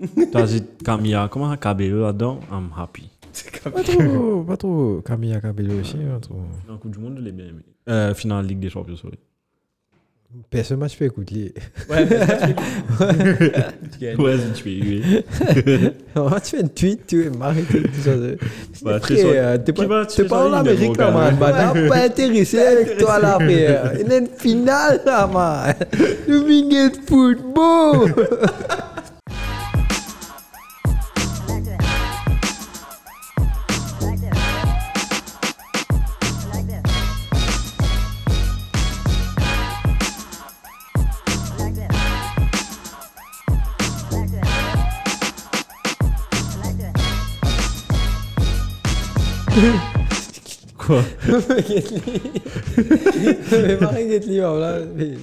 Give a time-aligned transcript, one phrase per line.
[0.32, 2.40] T'as dit Camilla, comment Cabello là-dedans?
[2.50, 3.08] I'm happy.
[3.64, 5.02] Pas trop, pas trop.
[5.04, 6.40] Camilla Cabello aussi, pas trop.
[6.66, 7.62] Dans Coupe du Monde, je l'ai bien aimé.
[7.88, 9.18] Euh, finale Ligue des Champions, sorry.
[10.50, 11.54] Personne m'a fait écouter.
[11.88, 12.06] Ouais.
[14.18, 15.24] Ouais, tu fais huer.
[15.54, 18.10] tu fais un tweet, tu es marré, tout ça.
[18.82, 21.38] Bah, T'es pas, t'es pas en Amérique là, man.
[21.38, 23.68] Man, on pas intéressé avec toi là, mais
[24.00, 25.74] il y a une finale là, man.
[26.26, 28.14] Le de football.
[50.78, 51.02] Quoi
[53.52, 54.78] Mais Marie Get Lee, voilà.
[54.94, 55.14] mais-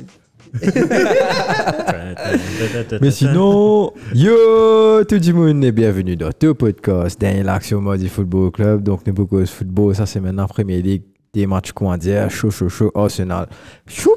[3.01, 8.51] Mais sinon, yo tout le monde et bienvenue dans tout podcast Dernier l'action Mardi Football
[8.51, 8.81] Club.
[8.83, 11.03] Donc, nous beaucoup football, ça c'est maintenant Premier League,
[11.33, 13.47] des matchs comment dire, chaud, chaud, chaud, Arsenal.
[13.87, 14.11] Choup,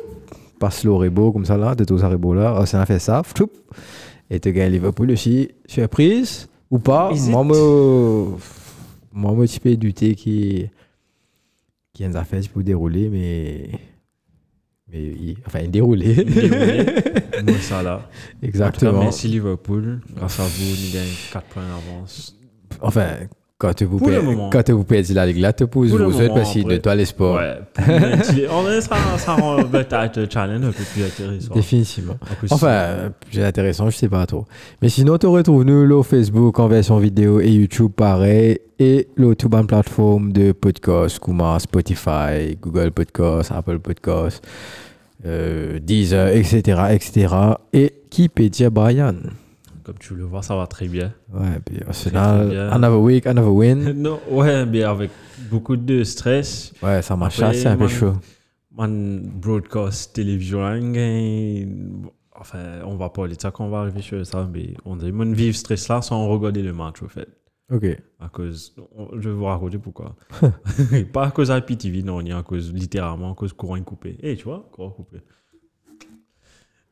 [0.58, 3.50] passe l'Orebo comme ça là, de tous Orebo là, Arsenal fait ça, choup.
[4.30, 7.12] Et tu gagnes Liverpool aussi, surprise ou pas.
[7.28, 7.44] Moi,
[9.16, 10.68] moi, me petit peu douté qui
[11.92, 13.70] qui a une affaire pour dérouler, mais
[14.92, 16.14] mais il- enfin dérouler.
[17.44, 18.08] Moi, ça là.
[18.42, 19.00] Exactement.
[19.02, 20.00] Merci Liverpool.
[20.14, 22.36] Grâce à vous, nous gagnons 4 points d'avance.
[22.80, 23.16] Enfin,
[23.58, 24.50] quand vous moment.
[24.50, 26.94] quand vous perdez la ligue là, tu poses vous souhaite moment, parce que de toi
[26.94, 27.36] les sports.
[27.36, 28.46] Ouais.
[28.50, 31.54] En vrai, ça, ça rend le challenge un peu plus intéressant.
[31.54, 32.16] Définitivement.
[32.20, 34.44] En plus, Enfin, euh, c'est intéressant, je sais pas trop.
[34.82, 38.58] Mais sinon, tu retrouves nous le Facebook en version vidéo et YouTube pareil.
[38.78, 39.08] Et
[39.48, 44.46] bonne plateforme de podcast comme Spotify, Google Podcast, Apple Podcast,
[45.24, 47.34] euh, Deezer, etc., etc.
[47.72, 49.14] Et qui peut dire Brian
[49.86, 51.12] comme tu le vois, ça va très bien.
[51.32, 53.92] Ouais, puis Arsenal, another week, another win.
[53.94, 55.12] non, ouais, mais avec
[55.48, 56.72] beaucoup de stress.
[56.82, 58.14] Ouais, ça marche, c'est un peu chaud.
[58.76, 60.58] Man, broadcast télévision,
[62.34, 65.12] enfin, on va parler de ça quand on va arriver sur ça, mais on dit,
[65.12, 67.28] man, vivre stress là sans regarder le match, au fait.
[67.70, 67.86] Ok.
[68.18, 68.74] À cause,
[69.20, 70.16] je vais vous raconter pourquoi.
[71.12, 74.18] Pas à cause IPTV, non, ni à cause, littéralement, à cause courant coupé.
[74.20, 75.18] Eh, tu vois, courant coupé.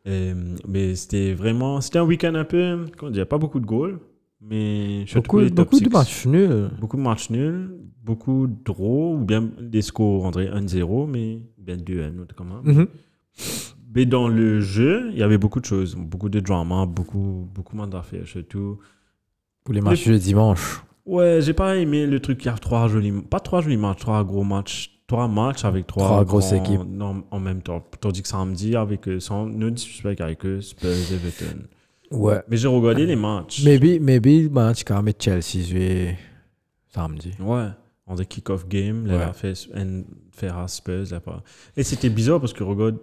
[0.06, 0.34] Euh,
[0.69, 3.98] mais c'était vraiment, c'était un week-end un peu, comment dire, pas beaucoup de goals,
[4.41, 6.70] mais Beaucoup, beaucoup de matchs nuls.
[6.78, 7.70] Beaucoup de matchs nuls,
[8.03, 12.60] beaucoup de draws, ou bien des scores, André, 1-0, mais bien 2-1, autre comment.
[12.62, 12.87] Mhm.
[13.94, 17.76] Mais dans le jeu, il y avait beaucoup de choses, beaucoup de drama, beaucoup, beaucoup
[17.76, 18.78] moins d'affaires, surtout.
[19.62, 20.82] Pour les matchs de dimanche.
[21.06, 24.00] Ouais, j'ai pas aimé le truc, il y a trois jolis, pas trois jolis matchs,
[24.00, 26.82] trois gros matchs, trois matchs avec trois, Trois grosses équipes.
[26.87, 27.84] non, en même temps.
[28.00, 31.66] Tandis que samedi, avec eux, sans no disrespect avec eux, Spurs, Everton.
[32.10, 32.41] Ouais.
[32.48, 33.65] Mais j'ai regardé les matchs.
[33.65, 36.16] Maybe, maybe le match quand même Chelsea joué
[36.88, 37.32] samedi.
[37.41, 37.69] Ouais,
[38.06, 39.32] en the kick-off game, là, Ouais.
[39.32, 41.42] fait un Ferraz Spurs, là, pas.
[41.76, 42.98] Et c'était bizarre parce que regarde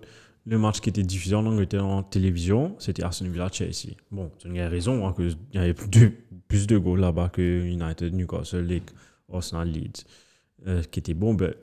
[0.45, 3.93] le match qui était diffusé en Angleterre en télévision, c'était Arsenal Villa Chelsea.
[4.11, 6.11] Bon, c'est une raison, hein, que il y avait plus,
[6.47, 8.81] plus de goals là-bas que United, Newcastle, et
[9.31, 10.03] Arsenal Leeds.
[10.67, 11.53] Euh, qui était bon, ben,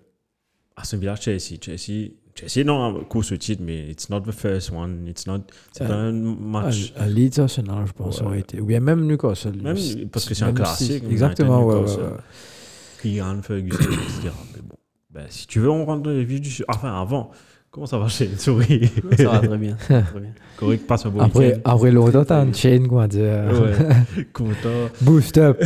[0.78, 1.56] Arsenal Villa Chelsea.
[1.60, 5.06] Chelsea, Chelsea, non, course au titre, mais it's not the first one.
[5.08, 5.40] It's not.
[5.72, 6.92] C'est Euh, un match.
[6.96, 8.26] À, à Leeds Arsenal, je pense, Ouais.
[8.26, 8.60] aurait été.
[8.60, 9.56] Ou bien même Newcastle.
[9.62, 9.76] Même
[10.12, 13.42] parce que c'est un classique, si- Exactement, ouais, ouais, ouais.
[13.42, 14.30] Ferguson, etc.
[14.54, 14.76] Mais bon,
[15.10, 16.64] ben, si tu veux, on rentre dans les vifs du sujet.
[16.68, 17.30] Enfin, avant,
[17.72, 18.88] comment ça va chez Souris?
[19.16, 19.74] Ça va très bien.
[19.76, 20.04] très.
[20.56, 21.60] Correct, passe un bon Après, week-end.
[21.64, 23.22] après longtemps, t'as une chaîne, quoi, dire.
[23.52, 24.90] Ouais, content.
[25.00, 25.60] Boost up.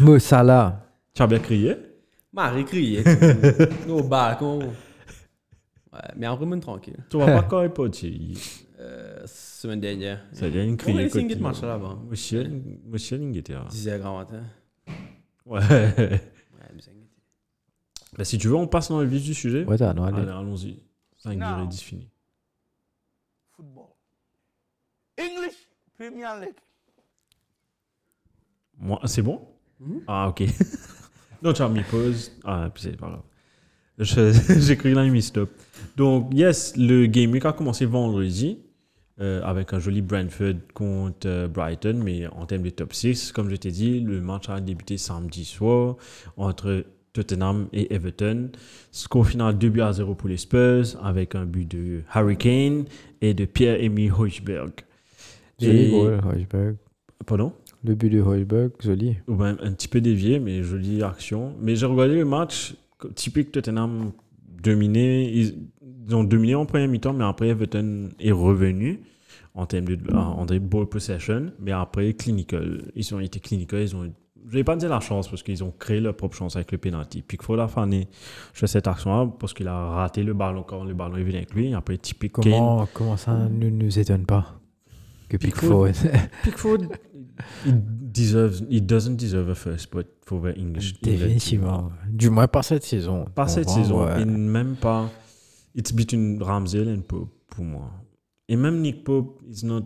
[0.00, 0.84] Mo Salah.
[1.14, 1.76] Tu as bien crié?
[2.38, 3.02] Marie criait.
[3.88, 4.60] Au balcon.
[4.60, 6.96] Ouais, mais en vraiment tranquille.
[7.10, 8.12] Tu vas pas quand pas tu
[8.78, 10.24] Euh, semaine dernière.
[10.32, 11.02] Ça vient une On a crier.
[11.02, 11.98] essayé de match là-bas?
[12.08, 12.48] Monsieur,
[12.86, 13.66] monsieur Linguetea.
[13.68, 14.42] 10h grand matin.
[15.46, 15.60] Ouais.
[16.00, 16.20] Ouais.
[18.16, 19.64] Ben, si tu veux, on passe dans le vif du sujet.
[19.64, 20.18] Ouais, t'as, non, allez.
[20.22, 20.80] Allez, allons-y.
[21.18, 21.56] 5 Non.
[21.56, 22.08] durées 10 fini.
[23.56, 23.86] football.
[25.18, 25.56] English
[25.98, 26.54] Premier League.
[28.78, 29.40] Moi, c'est bon?
[29.80, 30.02] Mhm.
[30.06, 30.44] Ah, ok.
[31.42, 32.32] non, tu as mis pause.
[32.44, 33.22] Ah, puis c'est pas grave.
[34.60, 35.50] J'ai cru qu'il a mis stop.
[35.96, 38.58] Donc, yes, le Game Week a commencé vendredi
[39.20, 43.50] euh, avec un joli Brentford contre euh, Brighton, mais en termes de top 6, comme
[43.50, 45.96] je t'ai dit, le match a débuté samedi soir
[46.36, 48.50] entre Tottenham et Everton.
[48.92, 52.84] Score final 2 buts à 0 pour les Spurs avec un but de Harry Kane
[53.20, 54.72] et de Pierre-Emile Højbjerg.
[55.60, 56.76] Joli goal, Højbjerg.
[57.26, 57.52] Pardon?
[57.84, 59.16] Le but de Højbjerg, joli.
[59.28, 61.54] un petit peu dévié, mais jolie action.
[61.60, 62.74] Mais j'ai regardé le match,
[63.14, 64.12] typique Tottenham
[64.62, 65.30] dominé.
[65.32, 65.54] Ils,
[66.08, 69.00] ils ont dominé en première mi-temps, mais après Everton est revenu
[69.54, 72.82] en termes de, en, en termes de ball possession, mais après, clinical.
[72.94, 74.12] Ils ont été clinical, ils ont.
[74.46, 76.78] Je vais pas dire la chance parce qu'ils ont créé leur propre chance avec le
[76.78, 77.20] penalty.
[77.22, 78.08] Pickford a fané
[78.54, 81.52] sur cette action-là parce qu'il a raté le ballon quand le ballon est venu avec
[81.54, 81.74] lui.
[81.74, 82.44] Après, typique Kane.
[82.44, 84.58] Comment, comment ça ne nous étonne pas
[85.28, 85.88] que Pickford.
[86.42, 86.78] Pickford,
[87.66, 91.00] he deserves, he doesn't deserve a first, but for the English.
[91.02, 91.90] Définitivement.
[92.08, 93.24] Du moins pas cette saison.
[93.34, 94.04] Pas On cette voit, saison.
[94.06, 94.22] ouais.
[94.22, 95.10] Et même pas.
[95.74, 97.90] It's between Ramsdale and Pope pour moi.
[98.48, 99.82] Et même Nick Pope is not.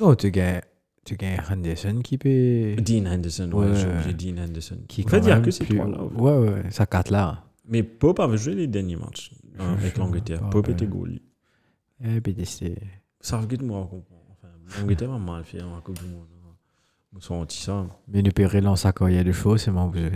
[0.00, 0.60] Non, tu gagnes,
[1.04, 2.74] tu gagnes Henderson qui peut.
[2.82, 3.74] Dean Henderson, ouais, Ouais.
[3.76, 4.78] j'ai oublié Dean Henderson.
[4.88, 6.02] Qui il n'y a quand que même ces plus- trois-là.
[6.02, 6.16] en fait.
[6.20, 7.44] Ouais, ouais, ça quatre là.
[7.70, 10.48] Mais Pope avait joué les derniers matchs hein, avec l'Angleterre.
[10.50, 11.22] Pope était goalie.
[12.04, 12.76] Eh, puis c'est.
[13.20, 14.22] Southgate, moi, je comprends.
[14.30, 14.48] Enfin,
[14.80, 16.26] l'Angleterre m'a mal fait en Coupe du Monde.
[17.08, 17.12] Hein.
[17.12, 17.86] Je me sens anti ça.
[18.08, 20.12] Mais nous peut relancer sa carrière de choses, c'est mon objet.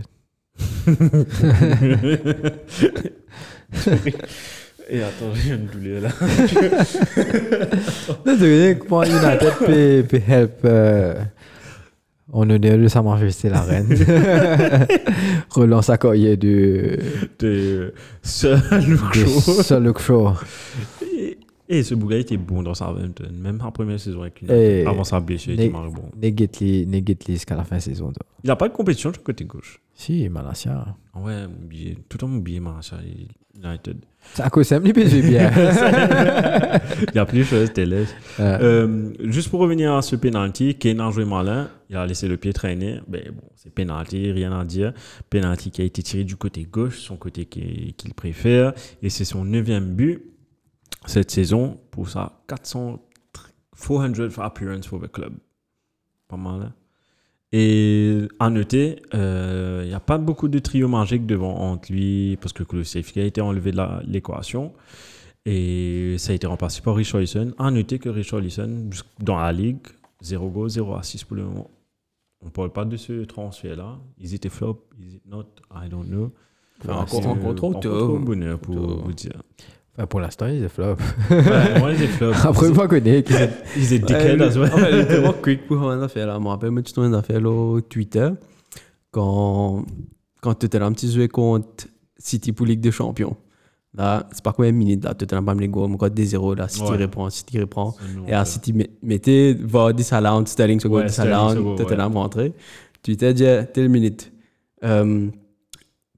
[4.88, 6.08] Et attends, j'ai une douleur là.
[8.26, 11.22] Non, tu sais comment United peut, peut help euh,
[12.32, 13.88] en honneur de sa majesté la reine.
[15.50, 16.98] Relance sa carrière de,
[17.38, 20.34] De Sir Luke de Shaw.
[21.16, 21.31] Et,
[21.78, 25.04] et ce bouga était bon dans Southampton, même en première saison avec une Eh, Avant
[25.04, 26.04] sa blessure, il était marré bon.
[27.32, 28.12] Jusqu'à la fin de saison.
[28.12, 28.26] toi.
[28.44, 29.80] Il n'a pas de compétition sur le côté gauche.
[29.94, 30.96] Si, Malasia.
[31.14, 33.00] Ouais, mon billet, tout le monde oublié Marshall
[33.54, 33.96] United.
[34.34, 35.50] C'est à cause de j'ai bien.
[37.12, 38.14] Il y a plus de choses, t'es laisse.
[38.40, 41.68] Euh, juste pour revenir à ce penalty, Kane a joué malin.
[41.90, 43.00] Il a laissé le pied traîner.
[43.08, 44.92] Ben bon, c'est penalty, rien à dire.
[45.28, 48.72] Penalty qui a été tiré du côté gauche, son côté qui- qu'il préfère.
[49.02, 50.22] Et c'est son neuvième but
[51.06, 53.00] cette saison pour sa 400,
[53.76, 55.34] 400 appearance for the club.
[56.28, 56.62] Pas mal.
[56.62, 56.72] hein?
[57.54, 62.38] Et à noter, euh, il n'y a pas beaucoup de trio magique devant entre lui
[62.40, 64.72] parce que Kulusevski a été enlevé de l'équation.
[65.44, 67.52] Et ça a été remplacé par Richarlison.
[67.58, 68.88] À noter que Richarlison,
[69.18, 69.80] dans la ligue,
[70.22, 71.68] 0 goal, 0 assist pour le moment.
[72.40, 73.98] On ne parle pas de ce transfert-là.
[74.18, 75.44] Ils étaient flop, is it not,
[75.74, 76.32] I don't know.
[76.88, 77.98] Enfin, encore- tôt.
[77.98, 79.02] trop bonheur pour Tôt.
[79.04, 79.42] vous dire.
[79.96, 80.96] Enfin, pour l'instant, il est flop.
[81.30, 82.32] Ouais, moi, ils étaient flop.
[82.44, 83.24] Après, moi, connais.
[83.76, 84.72] Ils étaient Ouais, as well.
[84.72, 86.34] en fait, il tellement quick pour une affaire là.
[86.38, 88.28] Je me rappelle, moi, tu une affaire là, au Twitter
[89.10, 89.84] quand,
[90.40, 91.86] quand Tottenham petit joué contre
[92.18, 93.36] City pour Ligue des Champions.
[93.94, 96.54] Là, c'est pas combien de minutes là, Tottenham pas les goals, mais quand des 0
[96.54, 96.96] là, City Ouais.
[96.96, 97.94] reprend, City reprend.
[98.26, 98.44] Et à ouais.
[98.46, 101.76] City met- mettez voir 10 à l'ound, Sterling se Ouais, goal 10 à l'ound, goal,
[101.76, 102.54] Tottenham rentré.
[103.02, 103.44] Twitter dit
[103.74, 104.32] telle minute.
[104.82, 105.32] Um,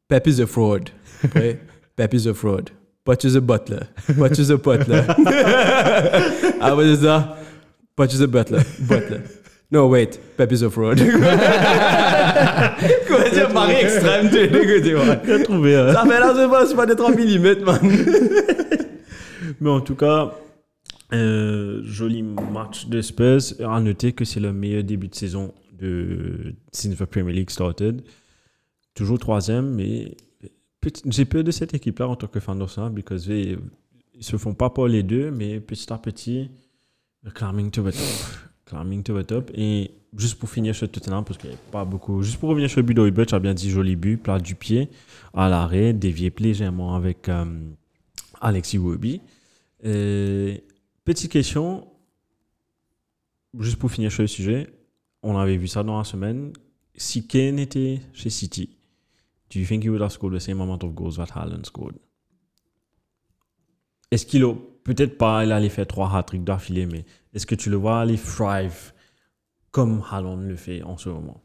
[0.07, 0.91] Pep is a fraud.
[1.97, 2.71] Pep is a fraud.
[3.05, 3.87] Poch is a butler.
[4.09, 5.05] Poch is a butler.
[6.61, 7.37] I was just that?
[7.97, 8.63] Poch is a butler.
[8.89, 9.23] Butler.
[9.71, 10.19] No, wait.
[10.37, 10.99] Pep is a fraud.
[10.99, 11.09] Quoi
[13.31, 15.21] dire, mari extrême, tu sais, ouais.
[15.27, 15.75] J'ai trouvé.
[15.77, 15.93] hein.
[15.93, 17.81] Ça fait là, c'est pas, c'est pas des 3 mm, man.
[19.61, 20.33] Mais en tout cas,
[21.13, 23.41] euh, joli match de Spurs.
[23.69, 28.03] À noter que c'est le meilleur début de saison de since the Premier League started.
[28.95, 30.17] Toujours troisième, mais
[31.07, 33.59] j'ai peur de cette équipe-là en tant que fan d'Arsenal, parce qu'ils
[34.15, 36.51] ils se font pas pour les deux, mais petit à petit,
[37.35, 38.39] climbing to the top.
[38.67, 39.51] Climbing to the top.
[39.55, 42.23] Et juste pour finir sur Tottenham, parce qu'il n'y a pas beaucoup.
[42.23, 44.55] Juste pour revenir sur le but d'Oibert, tu as bien dit joli but, plat du
[44.55, 44.89] pied,
[45.33, 47.45] à l'arrêt, dévié légèrement avec euh,
[48.41, 49.21] Alexis Wobi.
[49.85, 50.57] Euh,
[51.05, 51.87] petite question,
[53.59, 54.73] juste pour finir sur le sujet,
[55.23, 56.53] on avait vu ça dans la semaine.
[56.97, 58.71] Si Kane était chez City,
[59.51, 61.97] do you think he would have scored the same amount of goals that Haaland scored?
[64.11, 67.71] Est-ce qu'il a, peut-être pas, il allait faire trois hat-tricks d'affilée, mais est-ce que tu
[67.71, 68.93] le vois aller thrive
[69.71, 71.43] comme Haaland le fait en ce moment?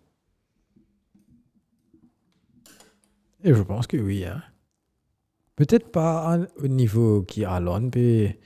[3.44, 4.26] Et je pense que oui.
[4.26, 4.44] Hein.
[5.56, 8.40] Peut-être pas au niveau qui Alon, mais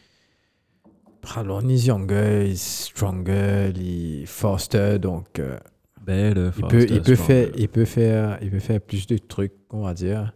[1.36, 5.60] Alon is younger, is stronger, il est faster, donc euh,
[6.08, 9.84] Il, peut, il, peut faire, il, peut faire, il peut faire plus de trucs, on
[9.84, 10.34] va dire.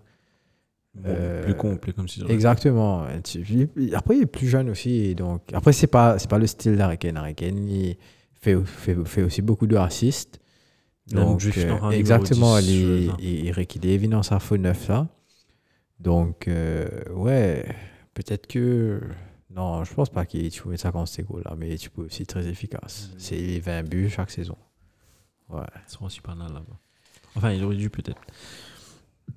[1.05, 3.05] euh, plus complet comme si Exactement.
[3.93, 5.13] Après, il est plus jeune aussi.
[5.15, 7.17] Donc, après, c'est pas, c'est pas le style d'Ariken.
[7.17, 7.97] Ariken, il
[8.33, 10.39] fait, fait, fait aussi beaucoup de assists.
[11.11, 15.07] Même Donc, euh, exactement, 10, il, il, est dans sa faux neuf là.
[15.99, 17.65] Donc, euh, ouais,
[18.13, 19.01] peut-être que.
[19.49, 21.89] Non, je pense pas qu'il tu peux mettre ça contre ces goals là, mais tu
[21.89, 23.09] peux aussi très efficace.
[23.13, 23.15] Mm.
[23.17, 24.57] C'est 20 buts chaque saison.
[25.49, 25.61] Ouais.
[25.87, 26.77] Ils sont aussi pas mal là-bas.
[27.35, 28.19] Enfin, il aurait dû peut-être.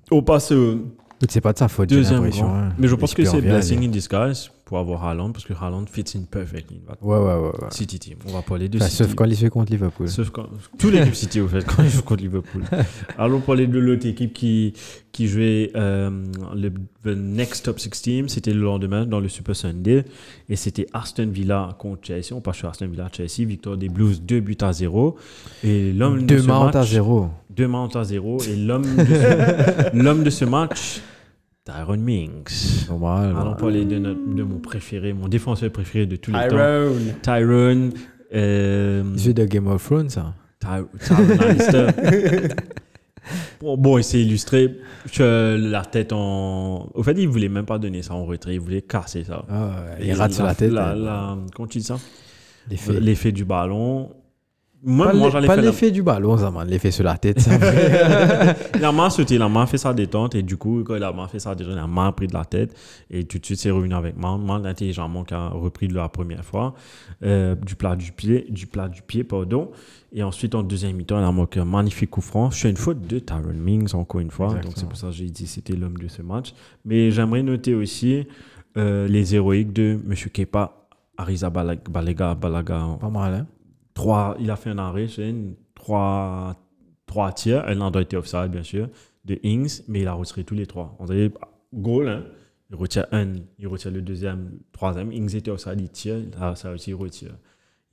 [0.09, 0.95] On passe au
[1.29, 2.47] C'est pas de sa faute, j'ai deuxième l'impression.
[2.47, 2.55] grand.
[2.55, 2.73] hein.
[2.77, 5.51] Mais je pense que en c'est bien blessing in disguise pour avoir Haaland, parce que
[5.51, 7.35] Haaland fits in perfectly Ouais, ouais, ouais.
[7.41, 7.51] ouais.
[7.71, 8.15] City team.
[8.25, 9.03] On va parler de Enfin, City.
[9.03, 10.07] sauf quand il fait contre Liverpool.
[10.07, 10.47] Sauf quand.
[10.79, 12.63] Tous les équipes City, au fait, quand ils jouent contre Liverpool.
[13.17, 14.71] Allons parler de l'autre équipe qui,
[15.11, 16.09] qui jouait euh,
[16.55, 16.69] le
[17.03, 18.29] the Next Top 6 Team.
[18.29, 20.05] C'était le lendemain dans le Super Sunday.
[20.47, 22.31] Et c'était Aston Villa contre Chelsea.
[22.31, 23.45] On passe sur Aston Villa, Chelsea.
[23.45, 25.17] Victoire des Blues, 2 buts à 0.
[25.65, 26.75] Et l'homme de ce match.
[26.77, 27.27] à zéro.
[27.49, 28.37] Deux mounts à 0.
[28.43, 31.01] Et l'homme de, ce- de ce match,
[31.73, 32.85] Tyron Mings.
[32.89, 33.35] Normal.
[33.39, 36.55] Allons parler de, notre- de mon préféré, mon défenseur préféré de tous les temps.
[36.55, 37.13] Tyrone.
[37.21, 37.89] Tyron.
[38.33, 40.33] Euh, de Game of Thrones, ça.
[40.59, 41.87] Ty- Tyron Lannister.
[43.61, 44.77] bon, bon, il s'est illustré
[45.19, 46.89] la tête en.
[46.93, 49.45] Au fait, il voulait même pas donner ça en retrait, il voulait casser ça.
[49.49, 50.71] Ah, il rate sur la tête.
[50.71, 50.95] La, hein.
[50.95, 51.97] la- comment tu dis ça?
[52.99, 54.11] L'effet du ballon.
[54.83, 56.67] Moi, Pas moi j'allais pas l'effet du ballon, ça, man.
[56.67, 57.51] L'effet sur la tête, ça.
[58.79, 61.11] La main a sauté, la main a fait sa détente et du coup, quand la
[61.13, 62.75] main a fait sa détente, la main a pris de la tête
[63.11, 64.37] et tout de suite, c'est revenu avec main.
[64.39, 66.73] Main intelligemment qui a repris de la première fois,
[67.23, 69.69] euh, du plat du pied, du plat du pied, pardon.
[70.13, 73.01] Et ensuite, en deuxième mi-temps, elle a marqué un magnifique coup franc sur une faute
[73.07, 74.47] de Tyron Mings, encore une fois.
[74.63, 76.53] Donc, c'est pour ça que j'ai dit c'était l'homme de ce match.
[76.85, 78.25] Mais j'aimerais noter aussi
[78.77, 80.13] euh, les héroïques de M.
[80.33, 80.73] Kepa,
[81.17, 83.45] Ariza Balag- Balega, Balaga, pas mal, hein.
[83.93, 86.55] Trois, il a fait un arrêt, c'est une, trois,
[87.05, 87.63] trois tirs.
[87.75, 88.89] N'a pas été offside, bien sûr,
[89.25, 90.95] de Ings, mais il a retiré tous les trois.
[90.99, 91.31] On dirait
[91.73, 92.23] goal, hein.
[92.69, 95.11] Il retire un, il retire le deuxième, le troisième.
[95.11, 97.31] Ings était offside, il tire, là, ça aussi, il retire.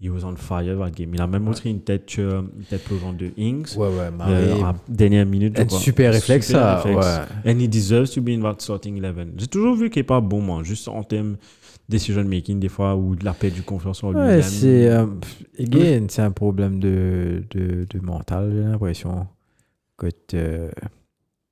[0.00, 1.12] Il was on fire that game.
[1.12, 3.76] Il a même retiré une tête, euh, une tête plongeante de Ings.
[3.76, 4.62] Ouais, ouais, euh, Marie.
[4.62, 5.58] à dernière minute.
[5.58, 6.76] Un super réflexe, ça.
[6.76, 7.04] réflexe.
[7.44, 7.52] Ouais.
[7.52, 9.32] And he deserves to be in that starting 11.
[9.36, 11.36] J'ai toujours vu qu'il n'est pas bon, moi, juste en termes
[11.88, 14.28] decision making, des fois, ou de la paix du confiance en lui-même.
[14.36, 14.90] Ouais, c'est.
[14.90, 15.06] euh,
[15.58, 19.26] again, c'est un problème de, de, de mental, j'ai l'impression.
[19.96, 20.36] Que tu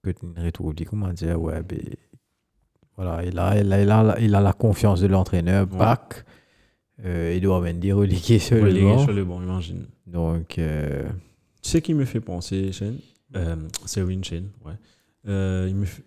[0.05, 1.81] que tu rétro comment dire, ouais, ben.
[2.97, 5.79] Voilà, il a, il a, il a, il a la confiance de l'entraîneur, Ouais.
[5.79, 6.25] back.
[7.05, 8.99] Euh, il doit même dire relégué sur le banc.
[9.01, 9.87] sur le banc, imagine.
[10.07, 11.03] Donc, euh,
[11.63, 12.97] Tu sais qui me fait penser, Shane
[13.35, 14.73] euh, C'est Win Shane, ouais.
[15.29, 16.05] Euh, il me fait-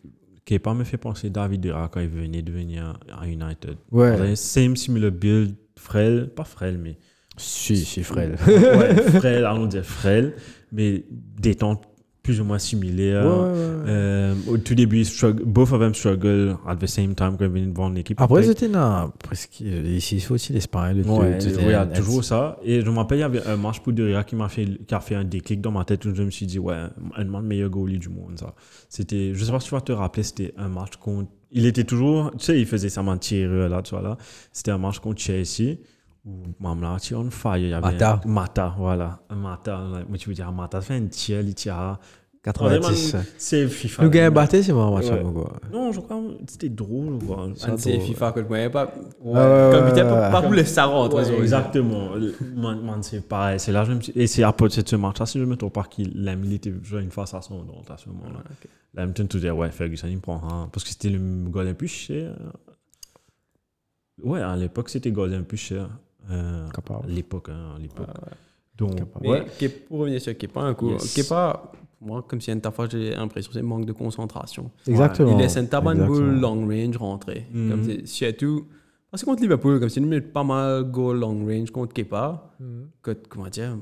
[0.49, 3.75] Kepa me fait penser David Dera quand il venait de venir à United.
[3.91, 4.35] ouais.
[4.35, 6.97] Same similar build, frêle, pas frêle, mais.
[7.37, 8.31] si, si, frère.
[8.47, 10.33] ouais, frêle, allons dire frêle,
[10.71, 11.83] mais détente
[12.23, 13.23] plus ou moins similaires.
[13.25, 17.51] Euh, au tout début, struggle- both of them struggle at the same time quand ils
[17.51, 18.19] venaient devant l'équipe.
[18.21, 19.61] Après, c'était dans presque.
[19.61, 20.97] Ici, il faut aussi l'Espagne.
[20.97, 22.57] le Ouais, il y a toujours ça.
[22.63, 24.93] Et je me rappelle, il y avait un match pour Derrière qui m'a fait, qui
[24.93, 26.75] a fait un déclic dans ma tête où je me suis dit, ouais,
[27.15, 28.53] un des meilleurs goalies du monde, ça.
[28.87, 31.83] C'était, je sais pas si tu vas te rappeler, c'était un match contre, il était
[31.83, 34.17] toujours, tu sais, il faisait sa main tireur là, tu vois là.
[34.53, 35.77] C'était un match contre Chelsea
[36.25, 37.57] où Mamla était on fire.
[37.57, 38.21] Il avait Mata.
[38.25, 39.19] Mata, voilà.
[39.35, 41.99] Mata, moi tu veux dire, Mata fait un tir, il.
[42.41, 43.11] 90.
[43.11, 44.03] Vraiment, C'est FIFA.
[44.03, 45.07] Nous gagnons battu, c'est mon match.
[45.73, 47.49] Non, je crois, c'était drôle, quoi.
[47.65, 48.87] Un de ces FIFA que je connais pas.
[48.87, 50.63] Comme il était ouais, pas pour les
[51.33, 52.15] ont- exactement.
[52.15, 52.33] Le-
[53.01, 53.59] c'est pareil.
[53.59, 54.43] C'est là, je me et c'est
[54.83, 57.55] de ce match-là, si je me trompe pas, qu'il a milité une face à son
[57.61, 58.39] nom à ce moment-là.
[58.93, 60.69] Là, je me tout dire, ouais, Ferguson, il prend un.
[60.69, 62.31] Parce que c'était le goal le plus cher.
[64.23, 65.89] Ouais, à l'époque, c'était le le plus cher.
[66.31, 66.67] Euh,
[67.07, 68.07] l'époque, hein, l'époque.
[68.07, 68.31] Ouais.
[68.77, 69.19] Donc, Capable.
[69.25, 69.45] Mais ouais.
[69.59, 71.13] Kepa- pour revenir sur Kepa, un coup, Yes.
[71.13, 71.71] Kepa,
[72.01, 74.71] moi, comme si une fois, j'ai l'impression que c'est manque de concentration.
[74.87, 75.31] Exactement.
[75.33, 76.55] Il laisse un tabac de boule Exactement.
[76.55, 77.45] long range rentrer.
[77.51, 77.69] Mhm.
[77.71, 78.67] Comme c'est surtout.
[79.11, 82.51] Parce que contre Liverpool, comme c'est une pas mal goal long range contre Kepa,
[83.01, 83.75] que, comment dire,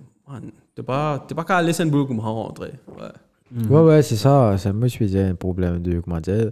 [0.74, 2.72] t'es pas, t'es pas qu'à laisser une boule comme rentrer.
[2.98, 3.68] Ouais.
[3.70, 4.58] Ouais, ouais, c'est ça.
[4.58, 6.52] Ça me suis dit un problème de, comment dire,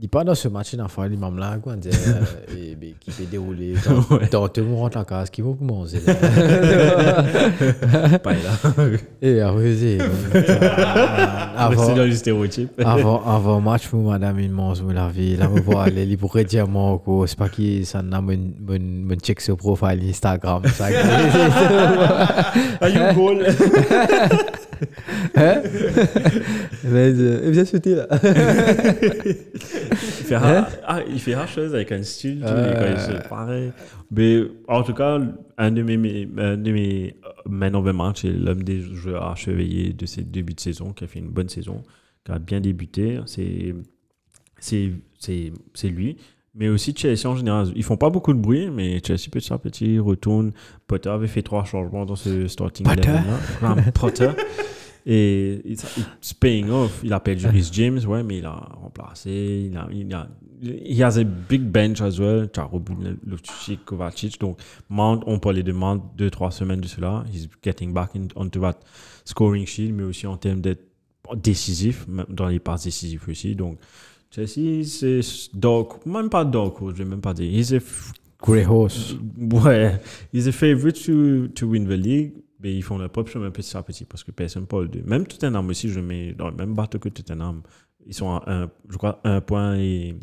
[0.00, 0.88] il pas dans ce match, il a là,
[1.66, 1.78] euh,
[2.52, 3.74] et, qui peut dérouler.
[4.30, 6.00] Dans, tout le monde rentre en case, qui vont commencer.
[6.00, 6.14] Pas
[8.32, 8.38] là.
[9.22, 9.98] Et après, c'est.
[11.56, 11.86] Avant.
[11.86, 12.72] C'est dans les stéréotypes.
[12.84, 15.36] avant, avant match, pour madame, il mange, la vie.
[15.36, 15.48] Là,
[15.78, 19.40] aller, il pourrait dire, moi, quoi, c'est pas qui, ça n'a mon, mon, mon check
[19.40, 20.62] sur profile Instagram.
[20.74, 20.86] Ça,
[22.80, 23.46] Are you goal?
[25.36, 25.62] hein?
[26.84, 28.06] Mais, euh, bien sauté, là.
[30.24, 32.72] Il fait, ra- ah, il fait rare chose avec un style, les Euh.
[32.74, 33.72] gars, ils sont pareils.
[34.10, 35.20] Mais en tout cas,
[35.58, 38.80] un de mes, mes- un de mes euh, man of the match, c'est l'homme des
[38.80, 41.82] joueurs chevalier de ces débuts de saison, qui a fait une bonne saison,
[42.24, 43.20] qui a bien débuté.
[43.26, 43.74] C'est,
[44.58, 46.16] c'est, c'est, c'est lui.
[46.56, 47.66] Mais aussi Chelsea en général.
[47.74, 50.52] Ils font pas beaucoup de bruit, mais Chelsea petit à petit retourne.
[50.86, 53.08] Potter avait fait trois changements dans ce starting Potter?
[53.10, 53.22] 11 là.
[53.60, 54.28] Graham Potter.
[55.06, 55.84] Et it's,
[56.16, 57.00] it's paying off.
[57.04, 59.68] Il a perdu Rhys James, ouais, mais il a remplacé.
[59.70, 60.28] Il a, il a,
[60.62, 62.48] he has a big bench as well.
[62.54, 63.16] Charobin,
[63.84, 64.40] Kovacic.
[64.40, 64.58] Donc,
[64.88, 67.24] Mount, on parlait de Mount deux, trois semaines de cela.
[67.32, 68.80] He's getting back in, onto that
[69.24, 70.84] scoring sheet, mais aussi en termes d'être
[71.36, 73.54] décisif, même dans les passes décisives aussi.
[73.54, 73.78] Donc,
[74.30, 75.20] Chelsea, c'est
[75.54, 77.50] dark, même pas horse, je vais même pas dire.
[77.50, 77.78] He's a,
[78.42, 79.16] Grey Horse.
[79.38, 80.00] ouais,
[80.32, 82.32] he's a favorite to, to win the league.
[82.64, 85.02] Mais ils font leur propre chemin petit à petit parce que personne pas le deux.
[85.04, 87.60] Même Tottenham aussi, je mets dans le même bateau que Tottenham.
[88.06, 90.14] Ils sont à un, je crois, un point et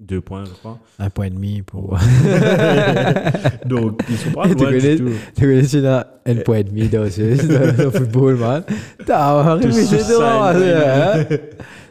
[0.00, 0.78] deux points, je crois.
[0.98, 1.98] Un point et demi pour.
[3.66, 5.10] Donc, ils sont pas Tu loin connais- du tout.
[5.36, 8.62] Tu connais, tu as un point et demi dans le football, man.
[9.04, 11.26] T'as Tout réfléchi ça, droit, un point et hein.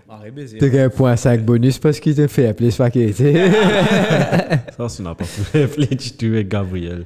[0.08, 0.58] Marie baiser.
[0.58, 3.12] T'as gagné un point 5 bonus parce qu'il t'a fait appeler ce paquet.
[3.12, 5.68] Ça, c'est n'importe quoi.
[5.68, 7.06] Fletch, tu es Gabriel.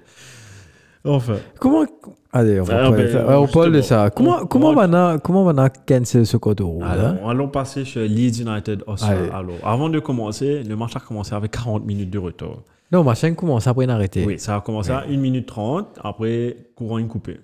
[1.05, 1.35] Enfin.
[1.59, 1.85] Comment.
[2.31, 4.09] Allez, on, va Ah, parler ben, on parle de ça.
[4.09, 6.89] Comment, on- comment, on- maintenant, comment maintenant cancel ce code rouge hein?
[7.17, 8.83] Alors, allons passer chez Leeds United.
[9.31, 12.63] Alors, avant de commencer, le match a commencé avec 40 minutes de retard.
[12.91, 14.23] Non, machin commence après d'arrêter.
[14.25, 15.99] Oui, ça a commencé à 1 minute 30.
[16.03, 17.39] Après, courant une coupée.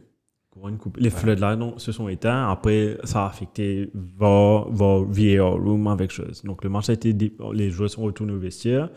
[0.52, 1.02] Courant une coupée.
[1.02, 2.50] Les floodlights non, se sont éteints.
[2.50, 6.42] Après, ça a affecté VAR, VAR, VAR room avec chose.
[6.44, 7.16] Donc, le match a été.
[7.54, 8.90] Les joueurs sont retournés au vestiaire.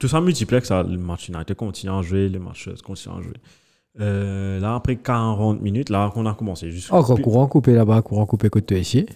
[0.00, 0.68] Tout ça multiplex.
[0.68, 2.28] ça, Le match United continue à jouer.
[2.28, 3.34] Le match continue à jouer.
[4.00, 6.70] Euh, là, après 40 minutes, là, qu'on a commencé.
[6.70, 9.06] Juste Encore courant coupé là-bas, courant coupé côté toi ici.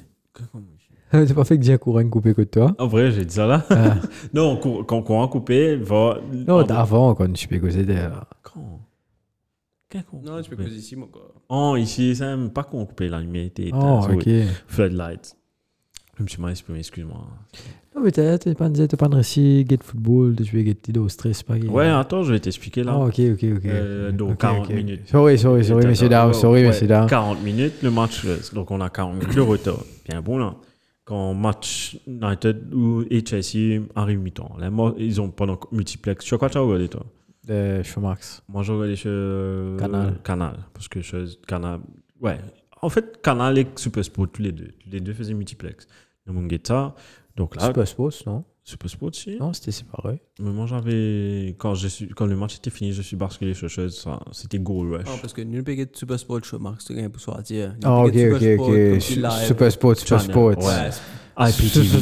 [1.11, 3.65] T'as pas fait que j'ai courant coupé côté toi En vrai, j'ai dit ça là.
[3.71, 3.97] Ah.
[4.35, 6.19] non, cour- quand courant coupé, va.
[6.33, 8.27] Non, d'avant, quand je suis pégossé là.
[8.43, 8.81] Quand?
[9.91, 11.21] Quand qu'on Non, tu peux causer ici, mon gars.
[11.49, 14.29] Oh, ici, c'est même pas qu'on coupé la lumière était Oh, ok.
[14.67, 15.37] Floodlight.
[16.19, 17.27] Je me suis mal exprimé, excuse-moi.
[17.95, 21.57] Non, mais t'as pas pas de récit, get football, de jouer get au stress, pas
[21.57, 22.93] Ouais, attends, je vais t'expliquer là.
[22.95, 23.65] Ah, ok, ok, ok.
[23.67, 24.75] Euh, donc, Ok, 40 ok.
[24.75, 25.09] minutes.
[25.09, 27.07] Sorry, sorry, sorry, messieurs, dames, sorry, messieurs, dames.
[27.09, 28.25] 40 minutes, le match.
[28.25, 29.79] euh, Donc, on a 40 minutes de retard.
[30.09, 30.55] Bien bon, là.
[31.05, 34.57] Quand match United ou et Chelsea arrive mi-temps.
[34.99, 36.25] Ils ont pendant multiplex.
[36.25, 37.05] Sur quoi tu as regardé, toi?
[37.47, 38.43] De Showmax.
[38.49, 40.15] Moi, j'ai regardé sur euh, Canal.
[40.25, 40.59] Canal.
[40.73, 41.81] Parce que je, Canal.
[42.21, 42.39] Ouais.
[42.81, 44.69] En fait, Canal et Supersport, tous les deux.
[44.83, 45.87] Tous les deux faisaient multiplex.
[46.25, 46.95] Le Mungeta.
[47.37, 48.45] Donc là, C'est pas Sports, non?
[48.65, 49.37] Supersport, si.
[49.41, 50.23] Non, c'était séparé.
[50.39, 51.57] Mais moi, j'avais.
[51.59, 52.09] Quand, je suis...
[52.11, 53.99] quand le match était fini, je suis basculé sur chose.
[53.99, 55.07] ça- C'était Goal Rush.
[55.07, 57.75] Non, parce que nous, pas Super Sport Show, Marc, c'est rien pour soi dire.
[57.83, 59.01] Ah, ok, ok, ok.
[59.01, 60.21] Super Sports, Super.
[60.21, 60.59] Sports.
[60.59, 60.91] Ouais.
[60.93, 61.99] Super IPTV.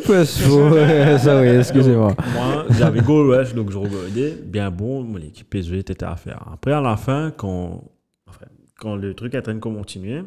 [0.00, 1.18] Super Sports.
[1.20, 2.16] Sorry, excusez-moi.
[2.34, 4.34] Moi, j'avais Goal Rush, donc je regardais.
[4.44, 6.42] Bien bon, mon équipe PSV était à faire.
[6.52, 7.84] Après, à la fin, quand,
[8.28, 8.46] enfin,
[8.78, 10.22] quand le truc est en train de continuer,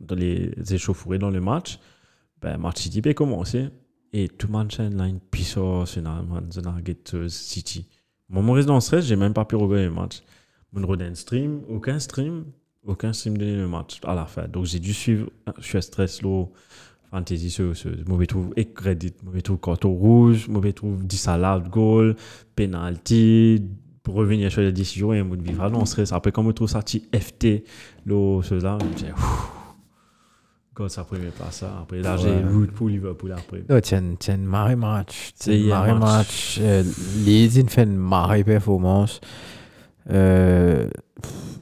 [0.00, 1.78] dans les échauffourées dans le match,
[2.40, 3.68] ben, match City peut commencer.
[4.12, 7.86] Et tout c'est une City.
[8.30, 10.22] Mon reste dans stress, j'ai même pas pu regarder le match.
[10.72, 12.44] Mon un stream, aucun stream,
[12.86, 14.46] aucun stream de le match à la fin.
[14.48, 16.44] Donc, j'ai dû suivre, je suis à stress, là,
[17.10, 22.16] fantasy, ce, ce, mauvais trouve et crédit, mauvais trouve carton rouge, mauvais trouve disallowed goal,
[22.54, 23.62] penalty,
[24.02, 25.68] pour revenir sur les décisions et mode vivre.
[25.70, 26.12] Non, stress.
[26.12, 27.64] Après, quand on trouve ça, FT,
[28.06, 29.04] là, cela, je
[30.78, 31.70] ouf, quand ça premier pas ça.
[31.82, 32.42] Après, là, j'ai Ouais.
[32.52, 33.62] root pour Liverpool après.
[33.68, 35.32] Non, tiens, tiens, marée match.
[35.34, 36.00] C'est Tiens, hier marée match.
[36.00, 36.58] match.
[36.62, 36.82] Euh,
[37.24, 39.20] Leeds, fait une marée performance.
[40.10, 40.86] Euh,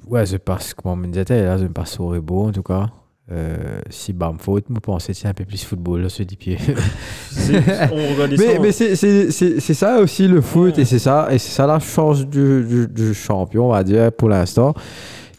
[0.07, 2.63] ouais, je passe, comme on me disait, là, je me passe au beau en tout
[2.63, 2.87] cas.
[3.33, 6.37] Euh, si Bam faute, je pensais que c'est un peu plus football, là, ce dit
[6.37, 6.59] pied.
[7.29, 7.61] C'est-
[8.39, 10.83] mais mais c'est- c'est c'est- c'est ça aussi le foot Ouais.
[10.83, 14.13] et c'est ça et c'est ça la chance du, du, du champion on va dire
[14.13, 14.75] pour l'instant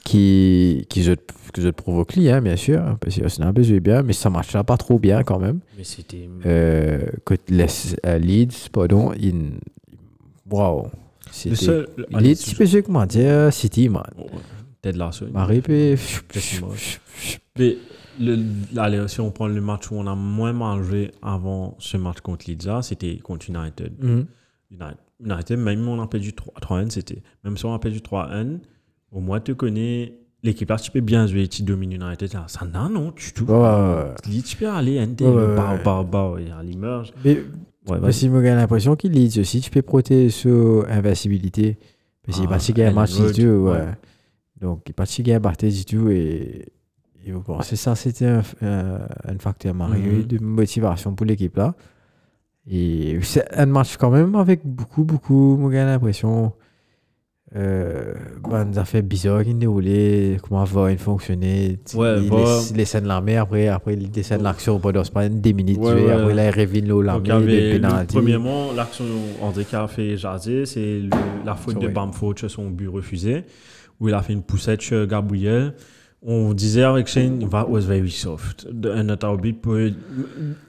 [0.07, 1.13] qui qui je
[1.53, 4.13] que je te provoque hein, bien sûr parce que c'est un peu joué bien mais
[4.13, 6.29] ça marche là pas trop bien quand même Mais c'était.
[6.45, 7.65] euh, que les
[8.05, 9.35] euh, Leeds pardon il
[10.49, 10.89] waouh Le
[11.31, 11.87] c'était seul.
[12.13, 14.29] allez, Leeds tu je- peux comment dire City man Oh, ouais.
[14.81, 15.25] Ted Lasso.
[15.33, 15.61] Marie.
[17.57, 17.77] Mais
[18.19, 18.37] le,
[18.77, 22.45] allez, si on prend le match où on a moins mangé avant ce match contre
[22.49, 23.93] Leeds, c'était contre United.
[24.01, 24.25] Mhm.
[24.71, 27.21] United, United, même on a perdu 3 3-1, c'était.
[27.43, 28.59] Même si on a perdu 3-1,
[29.11, 32.33] au moins tu connais l'équipe là, tu peux bien jouer, tu domines United.
[32.33, 32.45] Là.
[32.47, 33.45] Ça n'a non, du tout.
[34.45, 37.11] Tu peux aller, ouais, bah, bah, bah, il l'immerge.
[37.25, 37.39] mais
[37.85, 41.77] Parce que j'ai l'impression qu'il Leeds aussi, tu peux protéger sur invincibilité.
[42.25, 43.85] Parce qu'il Ah, est parti gagner un Ellen match du tout, ouais.
[44.61, 46.65] Donc, il est parti gagner un partie du tout et,
[47.25, 50.23] et bon, c'est ça, c'était un, un, un facteur marié Mhm.
[50.23, 51.73] de motivation pour l'équipe là.
[52.69, 56.53] Et c'est un match quand même avec beaucoup, beaucoup, j'ai l'impression.
[57.55, 62.61] Euh, ben, des affaires bizarres qui déroulaient, comment fonctionnait, Ouais, les, VAR.
[62.75, 65.77] les scènes de l'armée, après, après il descend de l'action pendant c'est pas des minutes,
[65.77, 69.05] Ouais, après là, il Donc, l'armée, il premièrement, l'action
[69.41, 70.99] André qui a fait jaser, c'est
[71.45, 71.87] la faute de.
[71.87, 73.45] Bamford sur son but refusé,
[74.01, 75.73] où il a fait une poussette sur Gabriel.
[76.23, 78.67] On disait avec Shane, that was very soft.
[78.71, 79.93] That our beat put,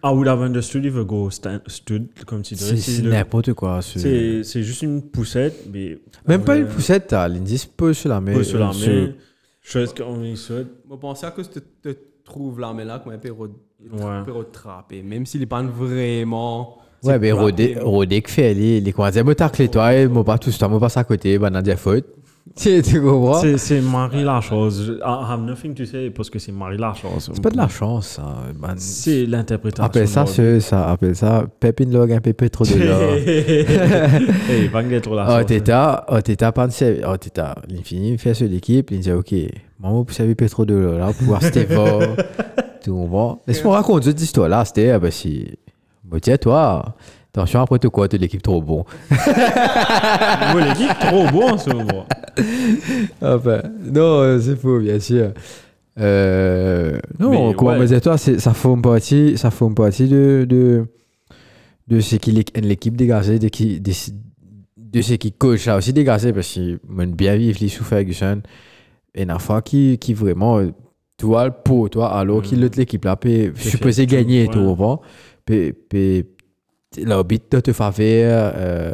[0.04, 2.76] I would have understood if a goal stand, stood, comme tu dirais.
[2.76, 3.80] C'est n'importe quoi.
[3.82, 5.98] c'est- juste une poussette, mais.
[6.26, 8.34] Même pas une poussette, t'as l'indice peu sur la main.
[8.34, 9.12] Peu sur la sur- main.
[9.62, 10.68] Chose qu'on y saute.
[10.90, 13.32] Je pensais à cause de trouve l'armée là comme un peu.
[15.02, 16.78] Même s'il n'est pas vraiment.
[17.02, 18.80] Ouais, mais Rodé, Rodé qui fait, les,
[19.68, 22.04] toi, et moi pas tout ce temps, moi passe à côté, bah, Nadia faute.
[22.56, 23.34] Tu tu comprends?
[23.40, 24.82] C'est- C'est Marie Lachance.
[24.84, 27.30] Je- I have nothing to say parce que c'est Marie Lachance.
[27.32, 28.22] C'est pas de la chance, ça.
[28.58, 28.74] man.
[28.78, 29.84] C'est l'interprétation.
[29.84, 33.12] Appelle ça, ce, ça, appelle ça, Pepin Log, un peu trop de l'or.
[34.50, 35.46] Hey, va gagner trop la Oh, sauce.
[35.46, 35.72] t'étais,
[36.08, 37.04] oh, t'étais pas de service.
[37.08, 39.34] Oh, t'étais, l'infini, il fait sur l'équipe, il dit, ok,
[39.80, 42.02] maman, vous savez pas trop de l'or, là, pour voir c'était fort.
[42.82, 43.42] Tu comprends?
[43.46, 45.46] Laisse-moi raconter cette histoire-là, c'était, ah, bah, si,
[46.04, 46.94] bah, tiens, toi,
[47.32, 48.84] attention, après tout, quoi, t'es l'équipe trop bon.
[50.54, 52.06] Ouais, l'équipe trop bon en ce moment.
[53.20, 53.60] Enfin,
[53.92, 55.32] non, c'est faux, bien sûr.
[55.98, 57.86] Euh, non, Mais comment ouais.
[57.86, 60.86] dire, toi, ça forme partie, ça forme partie de, de,
[61.88, 63.92] de ce qui l'é- l'équipe dégagée, de, qui, de,
[64.76, 68.40] de ce qui coach là aussi dégagé, parce que m'aime bien vivre les sous Ferguson.
[69.14, 70.60] Et une fois qui, qui vraiment,
[71.16, 72.62] toi, le pot, toi, alors qu'il Mhm.
[72.64, 73.50] l'autre l'équipe là, peut
[74.06, 74.54] tout, gagner, ouais.
[74.54, 75.00] comprends?
[75.44, 76.22] Peut, peut,
[76.96, 78.92] l'arbitre de te faveur, euh,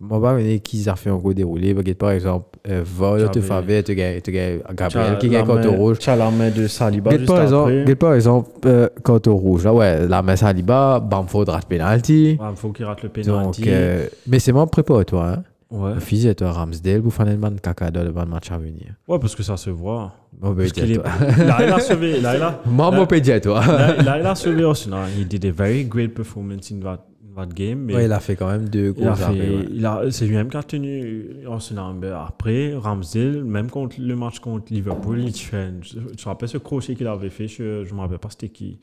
[0.00, 2.82] moi, pas connais qui a fait un gros déroulé, par exemple, euh,
[3.18, 5.98] de te faveur, tu gagnes, tu gagnes Gabriel qui gagne contre main- rouge.
[6.00, 7.94] T'as la main de Saliba juste par exemple, après.
[7.96, 12.38] par exemple euh, contre rouge, là, ouais, la main Saliba, Bamford rate penalty.
[12.56, 13.64] Faut qu'il rate le Donc, penalty.
[13.66, 15.42] euh, mais c'est moi préparé, toi, hein.
[15.70, 16.00] Ouais.
[16.00, 18.94] Fils toi, Ramsdale, vous faites un caca dans le match à venir.
[19.06, 20.14] ouais, parce que ça se voit.
[20.40, 20.94] Parce qu'il est...
[20.94, 21.04] toi.
[21.44, 22.20] Là, il a sauvé.
[22.22, 22.62] Là, il a...
[22.64, 23.62] Moi, mon pédia, toi.
[23.66, 25.08] Là, il a sauvé Arsenal.
[25.20, 27.04] He did a very great performance in that,
[27.38, 27.78] in that game.
[27.80, 29.66] Mais Ouais, il a fait quand même deux il a gros arrêts, fait, ouais.
[29.70, 31.94] il a, c'est lui-même qui a tenu Arsenal.
[32.00, 36.58] Mais après, Ramsdale, même contre le match contre Liverpool, il fait, je je rappelle ce
[36.58, 38.78] crochet qu'il avait fait, je ne me rappelle pas c'était qui.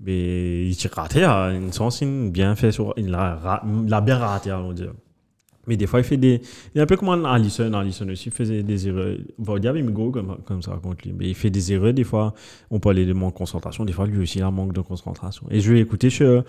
[0.00, 3.88] Mais il s'est raté, à une sens, il a bien fait, sur, il l'a il
[3.88, 4.92] l'a bien raté, on dire.
[5.68, 6.40] Mais des fois, il fait des.
[6.74, 7.72] Il est un peu comme Allison.
[7.74, 9.16] Allison aussi faisait des erreurs.
[9.38, 11.14] Vardy avait mis go comme, comme ça contre lui.
[11.16, 11.92] Mais il fait des erreurs.
[11.92, 12.32] Des fois,
[12.70, 13.84] on parlait de manque de concentration.
[13.84, 15.46] Des fois, lui aussi, il a un manque de concentration.
[15.50, 16.42] Et je vais écouter sur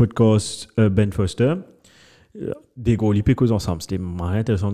[0.00, 1.56] podcast euh, Ben Foster.
[2.76, 3.82] Des gros, ils pécos ensemble.
[3.82, 4.72] C'était marrant intéressant.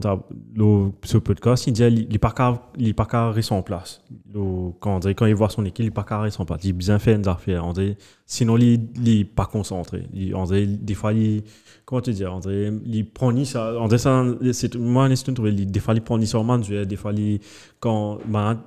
[0.55, 4.03] Le, ce podcast, il dit il n'est pas qu'à rester en place.
[4.35, 6.45] Le- quand, on dirait, quand il voit son équipe, il n'est pas qu'à rester en
[6.45, 6.61] place.
[6.64, 7.64] Il bien fait des affaires.
[7.64, 10.07] On dirait, sinon, il n'est pas concentré.
[10.12, 11.42] Il, on dirait, des fois, il
[11.87, 15.81] comment te dire, André, il prend ni ça, André, ça, c'est, moi, c'est trouvé, des
[15.81, 17.38] fois, il prend ni sur manuel, des fois, il,
[17.79, 18.19] quand,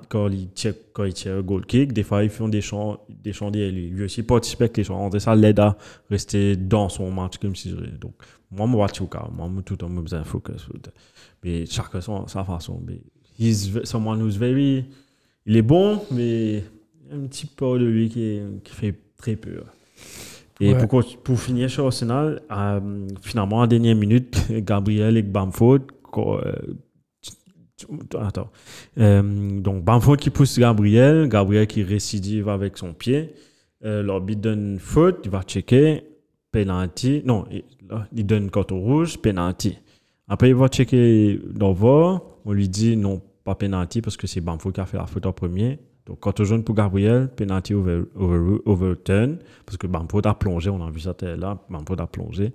[0.08, 3.34] quand il tire, quand il tire goal kick, des fois, ils font des chants, des
[3.34, 3.90] chants derrière lui.
[3.90, 4.98] Lui aussi participe avec les chants.
[4.98, 5.76] André, ça l'aide à
[6.08, 8.14] rester dans son match, comme si je donc,
[8.50, 10.66] moi, le temps, j'ai besoin de focus.
[11.44, 12.82] Mais chacun son, sa façon.
[12.86, 13.00] Mais,
[13.38, 14.84] he's someone who's very,
[15.46, 16.64] il est bon, mais
[17.12, 19.64] un petit peu de lui qui, est- qui fait très peur.
[20.62, 20.86] Et Ouais.
[20.86, 25.78] pour, pour finir sur Arsenal, euh, finalement, en dernière minute, Gabriel et Bamford.
[26.16, 26.52] euh,
[28.20, 28.50] attends.
[28.98, 33.32] Euh, donc, Bamford qui pousse Gabriel, Gabriel qui récidive avec son pied.
[33.84, 36.02] Euh, L'arbitre donne faute, il va checker,
[36.52, 37.22] penalty.
[37.24, 37.46] Non,
[38.12, 39.78] il, donne carton rouge, penalty.
[40.28, 44.72] Après, il va checker VAR, on lui dit non, pas penalty parce que c'est Bamford
[44.72, 45.78] qui a fait la faute en premier.
[46.06, 50.84] Donc, carton jaune pour Gabriel, penalty over, over, overturn, parce que Bamford a plongé, on
[50.84, 52.52] a vu ça là, Bamford a plongé.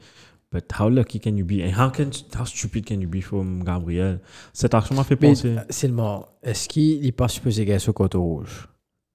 [0.52, 1.62] But how lucky can you be?
[1.62, 4.20] And how, can, how stupid can you be from Gabriel?
[4.54, 5.58] Cette action m'a fait penser.
[5.70, 8.70] seulement, est-ce qu'il n'est pas supposé gagner sur côte rouge?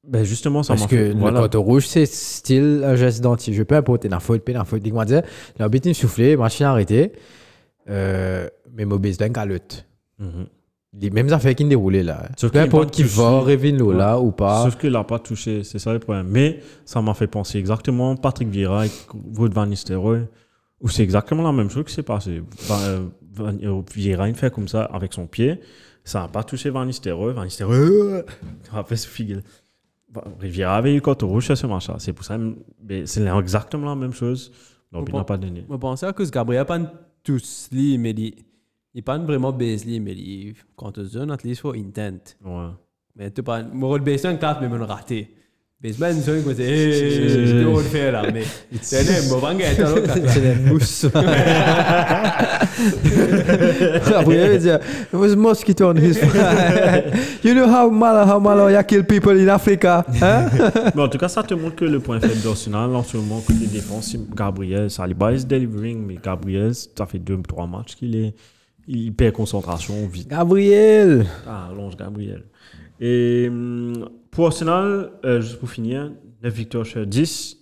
[0.06, 1.08] Ben justement, ça Parce m'a que fait.
[1.12, 1.40] le Voilà.
[1.40, 3.52] côte rouge, c'est style un geste d'anti.
[3.52, 4.82] Je peux apporter la faute, la faute.
[4.82, 5.22] Dis-moi, dire,
[5.58, 7.12] l'arbitre il soufflé, machine arrêtée.
[7.88, 9.86] Euh, mais Mobis d'un calotte.
[10.18, 10.46] Mhm.
[11.00, 12.28] Les mêmes affaires qui déroulaient là.
[12.36, 14.64] Sauf Peu importe qui va, Revin là ou pas.
[14.64, 16.26] Sauf qu'il n'a pas touché, c'est ça le problème.
[16.28, 18.90] Mais ça m'a fait penser exactement Patrick Vieira et
[19.36, 20.22] Wood Van Nistelrooy,
[20.80, 22.42] où c'est exactement la même chose qui s'est passé.
[22.68, 23.06] Van- euh,
[23.62, 25.60] euh, Vieira, il fait comme ça avec son pied.
[26.02, 27.34] Ça n'a pas touché Van Nistelrooy.
[27.34, 28.22] Van Nistelrooy, euh,
[28.86, 29.40] fait ce figue.
[30.40, 31.96] Vieira avait eu carton rouge ce match-là.
[31.98, 32.36] C'est pour ça,
[32.82, 34.52] mais c'est exactement la même chose.
[34.90, 35.64] Donc, il n'a pas donné.
[35.70, 36.80] Je pense cause Gabriel pas
[37.22, 38.34] tous li, mais il
[38.92, 42.34] il pas vraiment baise li, mais il quand tu zone at least for intent.
[42.44, 42.70] Ouais.
[43.14, 45.34] Mais tu pas mon rôle baise un classe mais mon raté.
[45.82, 48.42] Baseman c'est quoi c'est C'est- hey, je dois le faire là mais
[48.82, 49.96] c'est le bon vanga est alors
[50.28, 51.06] C'est des mousses.
[54.14, 56.18] Après, il dit, it was mosquito on his
[57.44, 60.04] You know how mal, how mal you kill people in Africa?
[60.20, 60.50] Hein?
[60.94, 63.40] Mais en tout cas, ça te montre que le point faible d'Arsenal, en ce moment,
[63.40, 68.14] côté défense, c'est Gabriel Saliba is delivering, mais Gabriel, ça fait deux, trois matchs qu'il
[68.16, 68.34] est,
[68.86, 70.28] il perd concentration vite.
[70.28, 71.26] Gabriel!
[71.46, 72.42] Ah, allonge Gabriel.
[73.00, 77.56] Et hum, pour Arsenal, euh, juste pour finir, 9 victoires sur 10.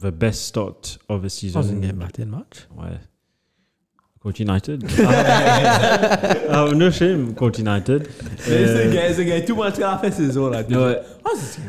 [0.00, 1.60] The best start of the season.
[1.60, 2.68] Dans une game battle match?
[2.76, 2.98] Ouais.
[4.20, 4.84] Contre United.
[6.48, 8.08] ah, no shame, contre United.
[8.38, 10.62] c'est Euh, gars c'est gars tout match qu'a fait saison là.
[10.62, 10.98] ouais.
[11.24, 11.60] Ah c'est ce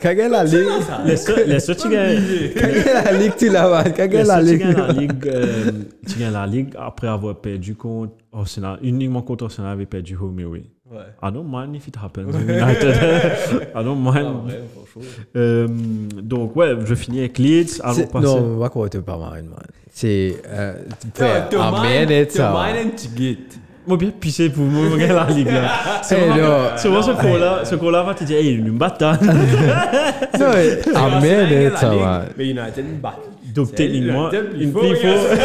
[0.00, 0.66] qu'il a la ligue,
[1.06, 2.20] Laisse-le, laisse-le, tu gagnes.
[2.54, 3.84] quand a la ligue, tu la vas.
[3.90, 4.58] Quand a la ligue.
[4.60, 5.26] gagnes la ligue.
[5.28, 5.70] euh,
[6.08, 8.78] Tu gagnes la ligue après avoir perdu contre Arsenal.
[8.82, 10.64] Uniquement contre Arsenal, avait perdu home and away.
[10.90, 10.98] Ouais.
[11.22, 12.94] I don't mind if it happens in United.
[13.74, 14.44] I don't mind.
[14.46, 15.02] Ouais, franchement.
[15.34, 15.66] Euh,
[16.22, 17.80] donc, ouais, je finis avec Leeds.
[17.82, 18.26] Allons passer.
[18.26, 19.58] Non, on va croire que pas marine, man.
[19.90, 20.36] C'est.
[20.46, 20.74] euh,
[21.14, 22.52] frère, Te Amen mind- et te ça.
[22.54, 23.38] mind and to get.
[23.86, 25.70] Moi, bien pisser pour moi, la ligue là.
[26.02, 28.96] C'est Eh, vraiment, c'est vraiment ce coup-là, ce coup-là va te dire, hey, il bat.
[29.00, 30.82] Non, et
[31.76, 32.22] ça, va.
[32.36, 33.18] Mais United me bat.
[33.54, 35.38] Donc, techniquement, une regarde.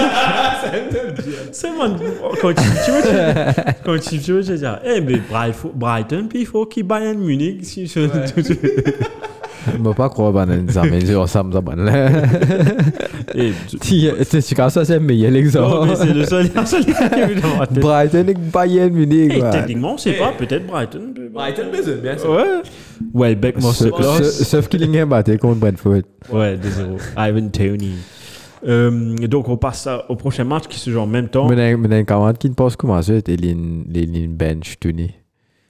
[1.51, 1.89] C'est moi,
[2.41, 3.01] quand tu, veux,
[3.85, 7.63] quand tu veux, je dire, eh, mais Brighton, Brighton, puis il faut qu'il Bayern Munich.
[7.63, 7.99] Si je,
[9.73, 11.91] Je ne peux pas croire que les Amen, c'est ensemble, ça, man.
[13.35, 15.95] Eh, tu- Tu tu casses ça, c'est le meilleur non, mais exemple.
[15.95, 17.79] c'est le seul, seul qui est venu dans ma tête.
[17.79, 19.49] Brighton et Bayern Munich, Eh, ouais.
[19.51, 20.19] techniquement, on sait Eh.
[20.19, 21.13] pas, peut-être Brighton.
[21.33, 22.29] Brighton, mais c'est bien ça.
[22.29, 22.61] Ouais.
[23.13, 24.23] Welbeck, Sauf- Masterclass.
[24.23, 26.01] sauf- Sauf qu'il est battu contre Brentford.
[26.31, 26.97] Ouais, 2-0.
[27.17, 27.93] Ivan Tony.
[28.67, 31.47] Euh, donc, on passe à- au prochain match qui se joue en même temps.
[31.47, 35.11] Mais il y a un camarade qui ne pense comment ça, les lignes bench, Tony.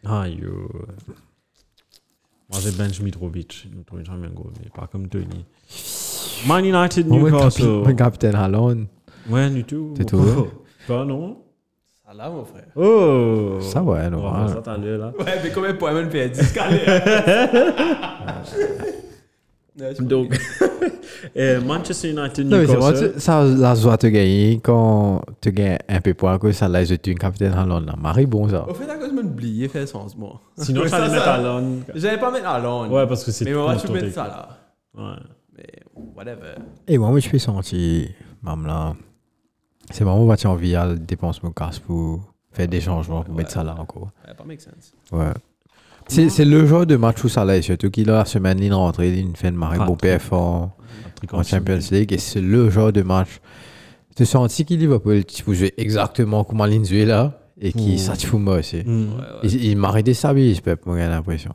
[0.06, 0.70] Ah, yo.
[2.50, 3.68] Moi, j'ai Benj Mitrovic.
[3.76, 5.46] Mitrovic, j'aime bien goal, mais pas comme Tony.
[6.48, 7.64] Man United, Newcastle.
[7.86, 8.86] Mon capitaine Haaland.
[9.30, 9.94] Ouais, du tout.
[9.98, 10.48] C'est tout.
[10.88, 11.38] Pas, non?
[12.08, 12.66] Ça là, mon frère.
[12.76, 13.60] Oh!
[13.62, 14.48] Ça, ouais, On va normal.
[14.48, 15.14] faire ça tout à l'heure, là.
[15.20, 16.54] Ouais, mais combien de points même perdu ce
[20.00, 20.38] Donc,
[21.38, 23.14] euh, Manchester United, Newcastle.
[23.14, 26.92] tu- ça, la joie te gagner quand tu gagnes un peu pour que ça laisse
[27.02, 27.96] tu un capitaine Haaland là.
[27.98, 28.68] Marie, bon ça.
[28.68, 30.40] Au fait, à cause de m'oublier, fait sens, moi.
[30.58, 31.84] Sinon, ça allait mettre à Londres.
[31.96, 32.94] J'allais pas mettre à Londres.
[32.94, 34.50] Ouais, parce que c'est Mais moi, je ton mettre ça là.
[34.98, 35.20] Ouais.
[35.58, 35.68] Mais
[36.16, 36.56] whatever.
[36.88, 38.08] Et moi, moi, je peux sentir,
[38.44, 38.94] même là,
[39.92, 43.64] c'est vraiment pas envie à dépenser mon casse pour faire des changements, pour mettre ça
[43.64, 44.10] là encore.
[44.28, 44.94] Ouais, pas make sense.
[45.12, 45.32] Ouais.
[46.10, 48.74] C'est c'est le genre de match où ça laisse, surtout qu'il a la semaine, il
[48.74, 50.76] rentre, il fait une marée Ah, bon très PF en,
[51.44, 53.40] Champions League, et c'est le genre de match.
[54.16, 57.98] Tu sens qu'il Liverpool, tu peux jouer exactement comme là, et qui Mm.
[57.98, 58.78] ça te fout moi aussi.
[58.78, 58.90] Mm.
[58.90, 59.40] Ouais, ouais.
[59.44, 61.54] Il, il m'a déstabilisé, Pep, moi, j'ai l'impression.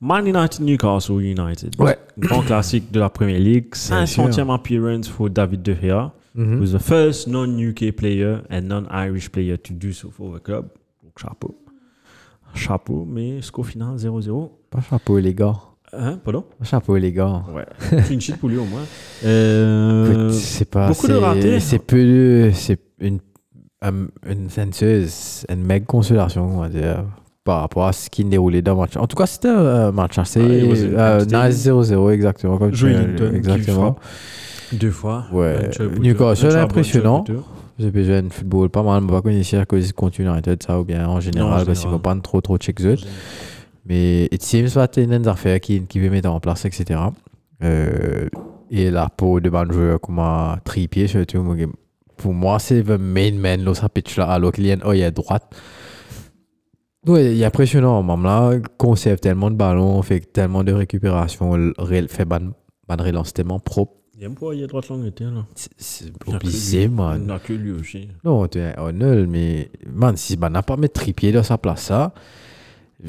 [0.00, 1.74] Man United, Newcastle United.
[1.78, 1.96] Ouais.
[2.18, 3.66] Grand classique de la Premier League.
[3.88, 6.12] Bien 500e appearance pour David De Gea.
[6.34, 6.58] Mhm.
[6.60, 10.66] who's the first non-UK player and non-Irish player to do so for the club.
[11.02, 11.56] Donc, chapeau.
[12.56, 14.50] Chapeau, mais score final 0-0.
[14.70, 15.54] Pas chapeau, les gars.
[15.92, 16.44] Hein, pardon?
[16.62, 17.44] Chapeau, les gars.
[17.54, 17.64] Ouais.
[18.06, 18.82] Clean sheet pour lui au moins.
[19.24, 20.88] Euh, c'est pas.
[20.88, 21.60] beaucoup de ratés.
[21.60, 22.50] C'est peu.
[22.52, 23.20] C'est une.
[23.82, 27.04] um, une senseuse, une méga consolation, on va dire,
[27.44, 28.96] par rapport à ce qui déroulait dans le match.
[28.96, 30.40] En tout cas, c'était un match assez.
[30.96, 32.58] Ah, euh, nice 0-0, exactement.
[32.58, 32.92] Comme tu
[33.34, 33.96] Exactement.
[34.72, 35.26] deux fois.
[35.32, 35.70] Ouais.
[36.00, 37.24] Newcastle, impressionnant.
[37.76, 37.86] Buteur.
[37.86, 40.80] J'ai besoin de football pas mal, mais pas connaître si à cause contre United, ça,
[40.80, 42.96] ou bien en général, parce qu'ils vont pas trop trop check eux.
[43.88, 46.98] Mais it seems ว่า c'est une affaire qui, qui veut mettre en place, etc.
[47.62, 48.28] Euh,
[48.70, 50.20] et là, pour de bons joueurs comme
[50.64, 51.44] Trippier, surtout,
[52.16, 55.02] pour moi, c'est le main man, là, ça pitch là, alors qu'il y a une
[55.02, 55.44] à droite.
[57.06, 61.52] Ouais, il est impressionnant, même là, conserve tellement de ballons, fait tellement de récupération,
[62.08, 62.40] fait ban,
[62.88, 63.92] ban relance tellement propre.
[64.18, 65.46] Pas, il y a droite longue, là.
[65.54, 67.26] C'est- obligé, man.
[67.26, 68.08] n'a que lui aussi?
[68.24, 71.82] Non, tu es honnête, mais man, si man n'a pas mis Trippier dans sa place,
[71.82, 72.14] ça,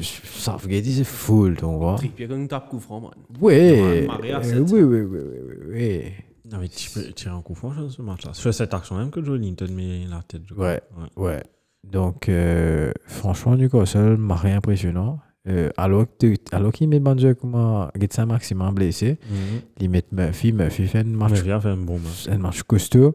[0.02, 1.96] ça veut dire c'est full, tu vois.
[1.96, 3.10] Trippier quand tape coup franc, man.
[3.42, 4.58] Euh, sept.
[4.70, 6.12] oui, oui, oui, oui, oui, oui.
[6.50, 8.30] Non, mais tu peux tirer un coup franc dans ce match-là.
[8.34, 10.42] C'est cette action même que Joe Linton met la tête.
[10.56, 10.80] Ouais.
[11.16, 11.42] Ouais.
[11.84, 15.20] Donc, euh, franchement, Newcastle m'a rien impressionnant.
[15.48, 16.04] Euh, alors
[16.52, 19.60] alors qu'il met Banjo comme un Getsa Maximum blessé, Mhm.
[19.80, 22.28] il met Murphy, Murphy fait un match, fait un bon match.
[22.30, 23.14] un match costaud.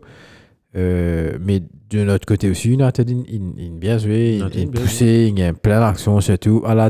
[0.76, 5.44] Euh, mais de notre côté aussi, United, il, bien joué, il, bien poussé, il y
[5.44, 6.90] a plein d'actions, surtout à la,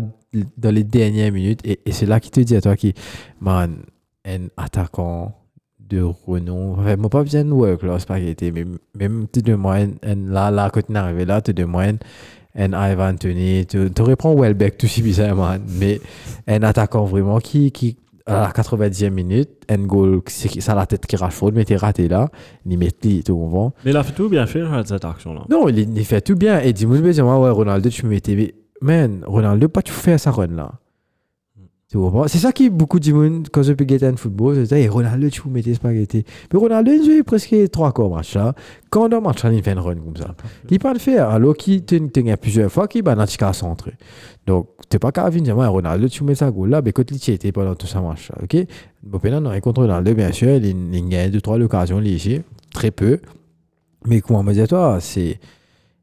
[0.58, 1.60] dans les dernières minutes.
[1.66, 2.94] Et, et c'est là qu'il te dit à toi qui,
[3.42, 3.80] man,
[4.26, 5.36] un attaquant
[5.80, 8.66] de renom, enfin, moi pas besoin de work là, spaghetti, mais
[8.98, 9.98] même tu de moyenne,
[10.30, 11.98] là, là, quand tu arrivé là, tu de moyenne,
[12.56, 16.00] un Ivan Anthony, tu tu reprends Welbeck, tout si bizarre, man, mais
[16.48, 21.06] un attaquant vraiment qui, qui à la 90e minute, un goal, c'est ça la tête
[21.06, 22.30] qui Rashford, mais t'es raté là,
[22.66, 23.74] il met tu comprends?
[23.84, 25.42] Mais il a fait tout bien fait cette action-là.
[25.50, 26.62] Non, il, il fait tout bien.
[26.62, 28.36] Et dis-moi, ouais, Ronaldo, tu me mettais.
[28.36, 30.72] mais, Man, Ronaldo, pas tu fais ça run là.
[31.94, 32.28] Tu comprends?
[32.28, 35.30] C'est ça qui, beaucoup de monde, quand je peux un football, c'est ça, et Ronaldo,
[35.30, 36.26] tu me mettais spaghetti.
[36.52, 38.56] Mais Ronaldo, il joue presque trois quarts match là.
[38.90, 40.34] Quand dans match, il fait un run comme ça.
[40.72, 43.92] Il peut le faire, alors qu'il tenait plusieurs fois, qu'il va dans centre.
[44.48, 47.32] Donc, tu pas qu'à venir dire, Ronaldo, tu mets ça goal là, mais quand il
[47.32, 48.66] était pendant tout ça match là, ok?
[49.04, 52.42] Maintenant, non, et contre Ronaldo, bien sûr, il, gagne deux, trois occasions léger,
[52.74, 53.20] très peu.
[54.08, 55.40] Mais comment me dire, toi, c'est.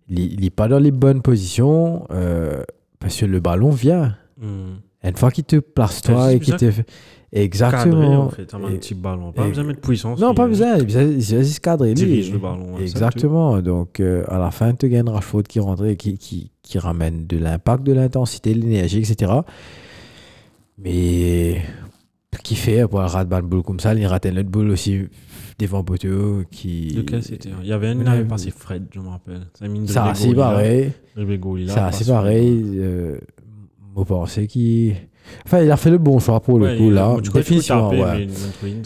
[0.08, 2.62] Il n'est pas dans les bonnes positions euh,
[3.00, 4.14] parce que le ballon vient.
[4.40, 4.76] Hmm.
[5.02, 6.84] Une fois qu'il te place toi et qu'il te fait.
[7.32, 8.24] Cadré, Exactement.
[8.24, 9.30] en fait, un Et- petit ballon.
[9.32, 10.18] Pas et- besoin de mettre puissance.
[10.20, 10.76] Non, pas besoin.
[10.78, 11.88] Il a- il a juste cadré.
[11.90, 11.94] lui.
[11.94, 12.76] Dirige le ballon.
[12.76, 13.62] ça, Exactement.
[13.62, 17.26] Donc, euh, à la fin, tu gagnes Rashford qui rentre et qui, qui, qui ramène
[17.28, 19.32] de l'impact, de l'intensité, de l'énergie, etc.
[20.76, 21.62] Mais
[22.42, 25.06] qui fait pour un rat de boule comme ça, il rate un autre boule aussi
[25.58, 26.90] devant Boto qui.
[26.96, 29.46] Lequel c'était Il y avait un, il avait passé Fred, je me rappelle.
[29.86, 30.92] Ça c'est pareil.
[31.68, 32.80] Ça, c'est pareil.
[34.08, 34.96] Moi, pensais qu'il.
[35.46, 37.16] Enfin, il a fait le bon choix pour le coup, là.
[37.34, 38.26] Définitivement, ouais.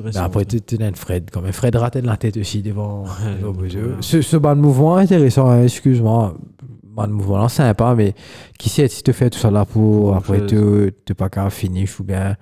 [0.04, 1.30] mais après, tu as Fred.
[1.32, 3.04] Quand même, Fred rate de la tête aussi devant.
[3.04, 3.68] Ouais.
[4.00, 6.34] Ce, ce bas de mouvement intéressant, hein, excuse-moi.
[6.82, 8.14] Bas de mouvement là, sympa, mais
[8.58, 11.98] qui sait si tu fais tout ça là pour après tu n'es pas qu'à finish
[11.98, 12.36] ou bien.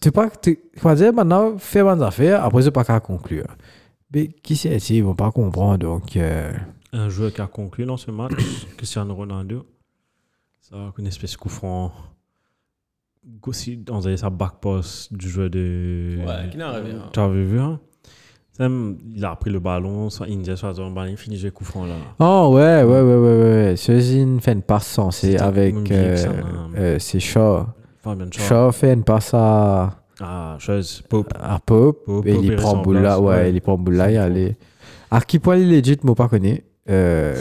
[0.00, 0.28] Tu pas.
[0.82, 3.46] Comment dire, maintenant, fais bonnes affaires, après tu pas qu'à conclure.
[4.14, 6.16] Mais qui sait si ils vont pas comprendre, donc.
[6.16, 6.52] euh,
[6.92, 8.32] Un joueur qui a conclu dans ce match,
[8.76, 9.64] Cristiano Ronaldo.
[10.68, 11.92] Ça, une espèce de coup franc.
[13.46, 14.00] Aussi, on
[14.30, 16.18] back pass du joueur de.
[16.26, 17.08] Ouais, qui n'a rien.
[17.12, 17.78] Tu avais vu, hein?
[18.50, 18.68] Ça,
[19.14, 21.86] Il a pris le ballon, soit India, soit un ballon, il finit le coup franc
[21.86, 21.94] là.
[22.18, 23.64] Oh, ouais, ouais, ouais, ouais, ouais.
[23.66, 23.74] ouais.
[23.76, 25.72] Ceci fait une passe sensée C'était avec.
[25.72, 26.70] comme euh, Vic, ça, hein.
[26.76, 27.66] euh, c'est Shaw.
[28.02, 28.42] Fabien Shaw.
[28.42, 30.02] Shaw fait une passe à.
[30.20, 31.00] Ah, chose.
[31.08, 31.32] Pope.
[31.38, 33.52] à Pope, Pope, et Pope, il prend boule là, ouais, ouais.
[33.52, 34.56] il prend boule là, il C'est.
[35.12, 36.64] À qui point il est legit, moi pas connais.
[36.88, 37.34] Euh,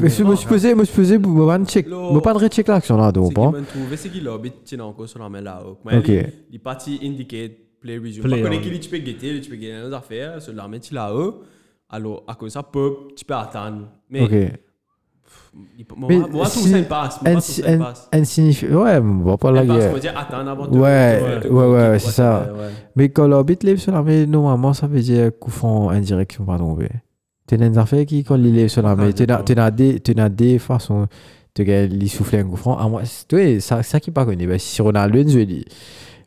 [0.00, 2.38] mais je me suis posé, me suis posé, moi pas de check, moi pas de
[2.38, 5.78] recheck l'action là, donc m'a trouvé, c'est qu'il a habité encore sur la main là-haut.
[5.98, 6.08] Ok.
[6.08, 8.22] Il il est parti indicate play resume.
[8.24, 8.60] Pas connaît on.
[8.60, 11.42] qu'il tu peux guetter, tu peux gagner nos affaires, sur la main là-haut.
[11.88, 13.88] Alors, à cause de ça, pop, tu peux attendre.
[14.10, 14.30] Mais, Ok.
[15.78, 17.22] il- moi, Mais moi, tout si- ça, il passe.
[17.22, 18.08] Moi, tout ça, passe.
[18.12, 19.92] Insignifiant, ouais, on va pas la guerre.
[20.70, 22.48] Ouais, ouais, ouais, c'est ça.
[22.96, 26.38] Mais quand l'arbitre lève sur la main, normalement, ça veut dire coup franc indirect qui
[26.38, 26.88] vont pas tomber.
[27.48, 29.44] Tu as des affaires qui, quand il lève sur la main, tu d'accord.
[29.56, 31.08] as des, tu as des façons
[31.56, 32.76] de il souffler un franc.
[32.76, 34.46] À moi, c'est ouais, ça, ça qui pas connu.
[34.46, 35.64] Ben, si Ronaldo, je dis,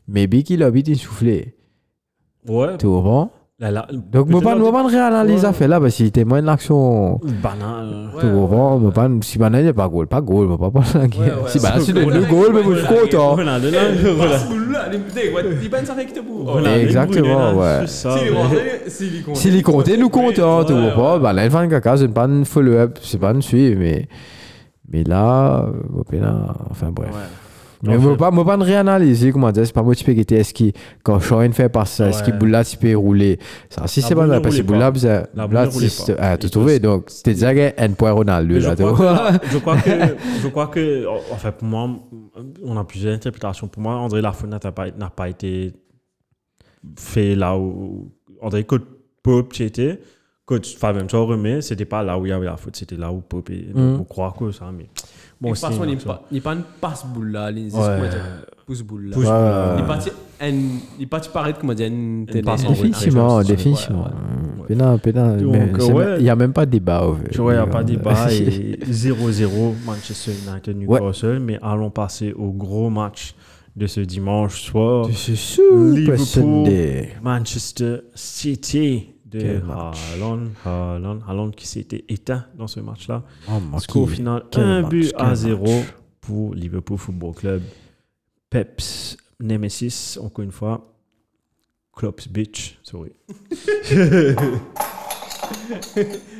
[0.08, 1.54] mais Big, il l'arbitre, il soufflait.
[2.46, 2.76] Ouais.
[3.62, 7.20] Là, là, Donc, moi, pas, moi, pas à faire là, parce qu'il témoigne de l'action.
[7.40, 8.10] Banal.
[8.20, 8.76] Comprends?
[8.80, 10.82] Moi, pas, si Banane, il n'y a pas goal, pas goal, pas pas
[11.46, 13.36] Si c'est Ouais, le goal, mais je suis content.
[16.58, 17.86] Les- exactement, ouais.
[19.34, 20.64] S'il est compté, nous comptons.
[21.20, 24.08] Bah, là, il fait un caca, c'est pas une follow-up, c'est pas une suivre, mais,
[24.90, 25.66] mais là,
[26.68, 27.10] enfin, bref.
[27.82, 30.72] Mais moi, pas, moi, pas réanalyser, comment dire, c'est pas moi qui guetter, est-ce qu'il,
[31.02, 33.38] quand Sean fait passer ça, est-ce qu'il là, tu peux rouler?
[33.70, 34.98] Ça, si c'est pas là, ne parce que roulait boule là, pas.
[34.98, 35.46] c'est, là, ne
[36.36, 38.94] tu Il trouvé, peut- donc, c'était déjà un point Ronaldo, je crois,
[39.36, 39.90] que, je crois que,
[40.42, 41.90] je que, enfin, pour moi,
[42.64, 43.66] on a plusieurs interprétations.
[43.66, 45.72] Pour moi, André Lafont n'a pas, n'a pas été
[46.98, 48.86] fait là où André Côte
[49.22, 50.00] Pope était.
[50.44, 53.12] Coach Fabien Shaw remet, c'était pas là où il y avait la faute, c'était là
[53.12, 53.72] où Pope est.
[53.72, 54.00] Donc, Mm.
[54.00, 54.88] on croit que ça, mais.
[55.42, 57.98] Bon, c'est façon, une il pas- il pas une passe boule là, il Ouais.
[58.66, 59.16] pousse boule là.
[59.16, 59.76] Pousse- euh,
[61.00, 64.04] Il parti paraître, comment dire, une passe en Définitivement, définitivement.
[64.04, 64.66] ouais.
[64.68, 66.04] Pénal, pénal, Donc, mais c'est ouais.
[66.04, 67.04] même- Il n'y a même pas de débat.
[67.30, 68.26] Tu vois, il n'y a pas de débat.
[68.26, 68.36] Ouais.
[68.36, 71.40] Et 0-0 Manchester United Newcastle.
[71.40, 73.34] Mais allons passer au gros match
[73.76, 75.06] de ce dimanche soir.
[75.12, 76.68] Super Liverpool.
[77.22, 79.60] Manchester City de.
[79.68, 80.48] Haaland.
[80.64, 83.24] Haaland, Haaland qui s'était éteint dans ce match-là.
[83.48, 85.86] Oh, mon Score final quel 1 match, but à 0 match.
[86.20, 87.62] pour Liverpool Football Club.
[88.50, 90.88] Peps Nemesis, encore une fois.
[91.94, 93.12] Klopp's bitch, sorry.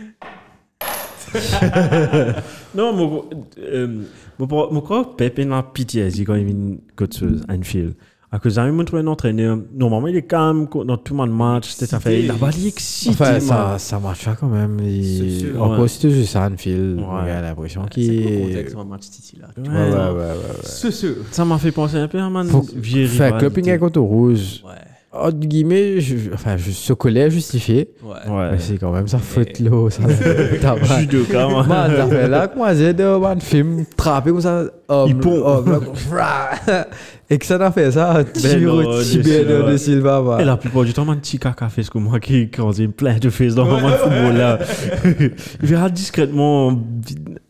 [2.74, 4.02] non, mon, euh,
[4.38, 7.94] mon, mon crois Pep est dans pitié quand il vient contre Anfield.
[8.34, 11.94] À cause j'ai montré un entraîneur, normalement il est calme dans tout le match, c'était
[12.00, 12.22] fait.
[12.22, 13.10] Il a pas excité.
[13.10, 14.78] Enfin, ça, ça marche pas quand même.
[14.80, 15.04] Il...
[15.40, 15.52] C'est
[15.86, 17.04] si tu joues ça, Anfield, Ouais.
[17.06, 18.22] on a l'impression C'est qu'il.
[18.22, 20.22] quoi le contexte le match Titi là Ouais, ouais, ouais, ouais.
[20.30, 20.60] ouais.
[20.62, 21.16] C'est sûr.
[21.30, 22.46] Ça m'a fait penser un peu à man.
[22.48, 23.38] Faire rivalité.
[23.38, 24.62] cloping contre rouge.
[24.64, 24.70] Ouais.
[25.14, 27.90] Entre guillemets, je, enfin, je, ce collet justifié.
[28.02, 28.32] Ouais.
[28.32, 28.50] Ouais.
[28.52, 29.90] Mais c'est quand même ça faute l'eau.
[29.90, 30.02] Ça,
[30.62, 31.66] T'as pas- Judoka, man.
[31.68, 34.64] Man, ça fait là moi j'ai de un film trappé comme ça.
[34.88, 35.94] homme, homme, comme.
[37.28, 38.24] Et que ça n'a fait ça.
[38.24, 39.70] Tiro non, de Silva.
[39.70, 40.38] de Silva.
[40.40, 43.18] Et la plupart du temps, man, Tika a fait ce que moi qui causé plein
[43.18, 44.58] de faces dans le moment de football là.
[45.62, 46.78] Il verra discrètement.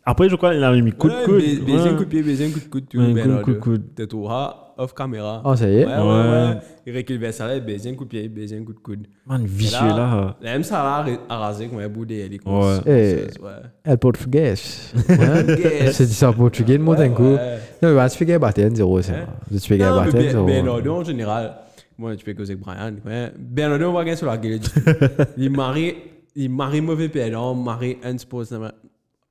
[0.05, 1.37] Après, je crois qu'il avait mis coup de coude.
[1.65, 2.85] baiser- coup de pied, baiser un coup de coude.
[2.89, 3.83] tu Ouais, vois, coup de coude, coude.
[3.95, 5.43] T'es tout ah, off caméra.
[5.45, 5.87] Oh, ça y est?
[5.87, 6.55] Ouais, ouais, Ouais.
[6.55, 6.59] ouais.
[6.87, 9.07] Il vers ça, là, baiser un coup de pied, baiser un coup de coude.
[9.27, 10.37] Man, vicieux Et là.
[10.41, 12.31] Là, même ça là, a rasé comme un bout d'elle.
[12.45, 12.79] Ouais.
[12.87, 13.43] Eh.
[13.43, 13.51] Ouais.
[13.85, 14.55] El portugais.
[14.57, 17.23] C'est dit ça en portugais, le mot d'un coup.
[17.23, 19.19] Non, mais tu fais gagner battre 1-0, c'est ça.
[19.51, 20.47] Tu fais gagner mais Ben- 1-0.
[20.47, 21.55] Bernardo en général,
[21.99, 22.93] moi tu peux causer avec Brian.
[23.39, 24.61] Bernardo on va gagner sur la gueule.
[25.37, 25.95] Il marie,
[26.35, 28.73] il marie mauvais perdant, marie un sportsman,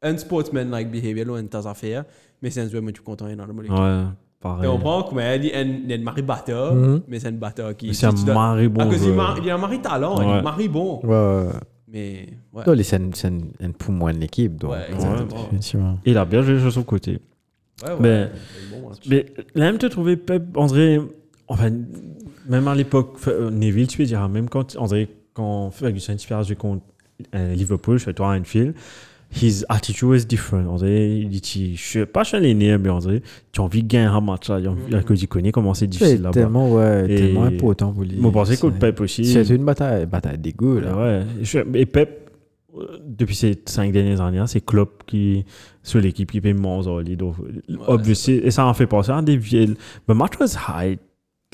[0.01, 2.03] un sportsman like behavior loin de tes affaires,
[2.41, 3.65] mais c'est un joueur moi tu es content dans le monde.
[3.69, 4.03] Ouais.
[4.41, 4.65] Pareil.
[4.65, 7.01] Et on prend comme elle dit, un un mari batteur, Mhm.
[7.07, 7.93] mais c'est un batteur qui.
[7.93, 9.15] C'est un dois- mari bon Ah, il joueur.
[9.15, 10.33] mar- il a un mari talent, il est Ouais.
[10.33, 10.99] un mari bon.
[11.03, 11.51] Ouais, ouais.
[11.93, 12.63] Mais, ouais.
[12.65, 13.73] Non, c'est une- c'est une une
[14.19, 14.55] l'équipe.
[14.57, 15.47] donc, Ouais, euh, exactement.
[15.47, 15.99] effectivement.
[16.05, 17.19] Il a bien joué sur son côté.
[17.83, 17.97] Ouais, ouais.
[17.99, 18.95] Mais- est bon, hein.
[19.09, 19.25] Mais
[19.55, 20.99] là, même te trouver Pep, André,
[21.47, 21.69] enfin,
[22.47, 26.25] même à l'époque, euh, Neville, tu peux dire, hein, même quand André, quand Ferguson se
[26.27, 26.83] fait contre
[27.35, 28.73] euh, Liverpool, chez toi à Anfield,
[29.33, 30.67] his attitude was different.
[30.67, 33.21] André, il dit, je suis pas l'aîné, mais André,
[33.51, 36.17] tu as envie de gagner un match là, envie- que tu connais comment c'est difficile
[36.17, 36.33] C'est là-bas.
[36.33, 38.17] tellement, ouais, Et- tellement important pour lui.
[38.17, 39.25] Moi, je pensais que le Pep aussi.
[39.25, 40.97] C'est une bataille, bataille d'égo, là.
[40.97, 41.23] Ouais.
[41.75, 42.29] Et Pep,
[42.77, 45.45] euh, depuis ces cinq dernières années, c'est Klopp qui,
[45.83, 47.15] sur l'équipe qui paye Monzoli.
[47.17, 47.35] Donc,
[47.87, 49.75] obviously, et ça en fait penser à des vieilles.
[50.07, 50.97] The match was high,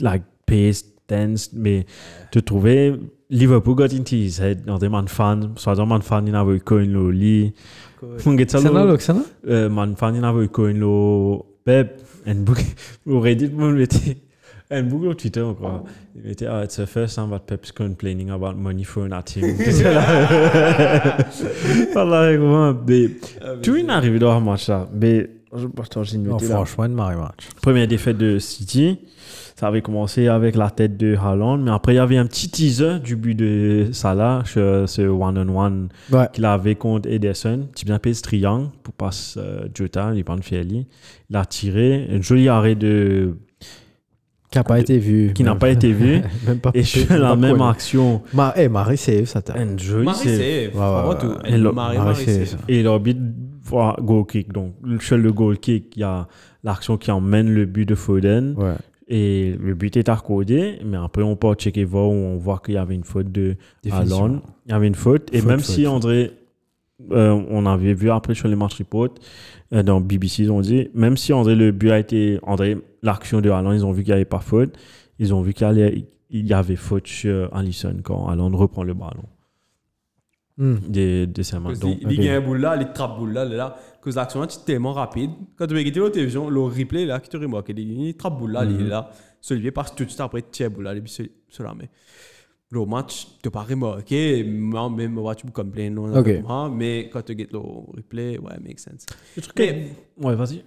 [0.01, 1.86] like pace, tense, mais
[2.32, 2.93] tu trouvais
[3.30, 4.64] Liverpool got into his head.
[4.68, 7.12] On était man fan, soit dans man fan, il eu coin lo
[8.18, 9.22] C'est là, lo, Loxana?
[9.70, 12.60] man fan, il eu coin lo Pep, and book,
[13.05, 13.76] au Reddit, mon.
[14.70, 15.84] And book au Twitter, quoi.
[16.16, 19.55] Il mettait, ah, it's the first time that Pep's complaining about money thrown at him.
[19.58, 21.18] C'était là.
[21.93, 23.10] Voilà, comment, mais,
[23.62, 25.30] tu est arrivé dans un match là, mais,
[25.82, 26.56] attends, j'ai noté là.
[26.56, 27.48] franchement, une marée match.
[27.62, 29.00] Première défaite de City,
[29.56, 32.50] ça avait commencé avec la tête de Haaland, mais après il y avait un petit
[32.50, 36.28] teaser du but de Salah, sur ce one-on-one Ouais.
[36.34, 37.68] qu'il avait contre Ederson.
[37.76, 40.86] Tu bien pèse triangle pour passer euh, Jota, il Fiali.
[41.30, 43.36] Il a tiré, un joli arrêt de
[44.52, 45.34] Qui n'a pas été vu.
[45.34, 46.22] qui n'a pas été vu.
[46.48, 48.22] Même pas et je même fais la même action.
[48.34, 49.54] Ma, eh, Marie save, ça t'a.
[49.58, 50.38] Un joli Marie, save.
[50.38, 50.72] c'est.
[50.74, 52.43] ouais, ouais.
[52.68, 52.78] Et.
[52.80, 53.20] Et l'arbitre
[53.68, 54.51] voit goal kick.
[54.51, 56.28] Donc, sur le goal kick, il y a
[56.63, 58.55] l'action qui emmène le but de Foden.
[58.57, 58.76] Ouais.
[59.09, 62.74] Et le but est accordé, mais après on peut checker voir où on voit qu'il
[62.74, 64.18] y avait une faute de Définition.
[64.18, 64.41] Haaland.
[64.65, 65.30] Il y avait une faute.
[65.32, 65.88] Et Faute, même faute, si.
[65.88, 66.32] André,
[67.11, 69.09] euh, on avait vu après sur les match report,
[69.72, 73.39] euh, dans BBC, ils ont dit, même si André, le but a été, André, l'action
[73.39, 74.78] de Haaland, ils ont vu qu'il n'y avait pas faute.
[75.20, 79.24] Ils ont vu qu'il y avait faute sur Alisson quand Haaland reprend le ballon
[80.58, 80.78] Hmm.
[80.89, 81.70] de, de sa main.
[81.70, 83.76] Parce Donc, il gagne un boule là, il trappe boule là, là.
[84.01, 85.30] Cause l'action est tellement rapide.
[85.55, 88.66] Quand tu regardes la télévision, le replay là, qui te remarque, il trappe boule là,
[88.66, 89.12] il est là.
[89.39, 91.30] Celui passe tout de suite après, tire boule là, et puis
[91.60, 91.74] là.
[91.78, 91.89] Mais
[92.72, 97.34] le match, tu pas remarqué, moi, même moi, tu me complains, non, mais quand tu
[97.34, 99.05] regardes le replay, ouais, make sense.
[99.36, 100.64] le truc Mais- Ouais, vas-y.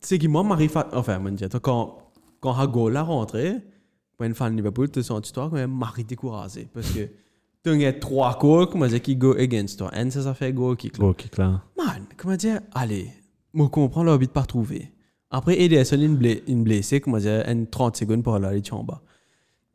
[0.00, 0.88] c'est que moi, m'arrive à...
[0.94, 1.98] Enfin, moi, je dis, quand,
[2.40, 3.56] quand Hago l'a rentré,
[4.16, 6.68] pour une fan de Liverpool, tu sens toi quand même Marie découragé.
[6.72, 7.08] Parce que
[7.64, 9.90] tu as trois goals, comment dire, qui go against toi.
[9.94, 10.98] Un, ça, ça fait goal kick.
[10.98, 11.04] là.
[11.04, 11.62] Goal kick là.
[11.76, 13.08] Man, comment dire, allez,
[13.52, 14.90] moi, comprends l'habit de pas trouver.
[15.30, 19.00] Après, Ederson, une, bla une blessé, comment dire, une 30 secondes pour aller en bas.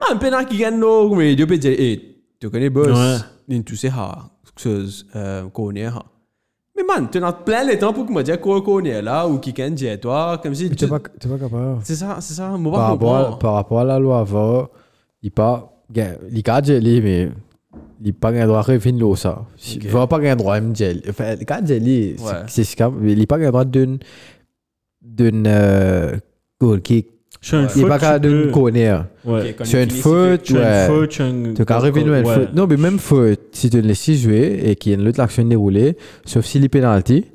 [0.08, 3.76] Man, pendant qu'il gagne, non, mais il peut dire, hey, tu connais boss, il tu
[3.76, 5.08] sais, ha, chose,
[5.54, 6.04] connaît, ha.
[6.76, 9.40] Mais man, tu as plein de temps pour que moi dire qu'on connaît là, ou
[9.40, 11.80] qui gagne, dire toi, comme si tu- t'es pas, capable.
[11.84, 12.50] c'est ça, c'est ça.
[12.50, 14.68] Moi, Par pas rapport, par rapport à la loi avant,
[15.24, 15.74] il pas.
[15.96, 16.02] Il
[16.50, 17.32] a gelé, mais
[18.04, 19.46] il pas un droit de revenir là, ça.
[19.56, 19.76] Ok.
[19.76, 21.02] Il va pas un droit de gelé.
[21.10, 22.32] Enfin, il a gelé, Ouais.
[22.48, 24.00] c'est ce qu'il mais il pas un droit d'une.
[25.02, 25.46] d'une.
[25.48, 26.16] euh,
[26.60, 27.08] goal kick.
[27.40, 27.72] Sur une Ouais.
[27.76, 29.06] Il faute, pas tu qu'à d'une peux- corner.
[29.26, 29.50] Ouais.
[29.52, 31.54] Ok, quand Sur il une faute, ouais.
[31.56, 32.54] Tu as revenu une faute.
[32.54, 35.20] Non, mais même faute, si tu le laisses jouer et qu'il y a une autre
[35.20, 37.26] action déroulée, sauf si les pénalty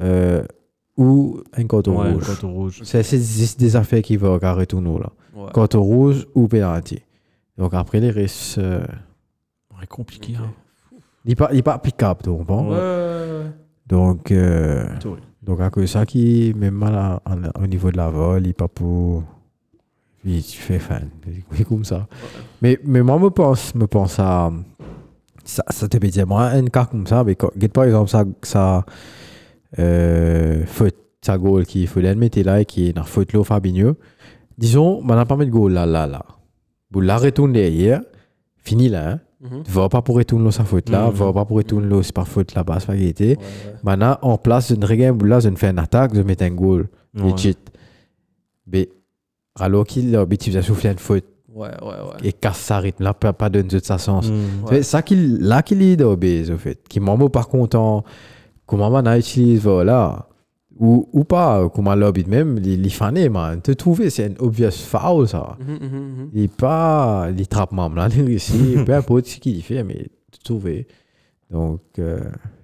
[0.00, 0.42] euh,
[0.96, 2.24] ou un carton Ouais, rouge.
[2.42, 2.80] rouge.
[2.84, 5.10] C'est des affaires qui vont carrer tout nous là.
[5.34, 5.48] c'est- Ouais.
[5.54, 7.00] Carton rouge ou pénalty.
[7.58, 8.80] Donc après les restes, euh,
[9.80, 10.34] Ouais, compliqué.
[10.36, 10.50] Hein.
[11.24, 12.68] il n'est pas, il est pas applicable, tu comprends?
[12.68, 13.46] Ouais.
[13.86, 14.86] Donc, euh,
[15.42, 18.42] donc à cause de ça qui, même mal à- en- au niveau de la vol,
[18.42, 19.22] il n'est pas pour.
[20.24, 21.08] Il tu fais fan.
[21.52, 22.08] Oui, comme ça.
[22.60, 24.50] Mais, mais moi, me pense, me pense à.
[25.44, 28.10] Ça, ça te peut dire, moi, un cas comme ça, mais quand, regarde par exemple,
[28.10, 28.84] ça, ça
[29.78, 33.94] euh, faute, ça goal qui faut l'admettre là et qui est dans faute là, Fabinho.
[34.58, 36.24] Disons, on n'a pas mis de goal là, là, là.
[36.90, 38.00] Vous la retourne derrière,
[38.56, 39.20] fini là, hein.
[39.40, 39.62] Mhm.
[39.68, 41.12] Va pas pour retourner sa faute là, Mhm.
[41.14, 43.28] va pas pour retourner c'est pas faute là, bas, c'est pas été.
[43.28, 43.74] Ouais, ouais.
[43.84, 46.50] Maintenant, en place, je ne regarde là, je ne fais une attaque, je mets un
[46.50, 46.88] goal.
[47.36, 47.58] Cheat.
[48.66, 48.88] Mais
[49.58, 51.24] alors qu'il a l'objectif de souffler une faute
[51.54, 52.28] Ouais, ouais, ouais.
[52.28, 54.28] et casse sa rythme, là, pas, pas donner de sa sens.
[54.28, 54.32] Mm.
[54.32, 54.68] Ouais.
[54.70, 56.78] C'est ça qu'il, là qu'il est d'obèse, au fait.
[56.88, 58.04] Qui m'en par content,
[58.66, 60.28] comment on a utilisé, voilà.
[60.78, 63.60] Ou, ou pas, comment l'objet même, il il fané, man.
[63.62, 65.56] Te trouver, c'est un obvious foul, ça.
[65.58, 66.30] Mhm, mhm, mhm.
[66.34, 70.08] Il est pas, il trappe même là, il réussit, peu importe ce qu'il fait, mais
[70.30, 70.86] te trouver.
[71.50, 72.20] Donc, euh,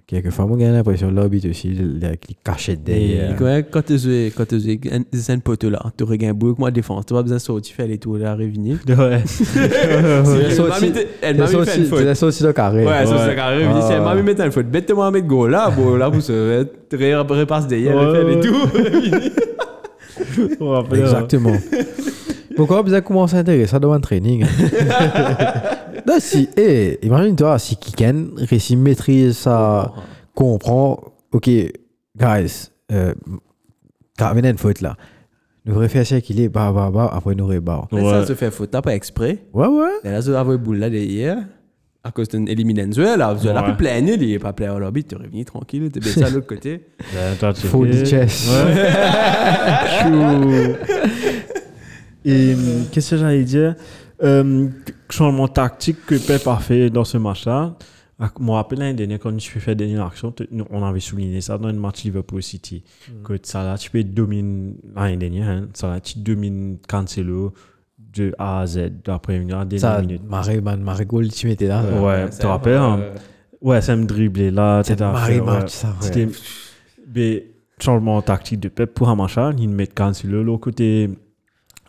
[0.07, 1.99] quelquefois, moi, j'ai l'impression que l'objet aussi, il
[2.43, 3.35] cachait derrière.
[3.71, 4.79] quand tu joues, quand tu joues,
[5.13, 7.69] c'est un poteau là, tu regardes un bouc, moi, défense, tu as besoin de sortir,
[7.71, 8.77] tu fais les tours là, revenir.
[8.87, 8.95] Ouais.
[9.55, 12.05] Elle sorti- m'a mis- Elle fait une faute.
[12.05, 12.85] aussi, aussi le carré.
[12.85, 13.05] Ouais, Ouais.
[13.05, 13.63] c'est carré.
[13.63, 16.19] Elle m'a mis mettre une faute, bête-moi mettre goal là, bon, là, vous
[17.35, 18.69] repasse derrière, elle fait les tours.
[20.59, 21.53] On Exactement.
[22.55, 24.45] Pourquoi vous avez commencé à intéresser dans un training
[26.13, 29.91] Non, si, eh, imagine-toi, si Kiken réussit maîtrise ça,
[30.35, 30.99] comprend,
[31.31, 33.13] ok, guys, euh,
[34.19, 34.95] il y a une faute là,
[35.65, 37.47] nous devrions faire ça qu'il est, bah, bah, bah, après nous.
[37.47, 38.01] Mais Ouais.
[38.11, 39.39] ça se fait faute, t'as pas exprès.
[39.53, 39.89] Ouais, ouais.
[40.03, 41.37] Et là, ça avait boule là derrière.
[42.03, 43.55] À cause d'une élimination, là, vous Ouais.
[43.55, 46.01] avez pu plaigner, il est pas plaigné au lobby, tu es revenu tranquille, tu es
[46.01, 46.85] baissé à l'autre côté.
[47.55, 48.49] tu Faut du chess.
[48.51, 48.75] Ouais.
[50.01, 50.75] Chou.
[52.25, 53.75] Et hum, qu'est-ce que j'allais dire?
[54.23, 54.69] Euh,
[55.09, 57.75] Changement tactique que Pep a fait dans ce match-là.
[58.19, 60.33] Ah, Je me rappelle l'année dernière, quand tu fais dernière action,
[60.69, 62.83] on avait souligné ça dans le match Liverpool City.
[63.23, 67.53] Que ça là, tu peux dominer l'année dernière, hein, ça là, tu domines Cancelo
[68.15, 70.21] de A à Z, à la Ça, dernière minute.
[70.29, 71.83] Marie, man, Marie Gold, tu mettais là.
[71.83, 72.29] Ouais, Ouais.
[72.29, 72.99] tu te rappelles hein?
[73.61, 74.83] Ouais, ça me driblait là.
[74.83, 75.41] Faire, ouais.
[75.41, 75.93] match, ça, ouais.
[76.01, 76.27] C'était
[77.15, 77.45] mais,
[77.79, 79.53] changement tactique de Pep pour un machin.
[79.57, 81.09] Il met Cancelo le côté.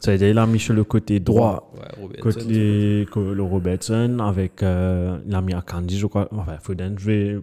[0.04, 1.72] Ça veut dire il a mis sur le côté droit.
[2.20, 4.62] Côté que le Robertson avec.
[4.62, 6.28] Euh, il a mis Candy, je crois.
[6.32, 7.38] Enfin, Foden, je vais.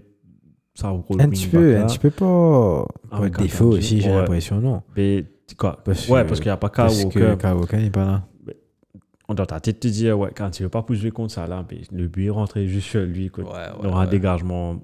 [0.76, 3.78] Ça Un petit peu, un petit peu pas, Avec de défaut Akanji.
[3.80, 4.16] aussi, j'ai Ouais.
[4.18, 4.84] l'impression, non.
[4.96, 5.26] Mais,
[5.58, 7.36] quoi Parce Ouais, parce qu'il n'y a pas Kyle Parce Walker.
[7.40, 8.28] Kyle Walker n'est pas là.
[9.28, 11.66] On doit ta tête te dire, ouais, quand il veut pas pousser contre ça là,
[11.92, 13.30] le but est rentré juste sur lui.
[13.30, 13.44] Quoi.
[13.46, 14.12] Ouais, ouais, il y aura un ouais.
[14.12, 14.76] dégagement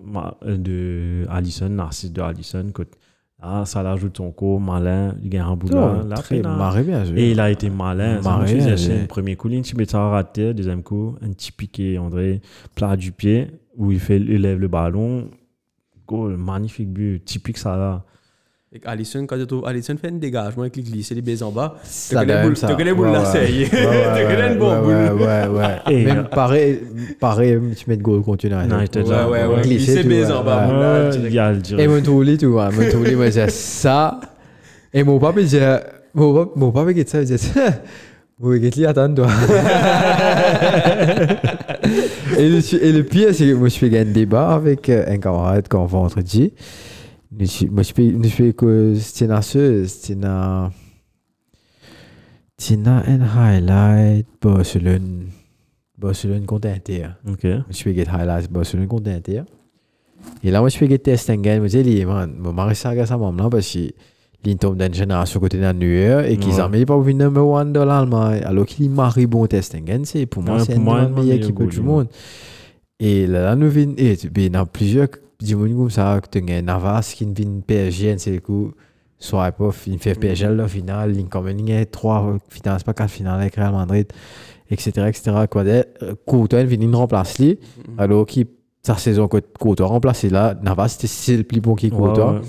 [0.46, 2.66] de Allison, narcisse de Allison.
[2.74, 2.86] Quoi.
[3.42, 5.56] Là, ça l'ajoute son coup, malin, il gagne un
[7.06, 7.20] joué.
[7.22, 8.20] Et il a été malin.
[8.74, 12.42] Est- le premier coup, tu mets ça raté, deuxième coup, un petit piqué, André,
[12.76, 15.30] plat du pied, où il, fait, il lève le ballon.
[16.08, 18.06] Goal, magnifique but, typique ça là.
[18.06, 18.17] Et
[18.86, 21.76] Allison, quand tu trouves Allison fait un dégagement avec les glissés, les baisers en bas,
[21.84, 22.54] Ça connais boule-.
[23.10, 25.22] Ouais, ouais, Tu connais une bonne ouais, boule.
[25.22, 25.48] Ouais,
[25.88, 26.80] ouais, Même pareil,
[27.20, 28.70] pareil, tu mets de goal contre United.
[28.70, 29.62] Non, était Ouais, déjà- ouais, ouais.
[29.62, 31.10] Glissé, baisers en bas.
[31.10, 31.74] direct.
[31.78, 34.20] Et mon tourli, tu vois, mon tourli, moi, c'est ça.
[34.94, 35.80] Et mon papa, il disait,
[36.14, 37.60] mon papa, mon papa, il dit ça, il disait ça.
[38.40, 39.28] Mon papa, il attends, toi?
[42.38, 45.18] et, le, et le pire, c'est que moi, je fais un débat avec euh, un
[45.18, 46.42] camarade quand vendredi.
[46.42, 46.52] Moi,
[47.32, 50.72] je je dans ce, c'était dans,
[52.58, 55.28] c'était dans un highlight Barcelone,
[55.98, 57.10] Barcelone contre Inter.
[57.28, 57.44] Ok.
[57.44, 59.44] Je fais get highlights Barcelone contre Inter.
[60.44, 61.66] Et là, moi, je fais get test again.
[61.68, 63.92] Je dis, man, mon mari ça regarde ça, maman, parce que
[64.46, 67.74] il tombe d'une génération côté d'un nueur et qu'ils ont mis pas vu number one
[67.74, 68.42] dans l'Allemagne.
[68.46, 71.24] Alors qu'il marie bon test again, c'est pour moi, c'est une moi, des un meilleures
[71.24, 72.08] meilleur équipes goal, du monde.
[73.00, 75.10] Et là, nous venons, et il y a plusieurs
[75.40, 78.72] dimanches comme ça, que tu as Navas qui vient PSG, c'est le coup.
[79.20, 80.68] Soit pas, il fait PSG la
[81.42, 84.06] même il y a trois finales, c'est pas quatre finales avec Real Madrid,
[84.70, 84.92] etc.
[85.08, 85.32] etc.
[85.50, 85.86] Quoi de-
[86.28, 87.60] Courtois, il vient remplacer lui,
[87.98, 88.46] alors qu'il
[88.84, 92.34] sa saison que Courtois remplacé là, Navas c'est le plus bon qui Courtois.
[92.34, 92.46] Ouais, ouais.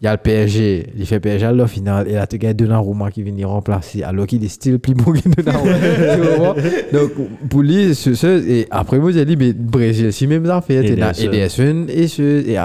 [0.00, 2.54] Il y a le PSG, il fait PSG à la finale, et là tu gagnes
[2.54, 5.18] Donnarumma qui vient remplacer, alors qu'il est style plus bon que
[6.38, 6.54] vois?
[6.92, 7.10] Donc
[7.50, 10.84] pour lui, ce, ce- et après moi j'ai dit, mais Brésil, si même ça fait,
[10.94, 11.86] tu as Ederson.
[11.88, 12.58] Et, ce, et.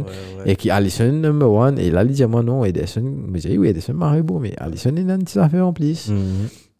[0.00, 0.52] Ouais, ouais.
[0.52, 3.58] Et qui Alisson number one, et là il dit, moi non, Ederson, mais j'ai dit,
[3.58, 6.08] oui, Ederson marre beau, mais Alisson il a une petite affaire en plus.
[6.08, 6.16] Mhm.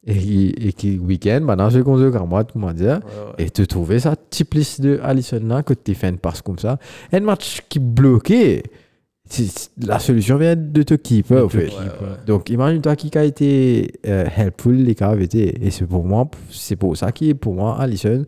[0.05, 3.45] Et qui, et qui week-end, maintenant je contre camarade, comment dire, Ouais, ouais.
[3.47, 6.59] et tu trouvais ça type liste de Alisson là, que tu fais une passe comme
[6.59, 6.79] ça.
[7.13, 8.65] Un match qui bloqué,
[9.79, 11.67] la solution vient de au fait.
[11.67, 12.25] keep, ouais.
[12.27, 15.65] Donc imagine-toi qui a été euh, helpful, les cas été.
[15.65, 18.25] Et c'est pour moi, c'est pour ça qui pour moi, Alisson,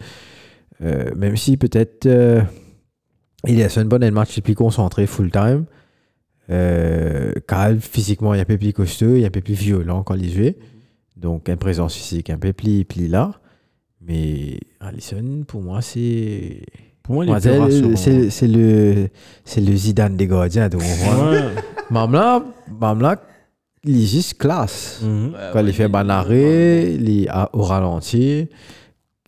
[0.83, 2.43] euh, même si peut-être euh,
[3.47, 5.65] il a fait un bon match, est plus concentré full time.
[6.51, 10.03] Euh, Kyle, physiquement, il est un peu plus costaud, il est un peu plus violent
[10.03, 10.53] quand il joue.
[11.17, 13.33] Donc, une présence physique un peu plus, plus là.
[14.01, 16.63] Mais Alisson, pour moi, c'est.
[17.05, 17.97] Pour moi, il c'est- rassurant.
[17.97, 19.09] C'est c'est le,
[19.45, 20.69] c'est le Zidane des gardiens.
[20.69, 21.41] Donc, Ouais.
[21.91, 22.43] Mamla,
[22.81, 23.21] Mamla,
[23.85, 25.01] il est juste classe.
[25.05, 25.27] Mhm.
[25.27, 28.49] Ouais, Quand ouais, il fait un arrêt, il est à- au ralenti.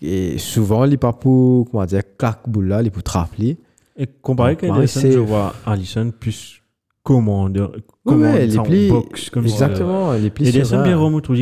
[0.03, 3.59] Et souvent, il n'est pas pour, comment dire, claque boule là, il est pour trapper.
[3.99, 6.63] Et comparé ouais, Ederson, c'est- je vois Allison plus
[7.03, 7.73] commandeur.
[7.73, 9.67] Ouais, commande il est ça en plus- box, comme ça.
[9.67, 10.83] Exactement, il est plus Ederson, serein.
[10.83, 11.33] bien remonté,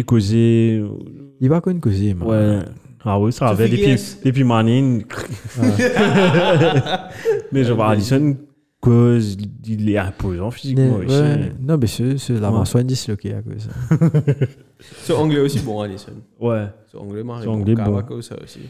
[1.41, 2.29] il va causer, man.
[2.29, 2.59] Ouais.
[3.05, 5.05] Ah oui, ça avait depuis, depuis Manning.
[7.53, 8.37] Mais je vois Allison
[8.81, 9.37] cause,
[9.67, 11.09] il est imposant Mais, physiquement aussi.
[11.17, 12.85] ouais, non, mais c'est c'est la Ouais.
[12.85, 14.47] disloquée à cause de ça.
[15.05, 16.13] Ce anglais aussi bon, Allison.
[16.39, 16.67] Ouais.
[16.93, 18.21] Ce anglais marré Ce anglais bon.
[18.21, 18.61] Ça aussi.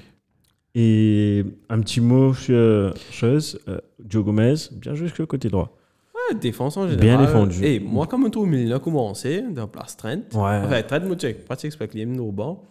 [0.76, 3.78] Et un petit mot sur chose, euh,
[4.08, 5.76] Joe Gomez, bien joué jusqu'au côté droit.
[6.14, 7.26] Ouais, défense en Bien général.
[7.26, 7.64] défendu.
[7.64, 10.10] Et moi, comme un tour, il a commencé dans place Trent.
[10.32, 10.60] Ouais.
[10.64, 12.62] Enfin, Trent, moi, je pas t'expliquer les au banc.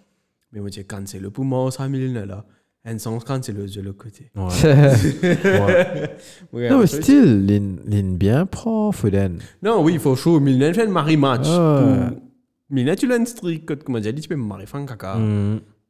[0.54, 2.46] Mais moi, je cancel le poumon, ça, il là.
[2.86, 4.30] Un sens cancel de l'autre côté.
[4.36, 4.44] Ouais.
[5.44, 6.10] ouais.
[6.52, 7.46] Ouais, non, mais still,
[7.88, 8.46] l'in bien
[8.92, 9.40] Foden.
[9.62, 10.38] Non, oui, il faut chaud.
[10.38, 11.48] A fait un mari match.
[11.48, 15.18] Là, tu l'as une streak, comme comment dire, tu peux me marier, faire un caca.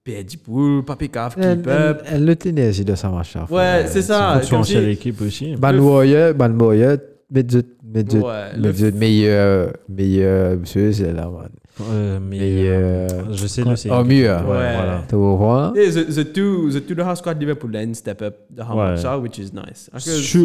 [0.04, 2.36] Perdu pour, papi caf, elle le
[2.84, 3.36] de sa match.
[3.36, 3.48] là.
[3.50, 4.42] Ouais, c'est ça.
[4.46, 5.56] Tu en l'équipe aussi.
[5.56, 6.98] Ban Warrior, Ban Warrior,
[7.32, 8.22] mais de mais de
[8.60, 11.50] mais de meilleur meilleur monsieur c'est là man.
[11.82, 13.90] Euh, mais Meilleur je sais c'est.
[13.90, 14.26] oh mieux.
[14.28, 14.76] Ouais, Ouais.
[14.76, 15.04] voilà.
[15.10, 18.78] Tu vois Yeah, the, the two the two squad Liverpool then step up the how
[18.78, 18.96] Ouais.
[19.20, 19.90] which is nice.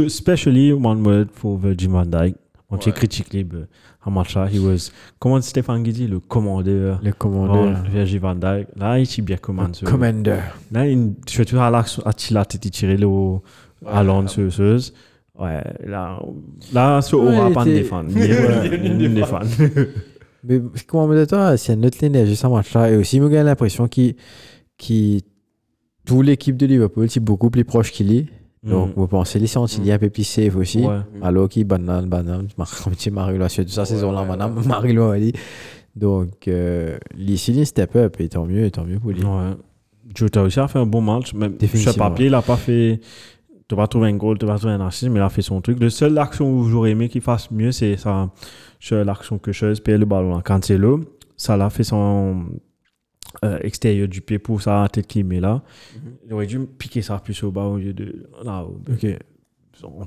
[0.06, 2.34] Especially one word for Virgil van Dijk.
[2.70, 2.92] On Ouais.
[2.92, 3.66] critique libre.
[4.10, 4.90] Much that he was.
[5.18, 6.98] Comment Stéphane Guidi, le commandeur.
[7.02, 7.82] le Bon, commandeur.
[7.92, 8.68] Virgil van Dijk.
[8.76, 9.80] Là, il est bien commandé.
[9.84, 10.38] Commander.
[10.72, 13.06] Là, il, surtout à l'action, à Tila, t'étais tiré le
[13.86, 14.02] à
[15.38, 16.18] Ouais, là,
[16.72, 18.10] là, ce aura pas de défendre.
[18.16, 18.28] Il est-
[19.18, 19.46] est fan.
[20.44, 23.46] Mais comment me dire toi c'est notre l'énergie ça match là et aussi me gagne
[23.46, 24.14] l'impression qu'il
[24.76, 25.24] qui
[26.06, 28.26] toute l'équipe de Liverpool c'est beaucoup plus proche qu'il est.
[28.62, 28.92] Donc Mm.
[28.96, 30.84] vous pensez les sentir il un peu plus safe aussi.
[31.22, 32.48] Alors qui banane banane
[32.84, 35.32] comme tu Marie là sur sa saison là madame Marie là elle dit.
[35.96, 39.22] Donc euh, ici il step up et tant mieux et tant mieux pour lui.
[39.24, 39.54] Ouais.
[40.14, 41.34] Jota aussi a fait un bon match.
[41.34, 43.00] Même sur papier, il n'a pas fait.
[43.68, 45.60] Tu vas trouver un goal, tu vas trouver un assist, mais il a fait son
[45.60, 45.78] truc.
[45.78, 48.30] Le seul action où j'aurais aimé qu'il fasse mieux, c'est ça.
[48.90, 51.00] L'action que je perd le ballon à Cancelo.
[51.36, 52.46] Ça l'a fait son
[53.44, 55.62] euh, extérieur du pied pour sa tête qui met là.
[56.26, 58.26] Il aurait dû piquer ça plus au bas au lieu de.
[58.42, 59.06] Là, Ok.
[59.84, 60.06] on-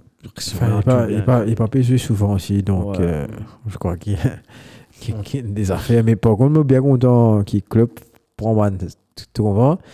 [0.53, 1.67] Enfin, il n'est pas, il pas, il pas
[1.99, 3.01] souvent aussi, donc Ouais.
[3.01, 3.27] euh,
[3.67, 6.03] je crois qu'il y y a- des affaires.
[6.03, 7.89] Mais par contre, suis bien content qu'il club
[8.37, 8.53] prend
[9.33, 9.75] tout souvent.
[9.75, 9.85] Club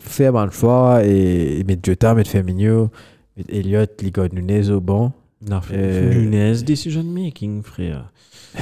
[0.00, 2.90] fait un choix et il met Jota, met Firmino,
[3.36, 5.12] met Elliott, Liga Nunez au banc.
[5.72, 8.10] Euh, Nunez, decision making, frère.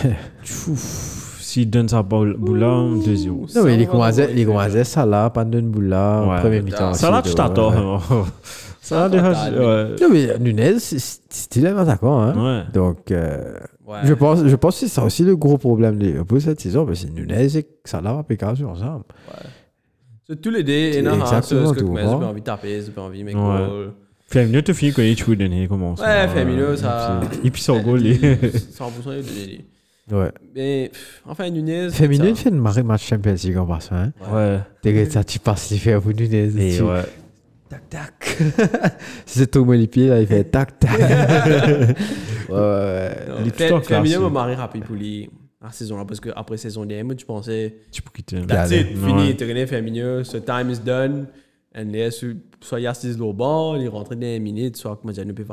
[0.68, 3.56] Ouf, S'il donne sa boule boule là, 2-0.
[3.56, 3.76] Non, mais
[4.46, 6.40] commençait ça là, pas de boule là, Ouais.
[6.40, 6.94] premier mi-temps.
[6.94, 7.96] Ça là, tu t'attends.
[7.96, 8.02] ouais.
[8.80, 9.32] Ça là, déjà.
[9.50, 9.96] ouais.
[10.00, 12.20] Non, mais Nunez, c'est- c'est un attaquant.
[12.20, 12.61] Hein?
[12.61, 12.72] Ouais.
[12.72, 13.54] Donc, euh,
[13.86, 13.98] Ouais.
[14.04, 16.86] je, pense, je pense que c'est ça aussi le gros problème de Liverpool cette saison,
[16.86, 18.22] parce que Nunez et Salah
[18.64, 19.04] ensemble.
[19.26, 19.57] C'est
[20.34, 23.02] tous les deux, et non, ce que mais j'ai pas envie de taper, j'ai pas
[23.02, 23.40] envie, mais Ouais.
[23.40, 23.92] goal.
[24.30, 28.04] Firmino te finit quand il tue donner comment Ouais, Firmino, ça- Et puis son goal,
[28.04, 28.18] il-
[28.70, 29.64] 100% il est donné.
[30.10, 30.30] Ouais.
[30.54, 30.90] Mais,
[31.26, 31.90] enfin, Nunez.
[31.90, 33.94] Ça- il fait une marée de match Champions League en passant.
[33.96, 34.12] Hein?
[34.32, 34.58] Ouais.
[34.82, 36.50] T'es ça, tu passes, il fait pour Nunez.
[36.72, 37.02] Et tu- ouais.
[37.70, 38.38] Tac, tac.
[39.26, 40.90] Si c'est Thomas les pieds, là, il fait tac, tac.
[40.98, 43.16] ouais, ouais, ouais.
[43.28, 44.18] Non, Il est Fer- plutôt Firmino classé.
[44.18, 45.28] m'a marré rapide pour lui
[45.61, 48.46] la saison là parce qu'après saison dernière, tu pensais Tu peux quitter.
[48.46, 49.36] that's it, fini, Ouais.
[49.36, 51.26] tu connais Firmino, ce time is done.
[51.74, 55.34] And là, soit il assise au banc, il rentre dans les minutes, soit comme il
[55.34, 55.44] peut.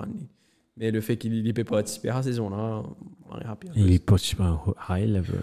[0.77, 2.83] Mais le fait qu'il ne peut pas participer à la saison là,
[3.29, 3.71] marré rapide.
[3.75, 5.41] Il est pas sur un high level.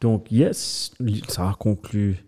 [0.00, 0.92] Donc, yes,
[1.28, 2.24] ça a conclu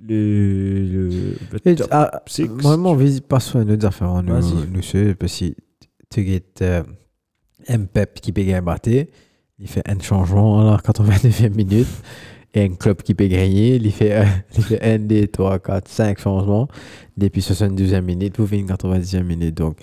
[0.00, 1.08] le, le,
[1.52, 2.48] le top ah, six.
[2.48, 4.22] Mon visite passe sur une autre affaire.
[4.22, 4.68] Nous, Vas-y.
[4.68, 5.46] nous, c'est parce que
[6.10, 6.84] tu as
[7.68, 8.60] un Pep qui peut gagner
[9.62, 11.86] il fait un changement à la 89e minute.
[12.54, 14.26] Et un club qui peut gagner, il fait, un-
[14.58, 16.68] il fait 1, 2, 3, 4, 5 changements
[17.16, 19.54] depuis 72e minute pour finir 90e minute.
[19.56, 19.78] Donc,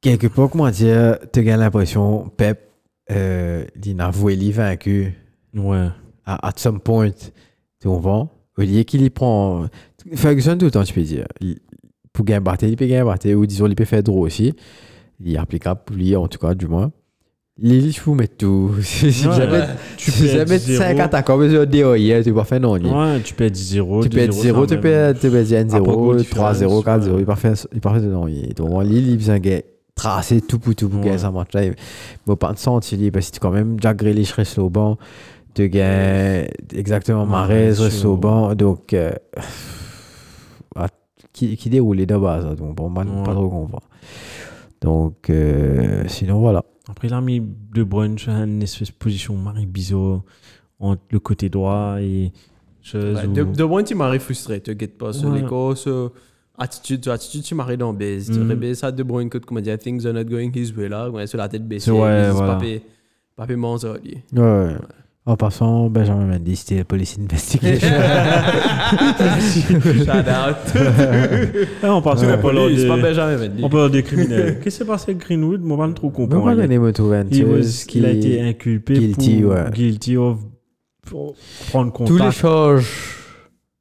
[0.00, 2.60] quelque part, comment dire, tu as l'impression, Pep,
[3.10, 5.14] euh, il a avoué, il est vaincu
[5.54, 5.88] Ouais.
[6.24, 8.30] à at some point, tu comprends?
[8.56, 9.66] Au lieu qu'il y prend.
[10.14, 11.26] Ferguson, tout le temps, tu peux dire.
[11.40, 11.58] Il-
[12.12, 14.54] Pour gagner battre, il peut gagner battre, ou disons, il peut faire draw aussi.
[15.18, 16.92] Il est applicable pour lui, en tout cas, du moins.
[17.56, 18.72] Lily, je vous mets tout.
[18.82, 19.66] Si jamais ouais.
[19.96, 22.76] Tu si peux jamais 5 attaquants, mais sur DOI, tu vas faire non.
[22.76, 24.02] il- Ouais, tu être 10-0.
[24.02, 26.84] Tu peux être 0, tu peux être tu peux être 1-0, Après, goal 3-0, différence,
[26.84, 27.10] 4-0.
[27.12, 27.20] ouais.
[27.20, 27.26] Il
[27.74, 28.26] il parfait non.
[28.56, 29.62] Donc, Lille, il besoin de
[29.94, 31.04] tracer tout pour tout pour Ouais.
[31.06, 31.50] gagner sa match.
[31.54, 34.68] Mais pas de sens, il est parce que tu quand même Jack Grealish reste au
[34.68, 34.98] banc.
[35.54, 38.56] Tu gagnes exactement Mahrez, reste au banc.
[38.56, 39.12] Donc, euh,
[40.74, 40.88] ah,
[41.32, 42.44] qui, déroule de base.
[42.46, 42.54] hein.
[42.58, 43.84] Donc, bon, man, pas trop comprendre.
[44.80, 46.64] Donc, euh, sinon, voilà.
[46.88, 50.22] Après, il a mis De Bruyne sur une espèce de position Marie Bizot
[50.78, 52.32] entre le côté droit et.
[52.82, 55.40] chose Ouais, où- de, de moins, tu m'arrives frustré, tu guettes pas sur Ouais.
[55.40, 56.12] l'écho, sur
[56.58, 58.30] attitude, attitude, tu m'arrives dans base.
[58.30, 58.50] Tu Mhm.
[58.50, 61.26] rebais ça de Bruyne, que comment dire, things are not going his way là, ouais,
[61.26, 62.54] sur la tête baissée, Ouais, voilà.
[62.54, 62.82] pas payé-
[63.36, 64.18] pas paiement, ça, lui.
[64.34, 64.76] Ouais, ouais.
[65.26, 67.88] En passant, Benjamin Mendy, c'était Police Investigation.
[69.80, 70.56] Shout out.
[71.82, 73.64] On parle la police, des- pas Benjamin Mendy.
[73.64, 74.56] On leur des criminels.
[74.60, 75.62] Qu'est-ce qui s'est passé avec Greenwood?
[75.62, 76.54] Moi, je ne trop comprendre.
[76.54, 79.70] gagner Moto Il, was- qui il a été inculpé guilty, pour ouais.
[79.72, 80.38] guilty of
[81.06, 81.34] pour
[81.68, 82.36] prendre tous les contact.
[82.38, 82.92] charges.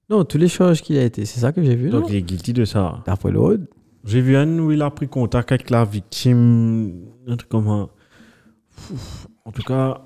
[0.09, 1.89] Non, tous les charges qu'il a été, c'est ça que j'ai vu.
[1.89, 2.07] Donc non?
[2.09, 3.03] il est guilty de ça.
[3.05, 3.63] D'après l'autre.
[4.05, 7.67] J'ai vu un où il a pris contact avec la victime, un truc comme.
[8.93, 9.27] Ouf.
[9.45, 10.01] En tout cas,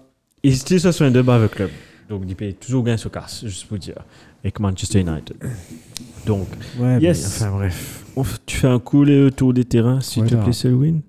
[0.47, 1.69] il était sur un débat avec le club.
[2.09, 3.95] Donc il paye toujours gain se casse, juste pour dire,
[4.43, 5.35] avec Manchester United.
[6.25, 6.47] Donc,
[6.79, 7.41] Ouais, Yes.
[7.41, 8.05] mais enfin bref.
[8.45, 10.99] tu fais un coup le tour des terrains, s'il te plaît, Selwyn.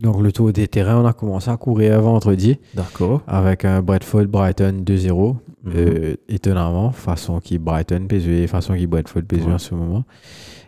[0.00, 3.22] Donc, le tour des terrains, on a commencé à courir vendredi D'accord.
[3.26, 5.36] avec un Bradford Brighton 2-0.
[5.62, 5.72] Mhm.
[5.76, 9.52] Euh, étonnamment, façon qui Brighton PSV, façon qui Bradford PSV Ouais.
[9.54, 10.04] en ce moment.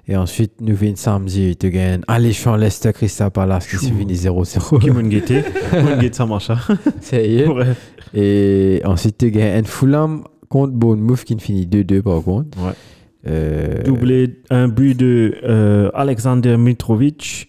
[0.09, 4.80] Et ensuite, nous venons samedi, tu gagnes alléchant Leicester Crystal Palace qui se finit 0-0.
[4.80, 5.42] Qui m'a guetté
[5.72, 6.50] M'a guetté, ça marche.
[6.50, 6.59] hein.
[7.00, 7.46] Ça y est.
[7.46, 7.66] Ouais.
[8.12, 12.59] Et ensuite, tu gagnes un Fulham contre Bournemouth qui finit 2-2 par contre.
[12.64, 12.72] Ouais.
[13.28, 17.48] Euh, Doublé un but de euh, Alexander Mitrovic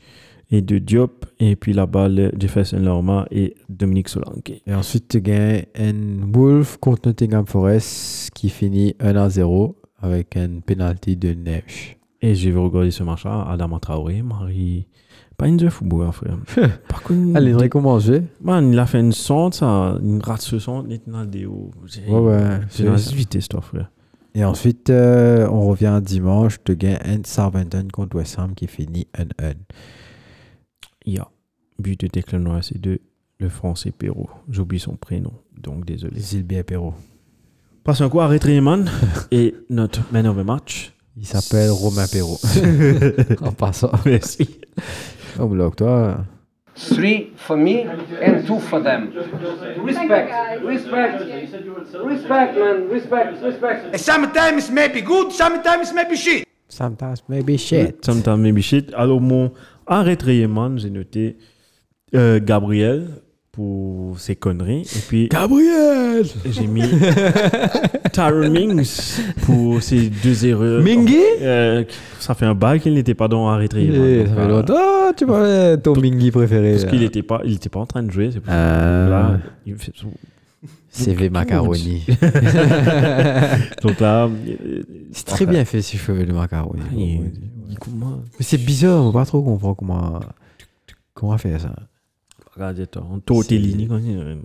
[0.52, 1.26] et de Diop.
[1.40, 4.62] Et puis la balle Jefferson Lorma et Dominique Solanke.
[4.68, 5.94] Et ensuite, tu gagnes un
[6.32, 9.74] Wolf contre Nottingham Forest qui finit 1-0
[10.04, 11.96] avec un penalty de Neves.
[12.24, 13.46] Et j'ai vu regarder ce match-là.
[13.50, 14.88] Adam Traoré, Marie.
[15.36, 16.38] Pas une de football, frère.
[16.88, 18.00] Par contre, Allez, on comment
[18.42, 19.98] man, il a fait une centre, ça.
[20.02, 22.60] Une rate ce centre, il le Ouais, ouais.
[22.70, 23.92] c'est la vitesse, toi, frère.
[24.36, 29.06] Et ensuite, euh, on revient dimanche, tu gagnes un Southampton contre West Ham qui finit
[29.14, 29.56] 1-1.
[31.06, 31.28] Il y a
[31.78, 33.02] but de Declan Rice et de
[33.40, 34.30] le français Perrault.
[34.50, 36.22] J'oublie son prénom, donc désolé.
[36.22, 36.94] Sylvie Perrault.
[37.84, 38.26] Passons quoi?
[38.26, 38.90] À Retrieman
[39.32, 40.94] et notre man of the match.
[41.16, 42.40] Il s'appelle Romain Perrault.
[43.42, 43.92] en passant.
[44.06, 44.60] Merci.
[45.40, 46.26] Oh, bloc, toi.
[46.76, 49.14] Three for me and two for them.
[49.86, 50.32] Respect,
[50.66, 51.22] respect,
[52.04, 53.98] respect, man, respect, respect.
[54.00, 56.48] Sometimes maybe good, sometimes maybe shit.
[56.68, 58.04] Sometimes maybe shit.
[58.04, 58.92] Sometimes maybe shit.
[58.96, 59.52] Alors, mon
[59.86, 61.38] en Retrieman, j'ai noté
[62.16, 63.22] euh, Gabriel
[63.54, 64.82] pour ses conneries.
[64.82, 66.82] Et puis, Gabriel j'ai mis
[68.12, 70.82] Tyron Mings pour ses deux erreurs.
[70.82, 71.20] Mingy?
[71.40, 71.84] Euh,
[72.20, 74.26] ça fait un bail qu'il n'était pas dans un Eh, Retrieman.
[74.28, 74.74] Ça fait longtemps.
[74.76, 76.72] Oh, tu parlais ton Mingy préféré.
[76.72, 78.32] Parce qu'il n'était pas, il était pas en train de jouer.
[78.34, 79.06] C'est pour ça.
[79.06, 79.10] Ah.
[79.10, 80.08] Là, il fait son-
[80.90, 82.04] CV macaroni.
[83.84, 86.82] Donc là, euh, C'est très bien fait, ces cheveux de macaroni.
[86.86, 87.32] Ah, il-
[87.70, 90.20] il comment Mais c'est bizarre, on va pas trop comprendre comment.
[91.16, 91.74] Comment faire ça.
[92.54, 94.08] Regardez toi, on tortellini comme ça.
[94.10, 94.36] euh,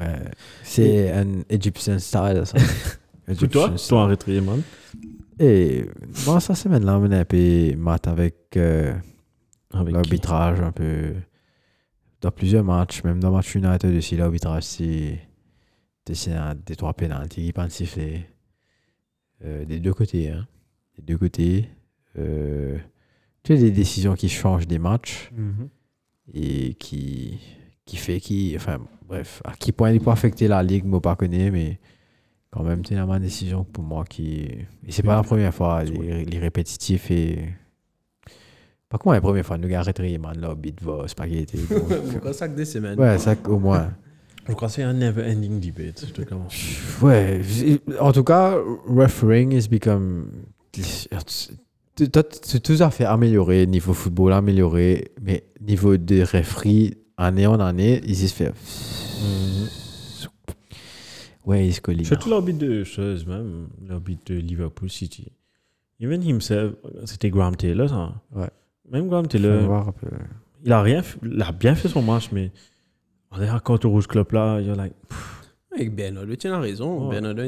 [0.00, 0.30] Ouais.
[0.62, 2.58] C'est un Egyptian style, ça.
[3.26, 4.62] Pour toi, Egyptian toi Retrieman.
[5.38, 5.86] Et
[6.26, 8.94] bon, ça semaine-là, on est un peu mat avec euh,
[9.72, 11.14] Avec l'arbitrage, un peu.
[12.20, 15.20] Dans plusieurs matchs, même dans le match United aussi, l'arbitrage, c'est.
[16.12, 18.26] C'est un des trois pénalties qui pas siffler.
[19.44, 20.46] Euh, des deux côtés, hein.
[20.98, 21.68] Des deux côtés.
[22.18, 22.76] Euh,
[23.42, 25.68] tu sais, des décisions qui changent des matchs Mhm.
[26.32, 27.38] Et qui,
[27.84, 28.54] qui fait qui.
[28.56, 31.78] Enfin, bref, à qui point il peut affecter la ligue, moi, pas connais, mais
[32.50, 34.42] quand même, c'est la décision pour moi qui.
[34.86, 37.48] Et c'est pas la première fois, les, les répétitifs et.
[38.88, 41.58] Pas comment la première fois, nous gars arrêter, man, là, beat va, spaghetti.
[41.68, 41.80] bon.
[42.12, 42.98] Pourquoi ça que des semaines?
[42.98, 43.92] Ouais, ça, au moins.
[44.46, 46.04] Je crois que c'est un never ending debate.
[46.06, 46.54] Je te commence.
[47.02, 47.40] Ouais,
[47.98, 48.56] en tout cas,
[48.86, 50.30] refereeing is become.
[51.96, 57.60] Toi, tu tout à fait amélioré, niveau football amélioré, mais niveau de referee, année en
[57.60, 58.52] année, ils se fait.
[61.44, 62.04] Ouais, ils se collent.
[62.04, 63.68] Surtout l'arbitre de choses, même.
[63.86, 65.30] L'arbitre de Liverpool City.
[66.00, 66.72] Even himself,
[67.04, 68.14] c'était Graham Taylor, ça.
[68.34, 68.50] Ouais.
[68.90, 69.94] Même Graham Taylor,
[70.64, 72.50] il a, rien, il a bien fait son match, mais
[73.30, 74.94] on est à contre rouge club là, il y a like.
[75.72, 77.04] Avec Bernardo, tu as raison.
[77.04, 77.20] Ouais.
[77.20, 77.42] Bernardo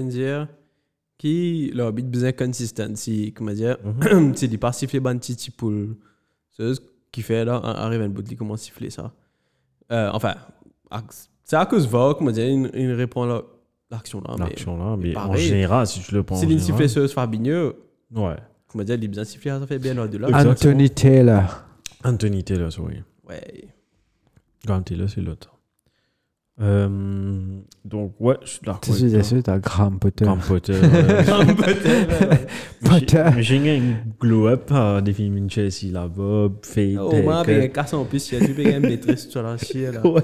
[1.18, 2.94] Qui l'arbitre besoin consistant.
[2.94, 4.34] Si, comment dire, Mhm.
[4.36, 5.16] c'est des pas siffler ban
[5.56, 5.72] pour.
[6.52, 9.12] C'est ce qui fait là, arrive un bout de comment siffler ça.
[9.92, 10.34] Euh, enfin,
[11.44, 13.42] c'est à cause va, comment dire, il, il répond à
[13.90, 14.34] l'action là.
[14.38, 15.46] L'action là, mais en pareil.
[15.46, 16.36] général, si tu le prends.
[16.36, 17.72] en Si il général- siffle sur Fabinho,
[18.14, 18.36] Ouais.
[18.68, 20.28] comment dire, il bien sifflé, ça fait bien là de là.
[20.28, 20.52] Exactement.
[20.72, 21.64] Anthony Taylor.
[22.04, 22.94] Anthony Taylor, oui.
[23.28, 23.64] Ouais.
[24.64, 25.55] Graham Taylor, c'est l'autre.
[26.58, 26.88] Euh,
[27.84, 29.42] donc, ouais, je suis d'accord.
[29.44, 30.24] T'as Graham Potter.
[30.24, 30.72] Graham Potter.
[30.82, 32.34] euh,
[32.82, 33.24] Potter.
[33.40, 33.82] j'ai-
[34.18, 36.96] glow-up à des films Chelsea là-bas, Fade.
[36.96, 39.92] Au moins, avec un casse en plus, il y a du maîtrise sur la chier
[39.92, 40.06] là.
[40.06, 40.22] Ouais.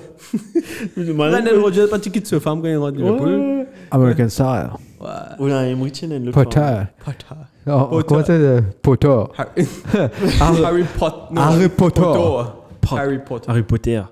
[1.15, 3.29] Brandon Rogers, pas quitte ce femme quand il rentre de Liverpool.
[3.29, 3.67] Ouais.
[3.91, 4.71] American Style.
[5.01, 5.09] Ouais.
[5.39, 6.61] Ou là, le Potter.
[7.05, 7.27] Potter.
[7.67, 8.07] Oh, Potter.
[8.09, 9.25] comment c'est Potter?
[9.37, 9.69] Harry,
[10.65, 11.17] Harry Potter.
[11.33, 12.01] non, Harry Potter.
[12.01, 12.97] Potter.
[12.97, 13.51] Harry Potter.
[13.51, 14.03] Harry Potter.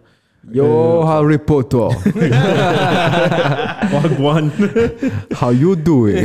[0.49, 1.88] Yo, Harry Potter.
[3.93, 4.51] Wagwan.
[5.32, 6.24] How you doing?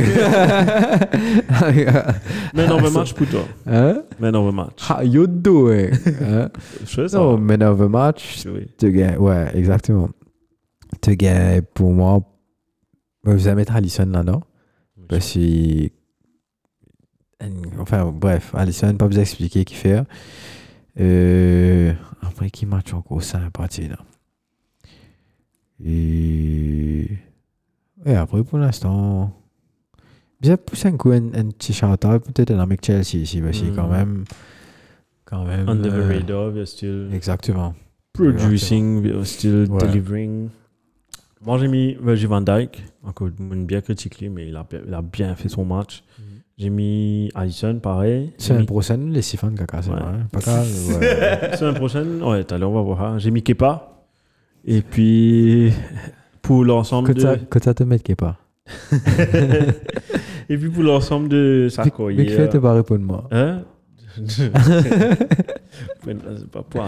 [2.54, 3.44] Man of the match pour toi.
[3.66, 4.02] hein?
[4.18, 4.80] Man of the match.
[4.88, 5.92] How you doing?
[6.20, 6.50] hein?
[6.84, 7.16] Je sais.
[7.16, 8.66] Non, man of the match, Oui.
[8.78, 9.18] tu gagnes.
[9.18, 10.08] Ouais, exactement.
[11.02, 12.20] Tu gagnes, pour moi,
[13.24, 14.42] vous allez mettre Allison là-dedans.
[15.08, 15.90] Parce que.
[17.78, 20.02] Enfin, bref, Allison, pas vous expliquer qui fait.
[20.98, 21.92] Euh,
[22.22, 23.98] après, qui match encore sympathie là.
[25.84, 27.08] Et.
[28.04, 29.32] Après, pour l'instant.
[30.40, 31.72] Bien pousser un coup, un, un petit
[32.20, 33.74] peut-être un avec Chelsea ici, parce Mm.
[33.74, 34.24] quand même.
[35.24, 35.68] Quand même.
[35.68, 37.08] Under the euh, radar, bien still.
[37.12, 37.74] Exactement.
[38.12, 39.78] producing, still Ouais.
[39.86, 40.48] delivering.
[41.44, 42.82] Moi, j'ai mis Virgil van Dijk.
[43.02, 46.02] Encore une bien critiqué, mais il a, il a bien fait son match.
[46.58, 48.32] J'ai mis Allison, pareil.
[48.38, 49.96] Semaine mis- prochaine, les six fans caca, c'est Ouais.
[50.00, 50.12] vrai.
[50.32, 50.66] Pas grave,
[51.00, 51.56] ouais.
[51.56, 53.02] Semaine prochaine, ouais, tout à l'heure, on va voir.
[53.02, 53.18] hein.
[53.18, 53.92] J'ai mis Kepa.
[54.64, 55.70] Et puis,
[56.40, 57.20] pour l'ensemble Que de.
[57.20, 58.36] ça, que ça te mette part.
[60.48, 61.68] Et puis, pour l'ensemble de
[62.16, 63.28] Mais qui fait te pas répondre moi.
[63.30, 63.62] Hein?
[64.26, 64.50] C'est
[66.50, 66.84] pas pour.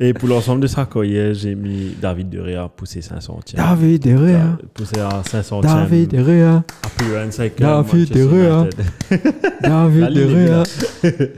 [0.00, 4.02] Et pour l'ensemble de Sarkozy, j'ai mis David De Rea pour ses 500 e David
[4.02, 4.58] Derrea.
[4.72, 6.64] Poussé à 500 David Derrea.
[6.82, 8.10] appearance avec David.
[8.10, 8.74] United.
[9.62, 10.62] David La ligne Derrea.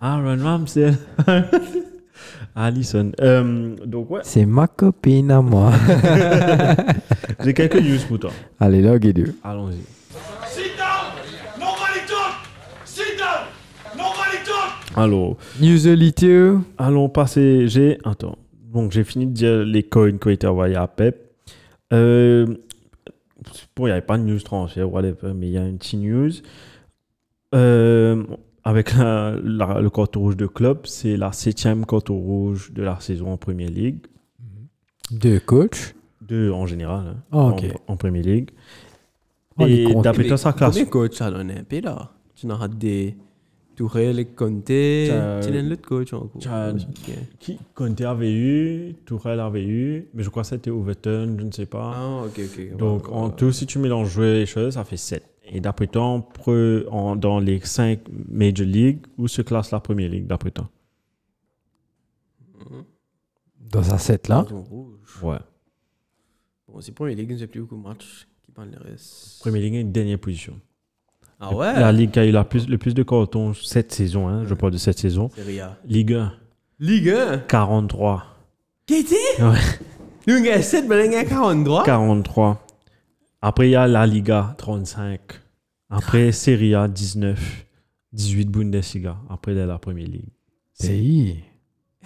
[0.00, 0.92] Aaron Ramsey.
[2.56, 3.12] Allison.
[3.20, 5.72] Euh, donc, ouais, C'est ma copine à moi.
[7.44, 8.30] j'ai quelques news pour toi.
[8.58, 9.24] Allez, là, Guido.
[9.44, 9.76] Allons-y.
[14.96, 16.12] Alors, Usually
[16.78, 17.68] allons passer.
[17.68, 17.98] J'ai.
[18.04, 18.38] Attends.
[18.72, 21.30] Donc, j'ai fini de dire les coins qui ont été envoyés à Pep.
[21.92, 22.46] Euh,
[23.76, 26.00] bon, il n'y avait pas de news transfert, whatever, mais il y a une petite
[26.00, 26.30] news.
[27.54, 28.24] Euh,
[28.64, 32.98] avec la- la- le carton rouge de club, c'est la septième carton rouge de la
[33.00, 33.98] saison en Premier League.
[35.12, 35.94] Deux coachs.
[36.20, 37.64] Deux en général, hein, Ah, en, ok.
[37.86, 38.50] en Premier League.
[39.58, 40.70] Oh, Et d'après toi, ça classe.
[40.74, 42.10] Combien de coachs ça donne un peu là?
[42.34, 43.14] Tu n'as des
[43.76, 44.64] Tourelle et Conte.
[44.64, 46.42] Tu as l'autre coach en cours.
[47.38, 51.52] Qui Conte avait eu, Tourelle avait eu, mais je crois que c'était Overton, je ne
[51.52, 51.92] sais pas.
[51.94, 52.76] Ah, ok, ok.
[52.76, 55.22] Donc, en tout, si tu mélanges joueurs et choses, ça fait 7.
[55.48, 56.26] Et d'après toi,
[57.16, 60.68] dans les 5 Major League, où se classe la Première Ligue, d'après toi
[63.70, 64.36] Dans sa set là?
[64.36, 65.22] Carton rouge.
[65.22, 65.38] Ouais.
[66.66, 68.26] Bon, c'est Premier League, ne plus beaucoup de matchs.
[68.44, 70.60] Qui parle le reste Première Ligue, une dernière position.
[71.40, 71.72] Ah ouais?
[71.74, 74.54] La Ligue qui a eu la plus, le plus de cartons cette saison, hein, je
[74.54, 75.28] parle de cette saison.
[75.36, 75.76] Serie A.
[75.86, 76.32] Ligue 1,
[76.80, 78.24] Ligue 1 43.
[78.86, 79.58] Qu'est-ce Ouais.
[80.26, 81.84] Nous, on a 7, mais on a 43.
[81.84, 82.66] 43.
[83.42, 85.20] Après, il y a la Liga, 35.
[85.90, 87.66] Après, Serie A, 19.
[88.12, 89.18] 18 Bundesliga.
[89.28, 90.30] Après, il y a la Première Ligue.
[90.72, 90.96] C'est.
[90.96, 91.36] Elle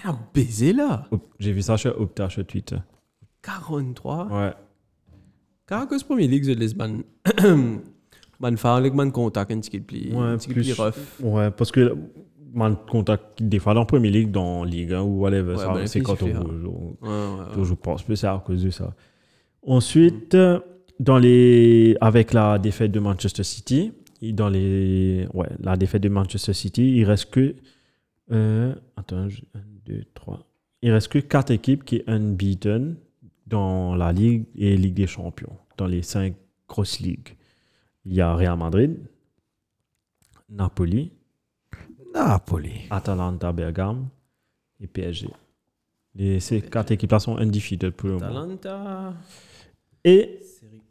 [0.05, 1.09] a baisé là.
[1.39, 2.79] J'ai vu ça sur Opta, sur Twitter.
[3.43, 4.27] 43.
[4.27, 4.53] Ouais.
[5.67, 6.75] Car que ce Premier League, je laisse
[8.41, 8.51] ban.
[8.51, 10.13] ban faire avec ban contact un petit peu plus.
[10.13, 10.95] Ouais, un petit plus plus- rough.
[11.21, 11.95] Ouais, parce que
[12.53, 16.01] man contact des fois dans Premier League, dans Ligue 1 ou whatever, Ouais, ben, c'est
[16.01, 16.27] quand on.
[16.29, 18.93] Donc, Ouais, ouais, je pense que c'est à cause de ça.
[19.67, 20.59] Ensuite, euh,
[20.99, 26.53] dans les, avec la défaite de Manchester City, dans les, ouais, la défaite de Manchester
[26.53, 27.55] City, il reste que,
[28.33, 29.29] euh, attends, 1,
[29.87, 30.47] 2, 3,
[30.83, 32.97] il reste que 4 équipes qui est unbeaten
[33.47, 36.35] dans la Ligue et Ligue des Champions, dans les 5
[36.69, 37.37] grosses ligues.
[38.05, 38.99] Il y a Real Madrid,
[40.49, 41.13] Napoli,
[42.15, 42.87] Napoli.
[42.91, 44.09] Atalanta, Bergame
[44.81, 45.29] et PSG.
[46.15, 48.49] Les, ces quatre équipes-là sont undefeated pour le moment.
[50.05, 50.41] Et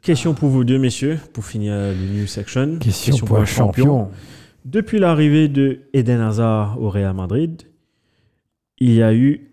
[0.01, 2.77] question pour vous deux, messieurs, pour finir le news section.
[2.79, 4.11] Question pour un champion.
[4.65, 7.63] Depuis l'arrivée de Eden Hazard au Real Madrid,
[8.77, 9.48] il y a eu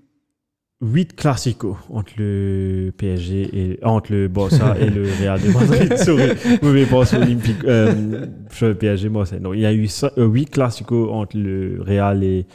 [0.83, 5.97] 8 classicos entre le PSG et entre le Barça et le Real de Madrid.
[5.97, 7.65] Sorry, mauvais passe olympique.
[7.65, 9.09] Euh, sur le PSG,
[9.41, 9.55] non.
[9.55, 12.47] Il y a eu 8 classicos entre le Real et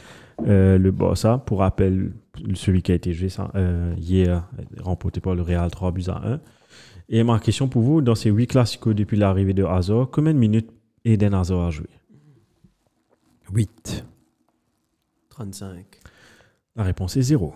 [0.46, 1.38] euh, le Barça.
[1.38, 2.12] Pour rappel,
[2.54, 4.48] celui qui a été joué euh, hier,
[4.80, 6.40] remporté par le Real 3 buts à 1.
[7.08, 10.38] Et ma question pour vous, dans ces 8 classicos depuis l'arrivée de Hazard, combien de
[10.38, 10.70] minutes
[11.04, 11.88] Eden Hazard a joué?
[13.52, 14.06] 8.
[15.28, 15.84] 35.
[16.76, 17.54] La réponse est zéro.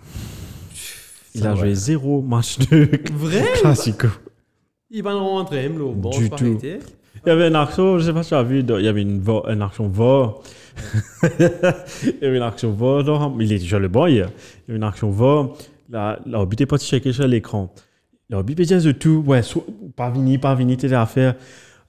[1.40, 2.84] Il a joué zéro match de
[3.60, 4.08] classico.
[4.90, 5.74] Il va le rentrer, là.
[5.94, 6.58] Bon, Du tout.
[7.24, 9.02] Il y avait une action, je sais pas si tu as vu, il y avait
[9.02, 10.34] une, vo- une action VAR.
[11.40, 14.30] il y avait une action dans- il était sur le banc hier.
[14.66, 15.10] Il y avait une action.
[15.90, 17.72] La- L'arbitre n'est pas checké sur l'écran.
[18.28, 19.40] L'arbitre dit de tout, ouais,
[19.96, 21.34] pas vini, pas vini, t'es à faire.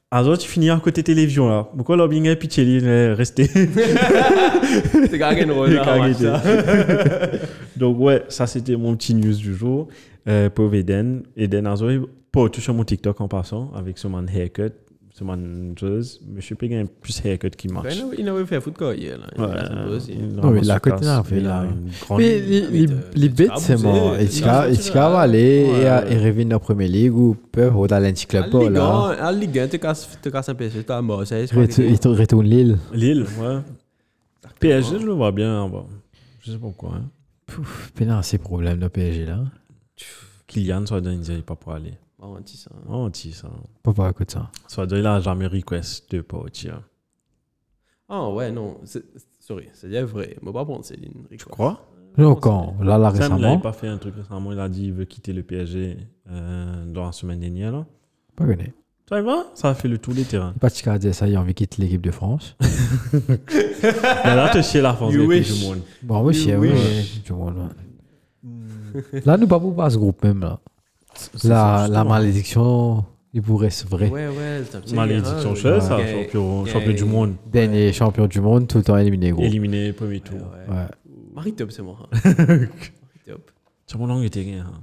[0.10, 1.68] Alors tu finis à côté télévision là.
[1.76, 1.98] Pourquoi
[2.38, 3.46] pitié, il est resté?
[5.10, 5.78] C'est gagné une rôle.
[7.76, 9.90] Donc ouais, ça c'était mon petit news du jour.
[10.28, 11.24] Euh, pour Eden.
[11.38, 12.02] Eden Hazard,
[12.34, 14.74] pas tout sur mon TikTok en passant, avec son man haircut,
[15.26, 16.20] man chose.
[16.28, 17.96] Mais je sais pas, il y a plus haircut qui marche.
[17.96, 19.18] Il a- Il avait fait foot quoi hier.
[19.36, 19.42] Il
[20.10, 21.66] il vraiment la côté là, fait il là.
[22.18, 24.14] Mais les- t'as bêtes, c'est bon.
[24.92, 25.66] vas abusé, aller
[26.10, 28.86] et revenir en Premier League ou peu au talent club À pas Ligue là.
[28.86, 31.24] 1, à Ligue 1, tu casses tu casses un PC, tu as mort.
[31.24, 32.78] Il te retourne Lille.
[32.94, 33.58] Lille, ouais.
[34.60, 35.86] PSG, je le vois bien en bas.
[36.42, 36.94] Je sais pas pourquoi.
[36.96, 37.06] Hein.
[37.46, 39.40] Pouf, pénal, ces problèmes de PSG là.
[40.48, 41.94] Kylian, ça doit dire pas pour aller.
[42.20, 42.72] Bon, on dit ça.
[42.90, 43.50] Oh, ti, ça.
[43.84, 44.52] Pas par à côté de ça.
[44.68, 46.82] Ça doit il a jamais request de pas au tir.
[48.10, 48.78] Ah ouais, non.
[48.86, 49.04] c'est-
[49.40, 50.36] Sorry, c'est bien vrai.
[50.42, 51.14] Je ne pas prendre Céline.
[51.30, 51.86] Tu Crois?
[52.18, 53.60] Non, quand Là, là, Sam, il récemment.
[53.60, 54.52] pas fait un truc récemment.
[54.52, 55.98] Il a dit qu'il veut quitter le PSG
[56.30, 57.72] euh, dans la semaine dernière.
[57.72, 57.86] Là.
[58.36, 58.74] Pas connu.
[59.10, 60.54] Tu vois, ça a fait le tour des terrains.
[60.60, 62.58] Pas de dire ça, il a envie de quitter l'équipe de France.
[63.14, 65.48] Mais là, tu chier la France You wish.
[65.48, 65.82] tout le monde.
[66.02, 66.72] Bon, oui, oui.
[67.30, 67.70] le monde.
[69.26, 70.60] Là, nous pas pour pas ce groupe même là.
[71.44, 73.04] La, ça, la malédiction,
[73.34, 74.10] il pourrait se vrai.
[74.10, 74.62] Ouais, ouais.
[74.70, 77.34] c'est un petit Malédiction hein, chose, ça, gay- champion, gay- champion du monde.
[77.52, 79.44] Dernier champion du monde, tout le temps éliminé gros.
[79.44, 80.38] Éliminé premier tour.
[80.38, 80.76] Ouais, ouais.
[80.82, 80.88] Ouais.
[81.36, 81.98] Marie Top, c'est moi.
[82.02, 82.18] hein.
[82.48, 82.68] Marie
[83.28, 83.52] Top.
[83.86, 84.66] C'est mon langue était gain.
[84.68, 84.82] Hein.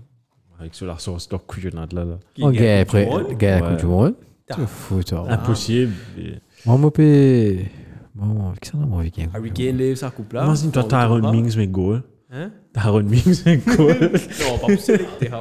[0.60, 2.04] Avec sur la sauce de couillonnade là.
[2.04, 2.18] là.
[2.32, 3.32] Qui Ok, gagne après, monde.
[3.36, 3.70] gars, la Ouais.
[3.72, 4.14] Coupe du Monde.
[4.50, 4.54] Ah.
[4.56, 5.26] Tu fous, toi.
[5.30, 5.92] Impossible.
[6.18, 6.34] Et-
[6.66, 7.66] Moi, mon pé.
[8.14, 10.44] Bon, qu'est-ce qu'on a mon week-end Harry Kane lève sa coupe là.
[10.44, 11.32] Imagine toi, On Tyron.
[11.32, 12.02] Mings, mais goal.
[12.30, 12.50] Hein?
[12.74, 13.44] Tyron Mings,
[13.76, 14.10] goal.
[14.40, 15.40] Non, pas.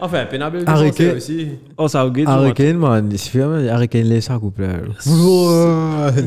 [0.00, 0.26] Enfin,
[0.66, 1.16] Harry Kane.
[1.16, 1.48] aussi.
[1.76, 2.28] Oh, ça a gagné.
[2.28, 4.30] Harry Kane, man, il vraiment Harry Kane laisse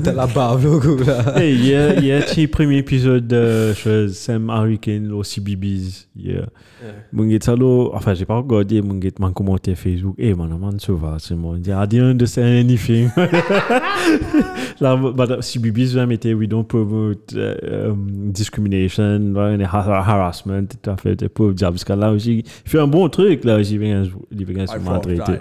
[0.03, 1.05] T'as la barbe, le.
[1.35, 6.09] Hey, hier, hier, c'est le premier épisode de chose, Sam Harry Kane, au CBBS.
[6.17, 6.47] Yeah.
[7.13, 10.15] Mon gars, ça, là, enfin, j'ai pas regardé, mon gars, m'a commenté Facebook.
[10.17, 11.53] Eh, man, man, ça va, c'est moi.
[11.55, 13.09] Il dit, I didn't understand anything.
[14.81, 14.99] Là,
[15.95, 19.55] là, mettait, we don't promote uh, um, discrimination, là,
[20.09, 21.75] harassment, tout à fait, pour le diable.
[21.75, 24.81] Parce que là, aussi, il fait un bon truc, là, j'y vais, il vais, sur
[24.81, 25.33] m'a traité.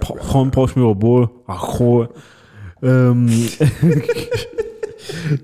[0.00, 2.06] Prends proche au bol, accro.
[2.82, 3.14] Euh,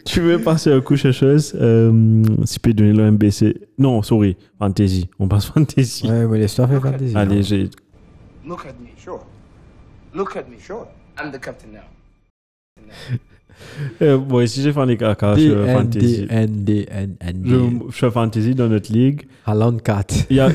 [0.05, 1.57] tu veux passer un coup quelque chose?
[1.61, 3.57] Euh, Si tu peux donner le MBC.
[3.79, 5.09] Non, sorry, fantasy.
[5.19, 6.09] On passe fantasy.
[6.09, 7.17] Ouais, mais laisse-toi faire fantasy.
[7.17, 7.71] Allez, j'ai.
[8.47, 9.25] Look at me, sure.
[10.15, 10.87] Look at me, sure.
[11.19, 11.81] I'm the captain now.
[14.03, 16.27] Euh, bon, ici, j'ai fait des caca N, D, fantasy.
[17.45, 17.57] Je,
[17.91, 19.27] je fais fantasy dans notre ligue.
[19.47, 20.27] Haaland 4.
[20.31, 20.49] Il y a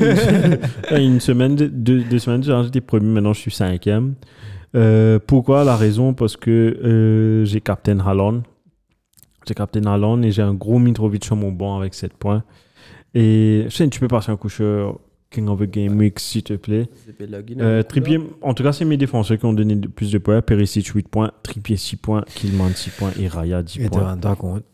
[0.98, 4.14] une, semaine, deux, semaines, j'étais premier, maintenant je suis cinquième.
[4.74, 8.42] Euh, pourquoi La raison, parce que euh, j'ai Captain Haaland.
[9.46, 12.44] J'ai Captain Haaland et j'ai un gros Mitrovic sur mon banc avec 7 points.
[13.14, 15.00] Et je sais, tu peux passer un coup sur
[15.32, 16.88] King of the Game Week, s'il te plaît.
[17.18, 17.62] De.
[17.62, 20.42] Euh, Trippier, en tout cas, c'est mes défenseurs qui ont donné le plus de points.
[20.42, 24.04] Perisic 8 points, Trippier 6 points, Kilman 6 points et Raya 10 Et tu points.
[24.10, 24.64] rends toi compte.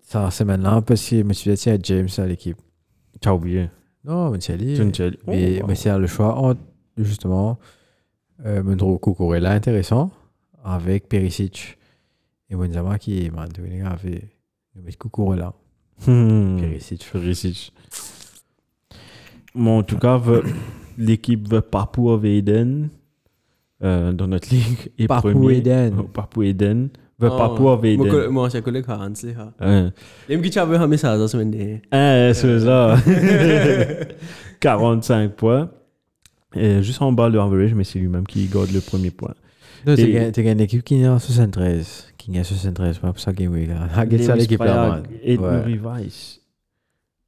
[0.00, 2.56] Ça, c'est maintenant parce que je me suis dit, tiens, James à l'équipe.
[3.20, 3.68] T'as oublié.
[4.04, 4.38] Non, mais.
[4.38, 6.60] Tu ne sais- Mais, Oh, mais c'est le choix entre,
[6.98, 7.58] justement,
[8.44, 10.10] euh, me trouve Kukurela intéressant
[10.62, 11.78] avec Perisic
[12.50, 14.28] et Benzema qui, man, tu avait
[14.82, 15.54] mettre Kukurela.
[16.06, 16.58] Hmm.
[16.60, 17.08] Perisic.
[17.10, 17.72] Perisic.
[19.54, 20.20] Bon, en tout cas,
[20.98, 22.88] l'équipe veut Papou Eden
[23.82, 24.90] euh, dans notre ligue.
[24.98, 25.94] Et Papou premier, Eden.
[25.98, 26.88] Oh, Papou Eden.
[27.18, 28.26] Veut Oh, Papou Mon Eden.
[28.30, 29.12] Mon ancien collègue a Hans.
[29.22, 29.92] Il Hein.
[30.28, 31.80] me dit que tu avais un message la semaine dernière.
[31.92, 32.96] Ah, c'est ça.
[34.60, 35.70] 45 points.
[36.56, 39.34] Et juste en bas le average, mais c'est lui-même qui garde le premier point.
[39.86, 42.12] Non, t'as une équipe qui est en 73.
[42.16, 43.68] Qui est en 73, pas pour ça Game Week.
[43.68, 43.88] là.
[43.94, 45.02] Ah, ça l'équipe là.
[45.22, 45.78] Et Ouais.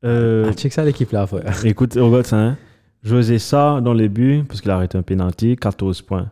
[0.05, 1.45] Euh, Ah, check ça l'équipe là, frère.
[1.65, 2.39] Écoute, regarde ça.
[2.39, 2.59] Hein.
[3.03, 6.31] José Sa dans les buts, parce qu'il a arrêté un penalty, 14 points.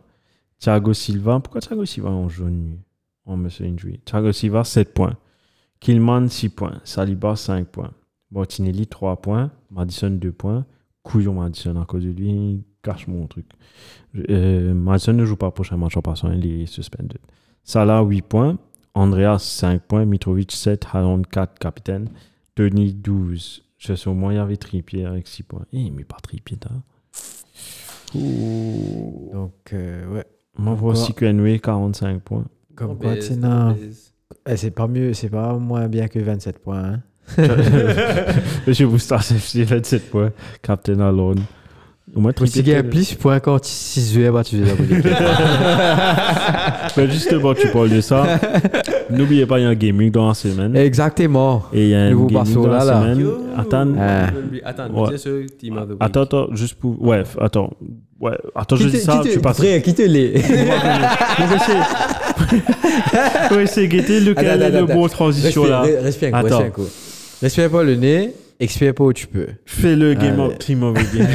[0.59, 2.77] Thiago Silva, pourquoi Thiago Silva en jaune
[3.25, 3.99] En monsieur injury.
[4.05, 5.15] Thiago Silva, 7 points.
[5.79, 6.81] Kilman, 6 points.
[6.83, 7.91] Saliba, 5 points.
[8.31, 9.51] Martinelli, 3 points.
[9.71, 10.65] Madison, 2 points.
[11.03, 13.45] Couillon Madison, à cause de lui, il cache mon truc.
[14.29, 17.19] Euh, Madison ne joue pas prochain match en passant, il est suspended.
[17.63, 18.57] Salah, 8 points.
[18.95, 20.05] Andreas, 5 points.
[20.05, 20.87] Mitrovic, 7.
[20.93, 22.09] Haaland, 4, capitaine.
[22.55, 23.63] Tony, 12.
[23.77, 25.65] Je sais, au moins, avait Trippier avec 6 points.
[25.73, 26.69] Eh, mais pas Trippier, t'as.
[28.13, 30.25] Donc, euh, ouais.
[30.57, 32.45] Moi, je vois aussi que Henry, 45 points.
[32.75, 33.75] Comme quoi, c'est non.
[34.47, 36.83] Eh, c'est pas mieux, c'est pas moins bien que 27 points.
[36.83, 37.03] Hein.
[38.67, 40.31] Monsieur Boostas FC, 27 points.
[40.61, 41.43] Captain Alone.
[42.15, 44.55] Au moins, Pour si il y a plus de points quand 6 joueurs, bah, tu
[46.97, 48.39] Mais justement, tu parles de ça.
[49.09, 50.73] N'oubliez pas, il y a un gaming dans la semaine.
[50.77, 51.63] Exactement.
[51.73, 53.01] Et il y a un Nouveau gaming dans la là.
[53.01, 53.27] semaine.
[53.57, 53.87] Attends.
[53.99, 54.27] Ah.
[54.63, 55.17] Attends, Ouais.
[55.17, 55.97] ce Team of the Week.
[55.99, 57.01] Attends, attends, juste pour.
[57.05, 57.71] Ouais, attends.
[58.21, 59.57] Ouais, attends, je dis ça, tu passes.
[59.57, 60.41] Frère, quitte-les.
[63.51, 63.87] On va essayer.
[63.87, 65.81] De guetter lequel est le bon transition là.
[65.81, 66.57] Respire, respire un coup, Attends.
[66.59, 66.87] respire un coup.
[67.41, 69.47] Respire pas le nez, expire pas où tu peux.
[69.65, 71.27] Fais le game of team of the game.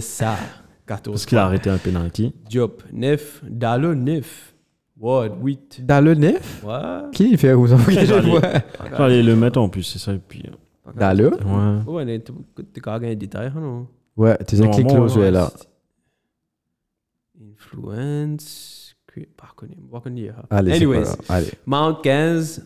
[0.00, 0.36] Sa,
[0.86, 1.12] 14.
[1.14, 2.34] Parce qu'il a arrêté un penalty.
[2.48, 3.42] Diop, 9.
[3.48, 4.54] Dalo, 9.
[4.98, 5.84] Ward, 8.
[5.84, 7.10] Dans le nef Ouais.
[7.12, 8.40] Qui il fait vous envoyer le voix
[8.96, 10.12] Fallait le mettre en plus, c'est ça.
[10.12, 11.92] Et puis, euh, Dans le ouais.
[11.92, 12.32] Ouais, mais tu
[12.72, 13.88] tu as gagné des détails, non?
[14.16, 15.50] Ouais, tu sais, clique Normalement, close, ouais, là.
[17.52, 18.94] Influence.
[19.36, 19.48] Pas
[20.00, 20.28] connu.
[20.30, 20.42] hein.
[20.50, 21.04] Allez, Anyways.
[21.28, 21.50] Allez.
[21.66, 22.64] Mount 15,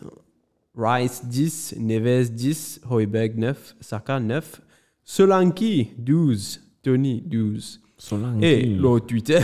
[0.77, 4.61] Rice 10, Neves 10, Hoiberg 9, Saka 9,
[5.03, 7.81] Solanki 12, Tony 12.
[7.97, 8.43] Solanke.
[8.43, 9.39] Et l'autre Twitter,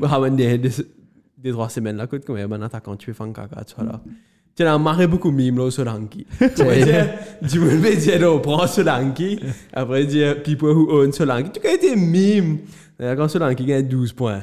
[0.00, 0.72] Mohamed Dehed
[1.38, 3.84] des trois semaines là, quand tu es un attaquant, tu fais un caca, tu vois
[3.84, 4.00] là.
[4.56, 6.26] Tu as marré beaucoup de mimes là Solanki.
[6.40, 6.50] Monde
[7.42, 9.38] me dit, non, prends Solanki.
[9.72, 11.60] Après, dire, people who own Solanki.
[11.60, 12.58] Tu as été mime.
[12.98, 14.42] Quand Solanki gagne 12 points.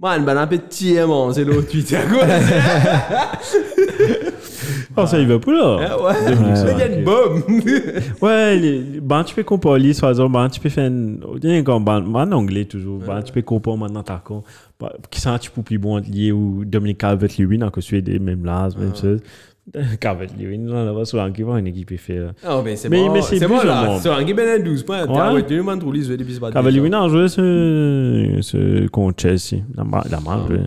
[0.00, 2.26] Man, ben, un petit aimant, c'est l'autre Twitter, quoi.
[4.96, 5.78] Oh, ça y va pas là.
[5.90, 7.42] Ah ouais, il y a une bombe.
[8.22, 11.54] Ouais, les- ben, tu peux comparer, par exemple, ben, tu peux faire un, il y
[11.54, 14.42] a un ben, ben, en anglais toujours, ben, tu peux comparer maintenant attaquant,
[14.80, 18.44] ben, qui sont peu plus bon lié ou Dominic Calvert-Lewin, que tu es des mêmes
[18.44, 19.20] là, même chose.
[20.00, 22.20] Calvert-Lewin, là, là-bas, sur l'anglais, une équipe fait.
[22.44, 23.12] Ah, mais c'est bon.
[23.12, 23.98] mais c'est bon là.
[24.00, 24.98] Solanki ben 12 points.
[25.02, 25.42] Ah tu les.
[26.54, 30.50] Calvert-Lewin a joué ce, ce contre Chelsea, la marque.
[30.50, 30.60] ouais.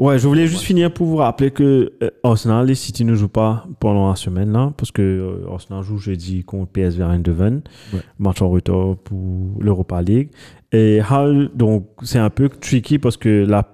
[0.00, 3.28] Ouais, je voulais juste finir pour vous rappeler que euh, Arsenal et City ne jouent
[3.28, 7.60] pas pendant la semaine là, parce que euh, Arsenal joue jeudi contre PSV Eindhoven,
[7.92, 8.00] Ouais.
[8.18, 9.18] match en retard pour
[9.60, 10.30] l'Europa League.
[10.72, 13.68] Et Hull, donc c'est un peu tricky parce que là,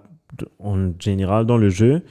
[0.59, 2.03] en général dans le jeu,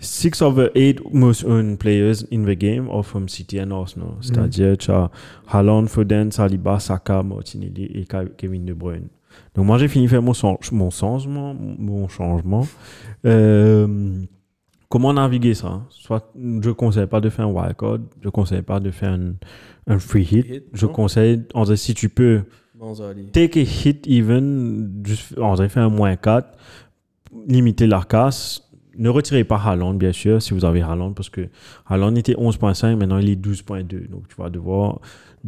[0.00, 4.12] six of the eight most owned players in the game are from City and Arsenal.
[4.22, 5.10] C'est-à-dire, tu as
[5.46, 8.06] Haaland, Foden, Saliba, Saka, Martinelli et
[8.38, 9.08] Kevin De Bruyne.
[9.54, 10.32] Donc moi, j'ai fini de faire mon,
[10.72, 11.54] mon changement.
[11.54, 12.66] Mon changement.
[13.26, 14.22] Euh,
[14.88, 15.82] comment naviguer ça?
[15.90, 19.34] Soit je conseille pas de faire un wildcard, je conseille pas de faire un,
[19.86, 20.46] un free hit.
[20.46, 22.42] Hit, Je conseille, en vrai, si tu peux,
[22.78, 22.94] Bon,
[23.32, 26.56] take a hit even, juste, en vrai, faire un moins 4,
[27.48, 28.62] limiter la casse.
[28.96, 31.48] Ne retirez pas Haaland, bien sûr, si vous avez Haaland, parce que
[31.86, 34.08] Haaland était 11.5, maintenant il est 12.2.
[34.08, 35.00] Donc tu vas devoir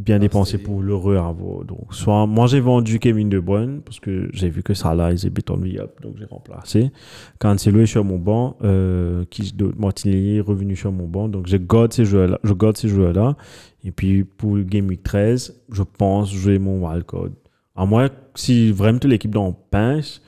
[0.05, 1.65] bien dépenser c'est- pour le re-avoir.
[1.65, 5.27] Donc, soit moi j'ai vendu Kevin De Bruyne, parce que j'ai vu que Salah is
[5.27, 6.91] a bit on the up, donc j'ai remplacé.
[7.39, 11.57] Cancelo est sur mon banc, euh, qui Martinelli est revenu sur mon banc, donc je
[11.57, 12.39] garde ces joueurs-là.
[12.45, 13.37] Je garde ces joueurs-là.
[13.85, 17.29] Et puis pour le Game Week 13, je pense jouer mon wildcard.
[17.77, 20.21] À moins si vraiment toute l'équipe dans pince,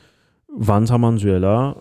[0.58, 1.76] Van Samanzuela,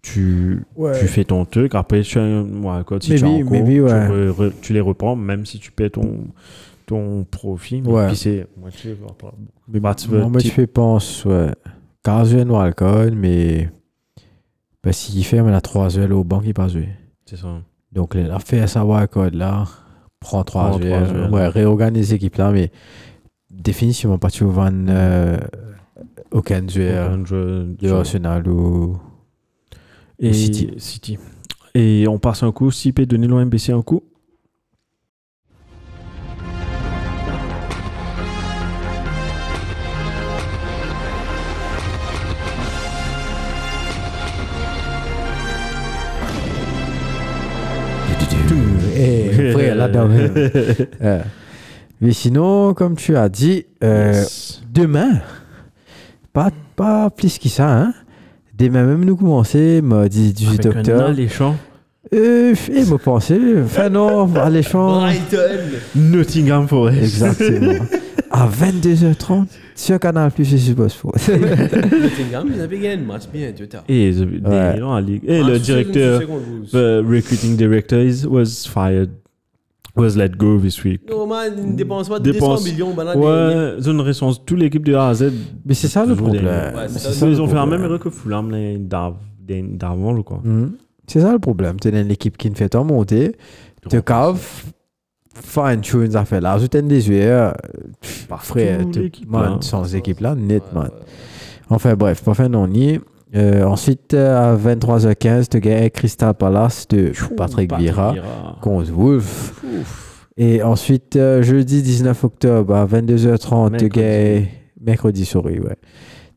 [0.00, 0.98] tu, Ouais.
[0.98, 1.74] tu fais ton truc.
[1.76, 3.02] Après, tu as un wildcard.
[3.02, 3.90] Si tu, as Maybe- encore, maybe, tu, ouais.
[4.08, 6.24] re- re- tu les reprends, même si tu paies ton,
[6.92, 7.80] ton profit.
[7.82, 8.06] Mais Ouais.
[8.08, 8.94] puis c'est moitié.
[9.00, 9.06] Bah,
[9.80, 11.50] moi, veux- moi, tu- je fais pense, ouais.
[12.02, 13.70] 15 un wildcard, mais
[14.84, 16.88] ben, s'il fait, on a 3 ailes au banc qui pas joué.
[17.24, 17.60] C'est ça.
[17.92, 19.64] Donc, la fait sa wildcard là,
[20.20, 21.16] prend 3 Prends trois ailes.
[21.16, 21.30] ailes.
[21.30, 22.70] Ouais, réorganise l'équipe là, mais
[23.50, 25.36] définitivement pas tu vends euh,
[26.30, 28.98] aucun joueur de Arsenal ou.
[30.18, 30.70] Et City.
[30.78, 31.18] City.
[31.74, 32.70] Et on passe un coup.
[32.70, 34.02] Si peut donner l'OMBC un coup.
[49.52, 50.08] Frère, là-dedans.
[51.02, 51.20] Euh,
[52.00, 54.62] Mais sinon, comme tu as dit, euh, Yes.
[54.72, 55.20] demain,
[56.32, 57.94] pas, pas plus que ça, hein.
[58.58, 61.04] Demain même, nous commencer, mardi 18 Avec un octobre.
[61.04, 61.56] alléchant.
[62.14, 65.00] Euh, et me penser, enfin non, alléchant.
[65.00, 65.60] Brighton.
[65.96, 66.98] Nottingham Forest.
[67.02, 67.84] Exactement.
[68.30, 71.12] à 22h30 sur Canal Plus et sur Sport.
[71.28, 73.82] Nottingham, ils avaient gagné un match bien, tu vois.
[73.88, 74.12] Et,
[74.44, 76.20] Ah, le directeur,
[76.70, 79.10] the recruiting director is, was fired,
[79.96, 81.02] was let go this week.
[81.10, 82.94] Non, man, ils ne dépensent pas Dépense- 200 millions.
[82.94, 84.44] ben là, Ouais, ils ont une réponse.
[84.44, 85.32] Toute l'équipe de A à Z.
[85.64, 86.44] Mais c'est ça le des- problème.
[86.44, 88.50] Ouais, c'est C'est ça, ça ils ont fait la même erreur que Fulham
[89.76, 90.40] d'avant, je crois.
[90.42, 90.72] Mhm.
[91.06, 91.78] C'est ça le problème.
[91.80, 93.36] Tu as une équipe qui ne fait pas monter.
[93.90, 94.40] Tu cave,
[95.34, 96.58] fine-tune ça fait là.
[96.70, 97.54] Tu as des joueurs,
[98.38, 99.58] frère, l'équipe, man, là.
[99.60, 100.84] sans équipe là, net, Ouais, man.
[100.84, 101.04] ouais.
[101.70, 103.00] Enfin bref, pour fin on y est.
[103.34, 108.14] Euh, ensuite, à 23h15, tu gagnes Crystal Palace de Patrick Vieira
[108.60, 109.54] contre Wolf.
[110.36, 113.88] Et ensuite, euh, jeudi 19 octobre à 22h30, tu Mercredi.
[113.88, 114.46] gagnes.
[114.80, 115.76] Mercredi, sorry, ouais.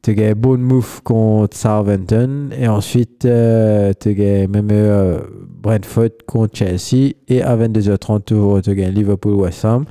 [0.01, 2.49] Tu gagnes Bournemouth contre Southampton.
[2.59, 5.19] Et ensuite, euh, tu gagnes même euh,
[5.61, 7.13] Brentford contre Chelsea.
[7.27, 9.85] Et à 22h30, toujours, tu gagnes Liverpool-West Ham.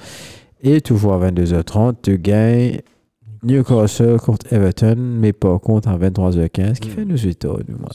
[0.62, 2.78] Et toujours à 22h30, tu gagnes
[3.44, 6.92] Newcastle contre Everton, mais pas contre à 23h15, qui mm.
[6.92, 7.90] fait nos états du mois.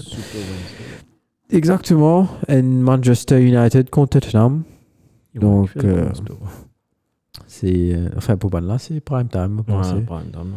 [1.52, 2.28] Exactement.
[2.48, 4.62] Et Manchester United contre Tottenham.
[5.36, 6.10] Donc, euh,
[7.48, 7.94] c'est.
[7.94, 9.64] Euh, enfin, pour là, c'est prime time.
[9.68, 10.54] Ouais, prime time.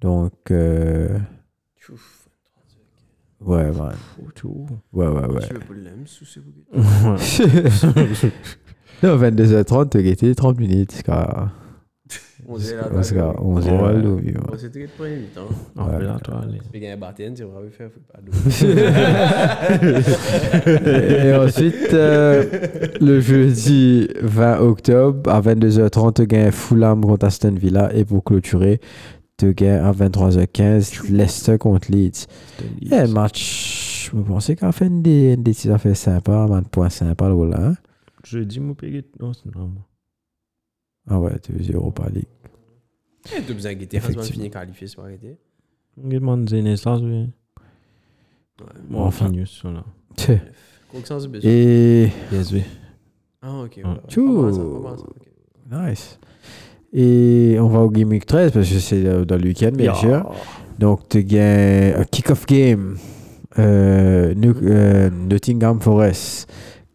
[0.00, 0.32] Donc.
[0.50, 1.16] Euh,
[3.40, 3.94] ouais, ouais.
[4.92, 5.48] Ouais, ouais, ouais.
[9.02, 11.02] non, 22h30, tu as 30 minutes.
[11.04, 11.50] Quoi.
[12.52, 14.34] 11 Waldo, vieux.
[14.52, 15.46] On s'est très pas évitant.
[15.76, 16.48] On peut l'entendre.
[16.70, 18.20] Puis il y a un baptême, tu vas faire pas
[20.88, 22.44] Et ensuite, euh,
[23.00, 27.94] le jeudi 20 octobre, à 22h30, tu gagnes Fulham contre Aston Villa.
[27.94, 28.80] Et pour clôturer,
[29.38, 32.26] tu gagnes à 23h15, Leicester contre Leeds.
[32.82, 37.56] Et eh, match, je pensais qu'en fait, des, des affaires sympas, un point sympa, là.
[37.58, 37.74] Hein?
[38.24, 39.82] Jeudi, mon pégé, non, c'est normal.
[41.08, 42.26] Ah ouais, tu veux dire Europa League.
[43.36, 44.22] Eh, Tu besoin de guetter, Effectivement.
[44.24, 45.36] finit qualifié, c'est pas arrêté.
[46.02, 47.28] On demande des naissances, oui.
[48.88, 49.28] Bon, Enfin.
[49.30, 49.84] news, ça, là.
[50.90, 51.50] Confiance de besoin.
[51.50, 52.62] Et Yes, oui.
[53.40, 53.76] Ah, ok.
[53.78, 53.96] ouais, ouais.
[54.08, 54.34] Tchou.
[54.36, 55.88] Pas mal, ça, pas mal, ça, ok.
[55.90, 56.18] nice.
[56.92, 59.94] Et on va au Game Week 13 parce que c'est euh, dans le week-end, bien
[59.94, 60.30] sûr.
[60.78, 62.96] Donc, tu gagnes un kick-off game.
[63.58, 66.50] Euh, euh, Nottingham Forest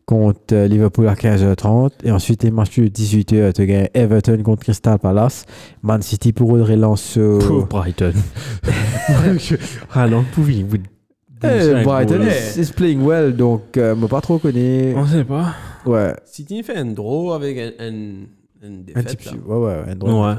[0.08, 1.92] contre euh, Liverpool à 15h30.
[2.04, 5.46] Et ensuite, les matchs de 18h, tu gagnes Everton contre Crystal Palace.
[5.84, 7.38] Man City pour relance au.
[7.38, 8.14] Pour Brighton.
[9.94, 10.78] Alors, pouvez vous.
[11.44, 14.96] Eh, Brighton is, is playing well, donc euh, me pas trop connaît.
[14.96, 15.54] On sait pas.
[15.86, 18.28] Ouais, City fait un draw avec un, un, une
[18.64, 19.18] un défaite.
[19.18, 19.34] petit là.
[19.46, 19.54] peu.
[19.54, 20.14] Ouais, ouais, un drôle.
[20.30, 20.36] Ouais.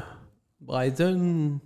[0.60, 1.58] Brighton,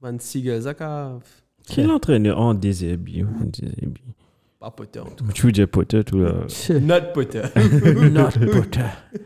[0.00, 1.18] Van Siegel, Zaka,
[1.66, 4.14] Qui est l'entraîneur en déshabillé Déshabillé.
[4.64, 6.32] Pas Potter en tout Tu veux dire peut-être ou là.
[6.80, 7.42] Not Potter.
[8.10, 8.80] Not Potter.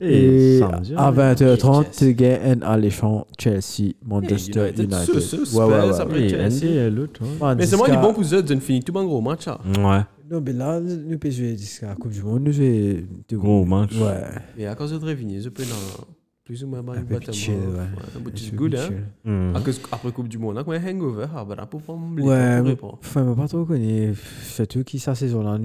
[0.00, 0.60] Et
[0.96, 1.34] à ouais.
[1.34, 1.84] 20h30, Chelsea.
[1.98, 5.20] tu gagnes un alléchant Chelsea, Manchester United, United.
[5.20, 6.28] ce- ce- Ouais, ouais, ouais.
[6.28, 6.88] Chelsea.
[6.88, 7.20] L'autre.
[7.40, 9.46] Man, Mais c'est moi qui bon pour eux de finir tout un gros match.
[9.46, 9.58] là.
[9.66, 10.02] Ouais.
[10.30, 13.90] Non, mais là, nous peut jouer jusqu'à la Coupe du Monde, nous de Gros match.
[13.96, 14.22] Ouais.
[14.56, 16.04] Et à cause de Révigny, je peux dans
[16.48, 17.82] plus ou moins Un une peu chill, moi.
[17.82, 17.88] ouais.
[18.16, 18.86] Un peu Un peu good, hein.
[18.86, 19.62] chill.
[19.62, 22.22] Cause- Après Coupe du Monde, là, quand un hangover, ah, bah là, pour pas me
[22.22, 24.14] Ouais, enfin, mais pas trop connu.
[24.44, 25.58] Surtout qui sa saison-là,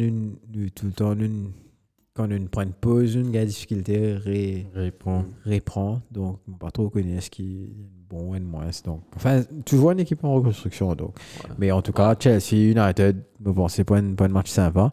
[0.76, 1.52] tout le temps, nous,
[2.14, 5.24] quand nous prend une pause, nous, a difficulté, ré, Réponds.
[5.46, 6.02] reprend.
[6.12, 7.70] Donc, pas trop connu ce qui est
[8.10, 8.66] bon ou moins.
[8.84, 10.94] Donc, enfin, toujours une équipe en reconstruction.
[10.96, 11.16] Donc.
[11.58, 14.92] Mais en tout cas, Chelsea United, me pensez pas une, pas un match sympa.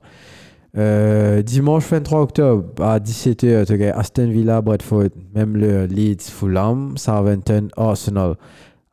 [0.76, 6.97] Euh, dimanche 23 octobre à 17h, tu as Aston Villa, Bradford, même le Leeds, Fulham,
[6.97, 8.36] Southampton, Arsenal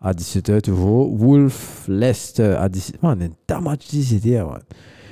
[0.02, 2.96] à 17h toujours, Wolf, Leicester à 17h.
[3.02, 4.46] Man, un tas match 17h.
[4.46, 4.62] man.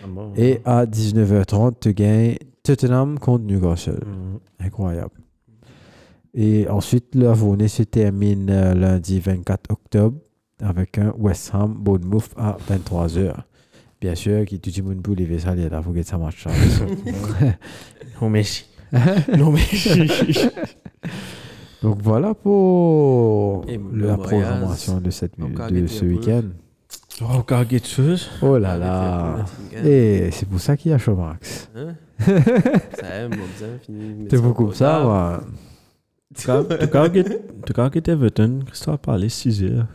[0.04, 0.34] Ah bon.
[0.36, 4.04] Et à 19h30, tu gagnes Tottenham contre Newcastle.
[4.04, 4.38] Hmm.
[4.60, 5.22] Incroyable.
[6.34, 10.18] Et ensuite, la journée se termine euh, lundi 24 octobre
[10.62, 13.34] avec un West Ham Bournemouth à 23h.
[14.06, 16.48] Bien sûr, qui tout le monde peut lever ça, il faut que ça marche.
[18.22, 18.68] Non, merci.
[19.36, 20.48] non, merci.
[21.82, 26.44] Donc voilà pour la programmation de, cette, de ce week-end.
[27.20, 28.30] Oh, quelque chose.
[28.44, 29.44] Oh là là.
[29.84, 31.72] Et c'est pour ça qu'il y a Showmax.
[31.76, 31.96] Hein?
[32.20, 34.28] Ça aime, on bien fini.
[34.30, 35.42] C'est beaucoup ça, moi.
[36.36, 39.88] Tu as quitté Everton, Christophe parlait 6 heures.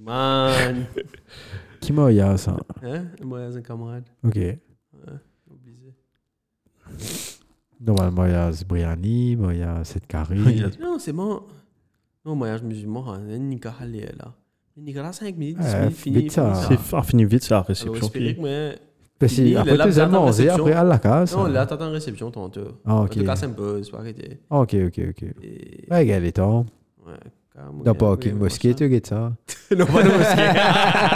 [0.00, 0.86] Man.
[1.84, 2.56] Qui m'a eu ça?
[2.82, 3.04] Hein?
[3.22, 4.04] Moi, j'ai un camarade.
[4.24, 4.38] Ok.
[5.50, 5.94] Obligé.
[7.80, 10.36] Normalement, il y a Briani, il y a cette carré.
[10.80, 11.42] Non, c'est bon.
[12.24, 13.18] Non, moi, je me suis mort.
[13.18, 14.32] Nicolas Haller, là.
[14.76, 16.16] Nicolas, 5 minutes, 10 Ouais, minutes, fini.
[16.22, 16.54] vite ça.
[16.54, 17.92] fini C'est fini vite, ça, réception.
[17.92, 18.18] Parce que
[19.28, 19.72] Fini, après,
[20.72, 21.36] à la case.
[21.36, 21.48] Non, hein.
[21.50, 22.80] là, t'attends réception tantôt.
[22.84, 23.10] Ah, ok.
[23.10, 24.40] tout cas, c'est un peu, c'est pas arrêté.
[24.50, 25.24] Ah, ok, ok, ok.
[25.90, 26.66] Ouais, gars, les temps.
[27.06, 27.12] Ouais,
[27.94, 29.32] pas King ouais, Mosquée, tu guettes ça.
[29.76, 30.50] Non, pas de mosquée.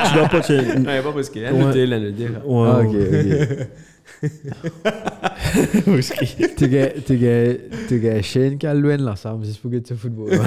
[0.06, 0.40] Tu dois pas
[0.86, 1.40] Ouais, pas mosquée.
[1.42, 1.48] Ouais.
[1.48, 2.40] Un hôtel, un hôtel.
[2.46, 3.48] Ouais, Ah, ok, ouais.
[3.60, 3.66] ok.
[6.56, 6.68] Tu
[7.06, 7.18] tu
[7.86, 7.98] tu
[8.74, 8.96] loin
[9.58, 10.30] pour que tu football.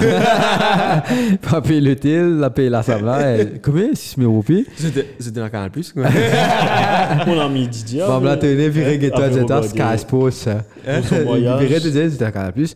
[1.50, 1.80] Pas payer
[2.38, 3.36] la payer la là.
[3.38, 3.94] et- Combien?
[3.94, 4.66] 6 000 roupies?
[4.76, 5.94] C'était c'était dans Canal Plus.
[7.26, 8.04] Mon ami Didier.
[8.06, 8.68] Bon, là, viré.
[8.68, 9.28] Viré, tu as
[12.32, 12.74] Canal Plus.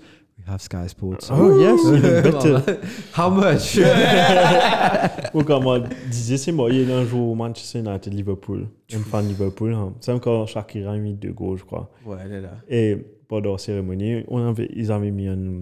[0.49, 1.29] Have Sky Sports.
[1.33, 2.79] Oh, yes, even better.
[3.17, 3.77] How much?
[5.35, 8.69] Ou comme moi disais, c'est moi, il y a un jour au Manchester United Liverpool.
[8.95, 9.75] Un fan Liverpool.
[9.75, 9.93] hein.
[10.01, 11.91] C'est encore Shakira a mis deux goals, je crois.
[12.05, 12.53] Ouais, elle est là.
[12.69, 12.97] Et
[13.29, 15.61] pendant la cérémonie, on avait, ils avaient mis un-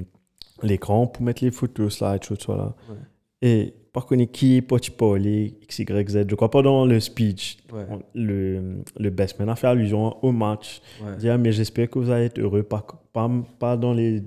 [0.62, 2.74] l'écran pour mettre les photos, slideshow, tout ça là.
[2.90, 2.97] Ouais.
[3.43, 7.86] Et par contre, qui peut parler X, Y, Z Je crois pendant le speech, Ouais.
[7.90, 10.81] on- le, le best man a fait allusion au match.
[11.02, 11.16] Ouais.
[11.16, 14.23] Dit, Ah, mais j'espère que vous allez être heureux, pas, pas, pas dans les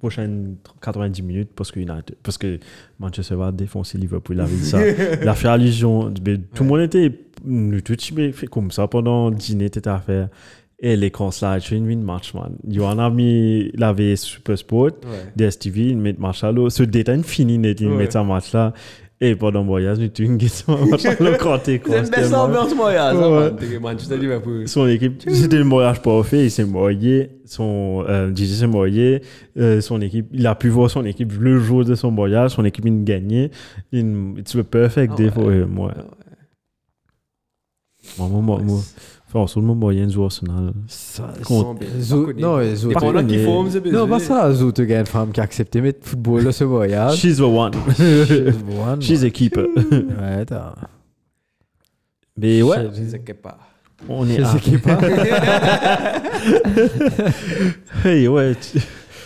[0.00, 2.58] prochaines 90 minutes, parce que, United- parce que
[2.98, 4.36] Manchester va défoncer Liverpool.
[4.36, 4.80] Il avait dit ça.
[5.22, 6.12] Il a fait allusion.
[6.26, 7.10] mais Tout le monde était
[7.82, 10.28] tout type fait comme ça pendant le dîner, était à faire.
[10.82, 10.96] Et
[11.30, 12.56] slide, je fais une match, man.
[12.66, 15.32] Johan a mis, il avait Super Sport, Ouais.
[15.36, 16.70] DSTV, il met match à l'eau.
[16.70, 18.72] Ce détail fini, il met ça match là.
[19.22, 22.34] Et pendant le voyage, nous, tu un match à l'eau quand t'es C'est une belle
[22.34, 22.72] ambiance.
[23.58, 24.66] T'es Manchester Liverpool.
[24.66, 29.20] son équipe, c'était le voyage parfait, il s'est moyé, son, euh, DJ s'est moyé,
[29.58, 32.64] euh, son équipe, il a pu voir son équipe le jour de son voyage, son
[32.64, 33.50] équipe, il a gagné,
[33.92, 35.30] it's a perfect Ah day ouais.
[35.30, 35.92] for him, ouais.
[38.18, 38.80] Moi, moi, moi, moi,
[40.60, 40.72] le.
[40.88, 41.88] Ça, Contre- bien.
[42.00, 43.36] Zo- Pas connu.
[43.92, 46.52] non, Pas ça, Zo, tu gagnes une femme qui a accepté de mettre football là,
[46.52, 47.16] ce voyage.
[47.16, 47.72] She's the one.
[48.86, 49.66] One, She's a keeper.
[49.76, 50.74] Ouais, t'as.
[52.36, 53.58] Mais ouais, Je sais pas.
[54.08, 54.56] on est à...
[58.04, 58.54] Hey, ouais,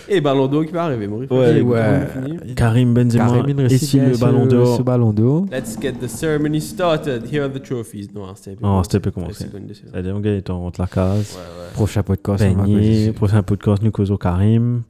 [0.08, 1.30] Et Ballon d'Or qui va arriver, Maurice.
[1.30, 2.54] Ouais, ouais.
[2.54, 4.76] Karim Benzema Karim, et le ballon d'or.
[4.76, 5.46] Ce ballon d'or.
[5.50, 7.24] Let's get the ceremony started.
[7.32, 8.08] Here are the trophies.
[8.14, 9.46] Non, c'était Non, c'était peu commencé.
[9.72, 11.34] C'est-à-dire, on gagne contre la case.
[11.34, 11.72] Ouais, ouais.
[11.72, 12.44] Prochain podcast.
[12.46, 14.82] on Beignet, prochain podcast, nous causons Karim.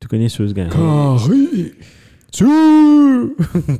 [0.00, 1.18] Tu connais ce gars Karim.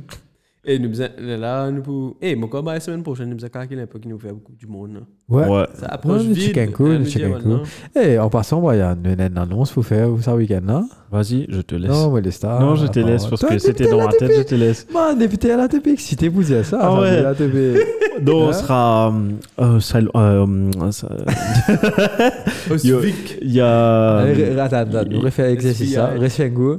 [0.65, 2.15] Et nous faisons, là, nous pouvons.
[2.21, 4.65] Et mon combat la semaine prochaine, nous faisons un peu qui nous fait beaucoup du
[4.65, 4.93] monde.
[4.93, 4.99] là.
[5.27, 5.47] Ouais.
[5.49, 5.65] Ouais.
[5.73, 6.71] Ça approche Ouais, le vite.
[6.71, 6.99] cool,
[7.51, 7.63] hein.
[8.01, 10.85] Eh, en passant, moi, il y a une, annonce pour faire ça week-end-là.
[11.11, 11.91] Vas-y, je te laisse.
[11.91, 12.61] Non, mais les stars.
[12.61, 14.87] Non, je te laisse parce que c'était dans ma là, tête, je te laisse.
[14.93, 16.77] Man, député à la TP, excité pour dire ça.
[16.81, 17.21] Ah ça, ouais.
[17.21, 18.21] la TP.
[18.21, 19.13] Donc, on Hein sera.
[19.59, 21.09] euh, sal- euh, ça-
[22.71, 23.37] Au Civic.
[23.41, 24.19] Il y a.
[24.19, 25.87] Allez, attends, attends, on refait l'exercice.
[25.87, 25.93] SPI.
[25.95, 26.05] ça.
[26.07, 26.77] Reste un goût.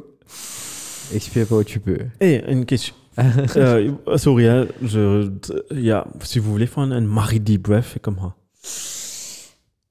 [1.14, 1.98] Explique pas où tu peux.
[2.20, 2.94] Eh, une question.
[3.56, 5.30] euh, sorry, hein, je,
[6.22, 7.02] si vous voulez faire un,
[7.38, 8.34] deep breath, c'est comme ça.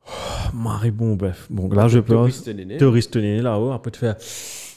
[0.07, 1.47] Oh, bon breath.
[1.49, 4.15] Bon, là, je peux te ristonner là-haut, après te faire.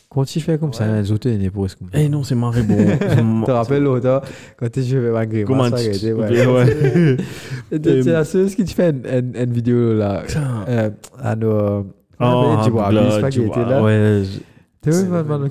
[0.08, 2.62] Quand tu fais comme ça, les autres, ils pour ce qu'on Eh non, c'est Marie
[2.62, 2.76] bon.
[2.76, 4.22] Tu te rappelles l'autre,
[4.56, 6.12] quand tu fais malgré moi, Comment tu.
[6.12, 6.46] Ouais, ouais.
[6.46, 7.16] ouais.
[7.78, 10.22] Tu- C'est la seule qui te fait une, vidéo là.
[10.68, 10.90] Euh,
[11.22, 11.86] à nos.
[12.20, 12.90] Oh, tu vois,
[13.20, 13.82] pas qui était là.
[13.82, 14.22] Ouais,
[14.90, 15.42] vois, man, man,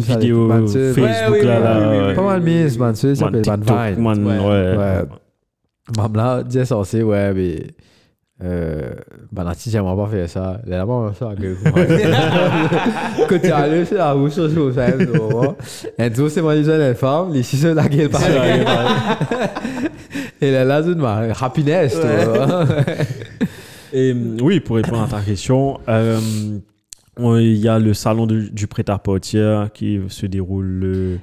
[0.00, 0.48] vidéo
[0.94, 2.14] Facebook là, là.
[2.14, 2.94] Pas mal mise, man.
[2.94, 3.62] Ça Man, s'appelle Man
[3.94, 4.02] Vine.
[4.02, 4.76] man, Ouais.
[13.28, 14.14] Quand tu es allé, c'est la
[14.72, 15.56] fais, tu vois.
[15.98, 17.84] Et tout, c'est moi, déjà, les femmes, les six la
[20.64, 21.00] là, c'est une
[21.40, 21.94] happiness.
[23.92, 26.18] Et euh, oui, pour répondre à ta question, euh,
[27.18, 31.18] il y a le salon du, du prêt-à-porter qui se déroule, le,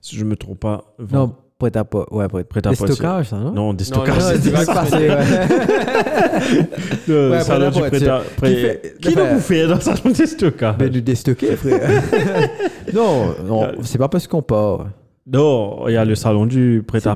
[0.00, 2.06] si je me trompe pas, vend- Non, prêt à pas.
[2.10, 3.52] Ouais, prêt Prêt à Des stockages, ça, non?
[3.52, 4.16] non, des Non, stockages.
[4.16, 4.22] non,
[4.88, 5.16] c'est ouais.
[7.08, 7.98] le Ouais, salon du prêt-à-porter.
[8.36, 8.54] prêt-à-porter.
[8.54, 10.76] Qui fait- Qui va vous faire dans le salon des stockages?
[10.78, 12.02] Mais du déstocker, frère.
[12.94, 14.86] non, non, c'est pas parce qu'on part.
[15.26, 17.12] Non, il y a le salon du c'est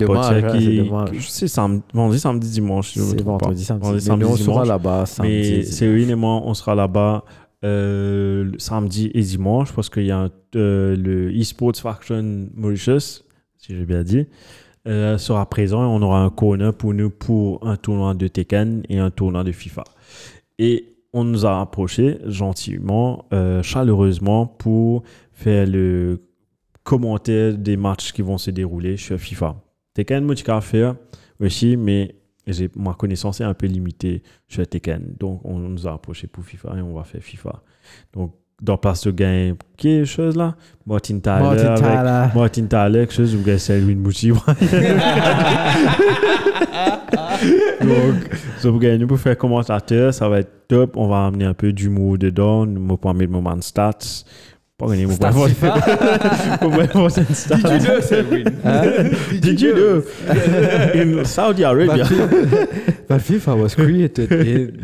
[0.53, 2.93] qui, c'est samedi, vendredi, samedi, dimanche.
[2.93, 3.47] si je me C'est trompe pas.
[3.47, 3.85] vendredi, samedi.
[3.85, 5.67] Vendredi, Mais nous, on samedi, sera là-bas Mais samedi.
[5.67, 7.23] Céline et moi, on sera là-bas
[7.65, 13.25] euh, samedi et dimanche parce qu'il y a un- euh, le eSports Faction Mauritius,
[13.57, 14.27] si j'ai bien dit,
[14.87, 18.83] euh, sera présent et on aura un corner pour nous pour un tournoi de Tekken
[18.89, 19.85] et un tournoi de FIFA.
[20.59, 25.03] Et on nous a approché gentiment, euh, chaleureusement pour
[25.33, 26.21] faire le
[26.85, 29.57] commentaire des matchs qui vont se dérouler sur FIFA.
[29.95, 30.95] Tekken, moi, je faire
[31.41, 32.15] aussi, mais
[32.53, 35.15] j'ai, ma connaissance est un peu limitée sur Tekken.
[35.19, 37.62] Donc, on nous a approché pour FIFA et on va faire FIFA.
[38.12, 40.57] Donc, dans place de gain, quelque chose là?
[40.85, 41.41] Martin Tyler.
[41.43, 42.27] Martin avec- Tyler.
[42.35, 44.33] Martin Tyler, quelque chose, vous gagnez Selwyn Mouchi.
[47.81, 50.97] Donc, ça vous gagnez pour faire commentateur, ça va être top.
[50.97, 52.66] On va amener un peu d'humour dedans.
[52.66, 54.25] Nous pour mettre mon man stats.
[54.79, 56.59] Pas gagner mon Stats point FIFA.
[56.61, 57.57] Pour mettre mon stats.
[57.57, 58.45] Did you know, Selwyn?
[59.41, 60.03] Did you know?
[60.95, 62.05] In Saudi Arabia.
[63.09, 64.79] But FIFA was created in,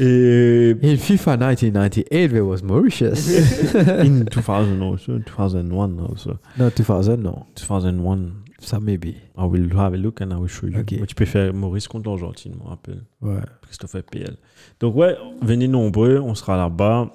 [0.00, 3.28] Et in FIFA 1998, there was Mauritius.
[4.02, 6.40] in 2000 also, 2001 also.
[6.58, 7.46] no, 2000, no.
[7.54, 8.32] 2001.
[8.58, 9.14] Ça, maybe.
[9.38, 10.80] I will have a look and I will show you.
[10.80, 10.92] Ok.
[10.98, 13.02] Moi, tu peux faire Maurice contre l'Argentine, je me rappelle.
[13.22, 13.42] Ouais.
[13.62, 14.36] Christophe PL.
[14.80, 17.12] Donc ouais, venez nombreux, on sera là-bas.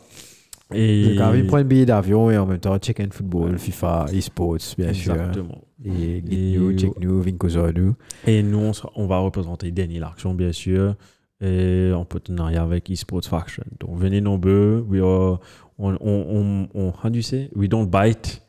[0.74, 1.16] Et...
[1.16, 4.58] Donc, on prend un billet d'avion et en même temps, check in football, FIFA, e-sports,
[4.78, 5.14] bien sûr.
[5.14, 5.62] Exactement.
[5.84, 6.24] Et Et-
[6.54, 7.96] get nous, check nous, Vinkozo nous.
[8.26, 10.96] Et nous, on, sera- on va représenter Danny Larction, bien sûr,
[11.42, 13.64] et en partenariat avec eSports Faction.
[13.80, 14.84] Donc, venez nombreux.
[14.90, 15.40] We are,
[15.78, 17.50] on, on, on, on- how do you say?
[17.56, 18.42] We don't bite.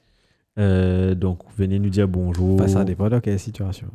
[0.58, 2.56] Euh, donc, venez nous dire bonjour.
[2.56, 3.88] Pas ça dépend de quelle situation.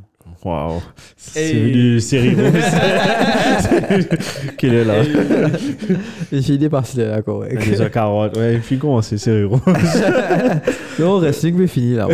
[0.43, 0.81] Waouh.
[1.15, 2.52] C'est venu série rose.
[4.57, 5.03] Quelle est là?
[6.31, 7.57] J'ai idée que là, correct.
[7.68, 8.38] Déjà 40.
[8.38, 9.61] Ouais, puis comment c'est série rose?
[10.99, 12.07] Non, wrestling, mais fini là.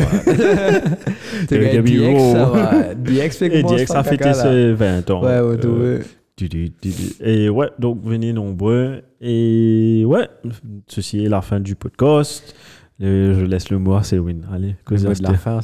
[1.48, 2.94] T'es DX, ça va.
[2.96, 5.24] DX fait comment DX a fêté ses 20 ans.
[5.24, 6.04] Ouais, ouais, Euh, ouais.
[7.22, 9.02] Et ouais, donc venez nombreux.
[9.20, 10.28] Et ouais,
[10.88, 12.56] ceci est la fin du podcast.
[13.02, 14.42] Euh, je laisse le mot à Selwyn.
[14.52, 15.60] Allez, Le mot de la fin,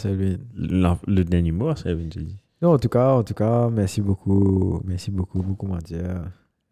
[0.56, 2.38] la- le dernier mot à Selwyn, j'ai dit.
[2.62, 4.80] Non, en tout cas, en tout cas, merci beaucoup.
[4.86, 6.02] Merci beaucoup, beaucoup, mon Dieu.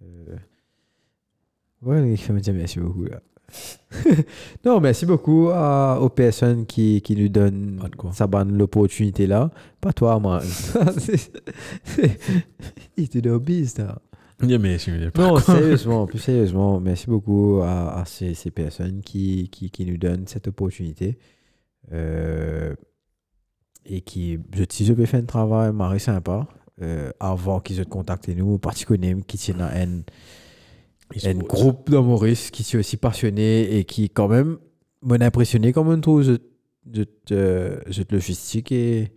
[0.02, 0.36] Euh...
[1.82, 3.22] Ouais, me dire merci beaucoup, là.
[4.64, 7.82] non, merci beaucoup à- aux personnes qui, qui nous donnent
[8.14, 9.50] ça donne l'opportunité là.
[9.82, 10.42] Pas toi, man.
[12.98, 13.98] Il était dans le biz, là.
[14.42, 14.48] Mais
[15.18, 19.98] Non, sérieusement, plus sérieusement, merci beaucoup à, à ces, ces personnes qui, qui, qui nous
[19.98, 21.18] donnent cette opportunité.
[21.92, 22.76] Euh,
[23.86, 26.48] et qui, je, si je peux faire un travail, Marie sympa,
[26.82, 30.02] euh, avant qu'ils aient contacté nous, parce qu'on aime qui tient un,
[31.24, 34.58] un groupe d'humoristes qui sont aussi passionnés et qui, quand même,
[35.02, 36.38] m'ont impressionné comme un trouve
[36.86, 37.80] de, de
[38.12, 39.12] logistique et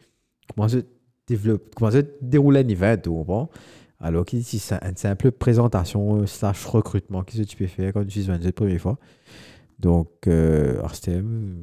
[0.48, 0.78] comment se
[1.26, 3.51] développe, comment se déroule un event, tu comprends?
[4.00, 8.26] Alors c'est une simple présentation euh, slash recrutement que tu peux faire quand tu es
[8.26, 8.98] la première fois.
[9.78, 10.80] Donc, euh,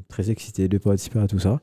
[0.09, 1.59] très excité de participer à tout ça.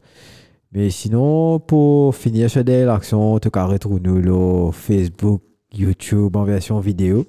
[0.73, 5.43] Mais sinon, pour finir sur des actions, tu cas retrouve-nous le Facebook,
[5.73, 7.27] YouTube en version vidéo.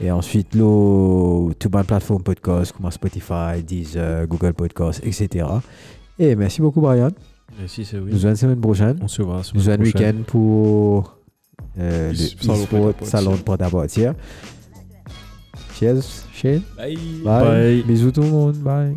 [0.00, 5.46] Et ensuite, le tout bonne plateforme podcast comme Spotify, Deezer, Google Podcast, etc.
[6.18, 7.10] Et merci beaucoup, Brian.
[7.58, 8.10] Merci, c'est Nous oui.
[8.12, 8.98] voyons la semaine prochaine.
[9.02, 11.19] On se voit la Nous un week-end pour
[11.78, 13.10] euh, le Salon e-sport porte-à-porte.
[13.10, 14.14] salon de porte-à-portière.
[15.78, 16.02] Cheers,
[16.34, 16.62] Shane.
[16.76, 16.96] Bye.
[17.24, 17.44] Bye.
[17.44, 17.82] Bye.
[17.84, 18.56] Bisous tout le monde.
[18.56, 18.96] Bye.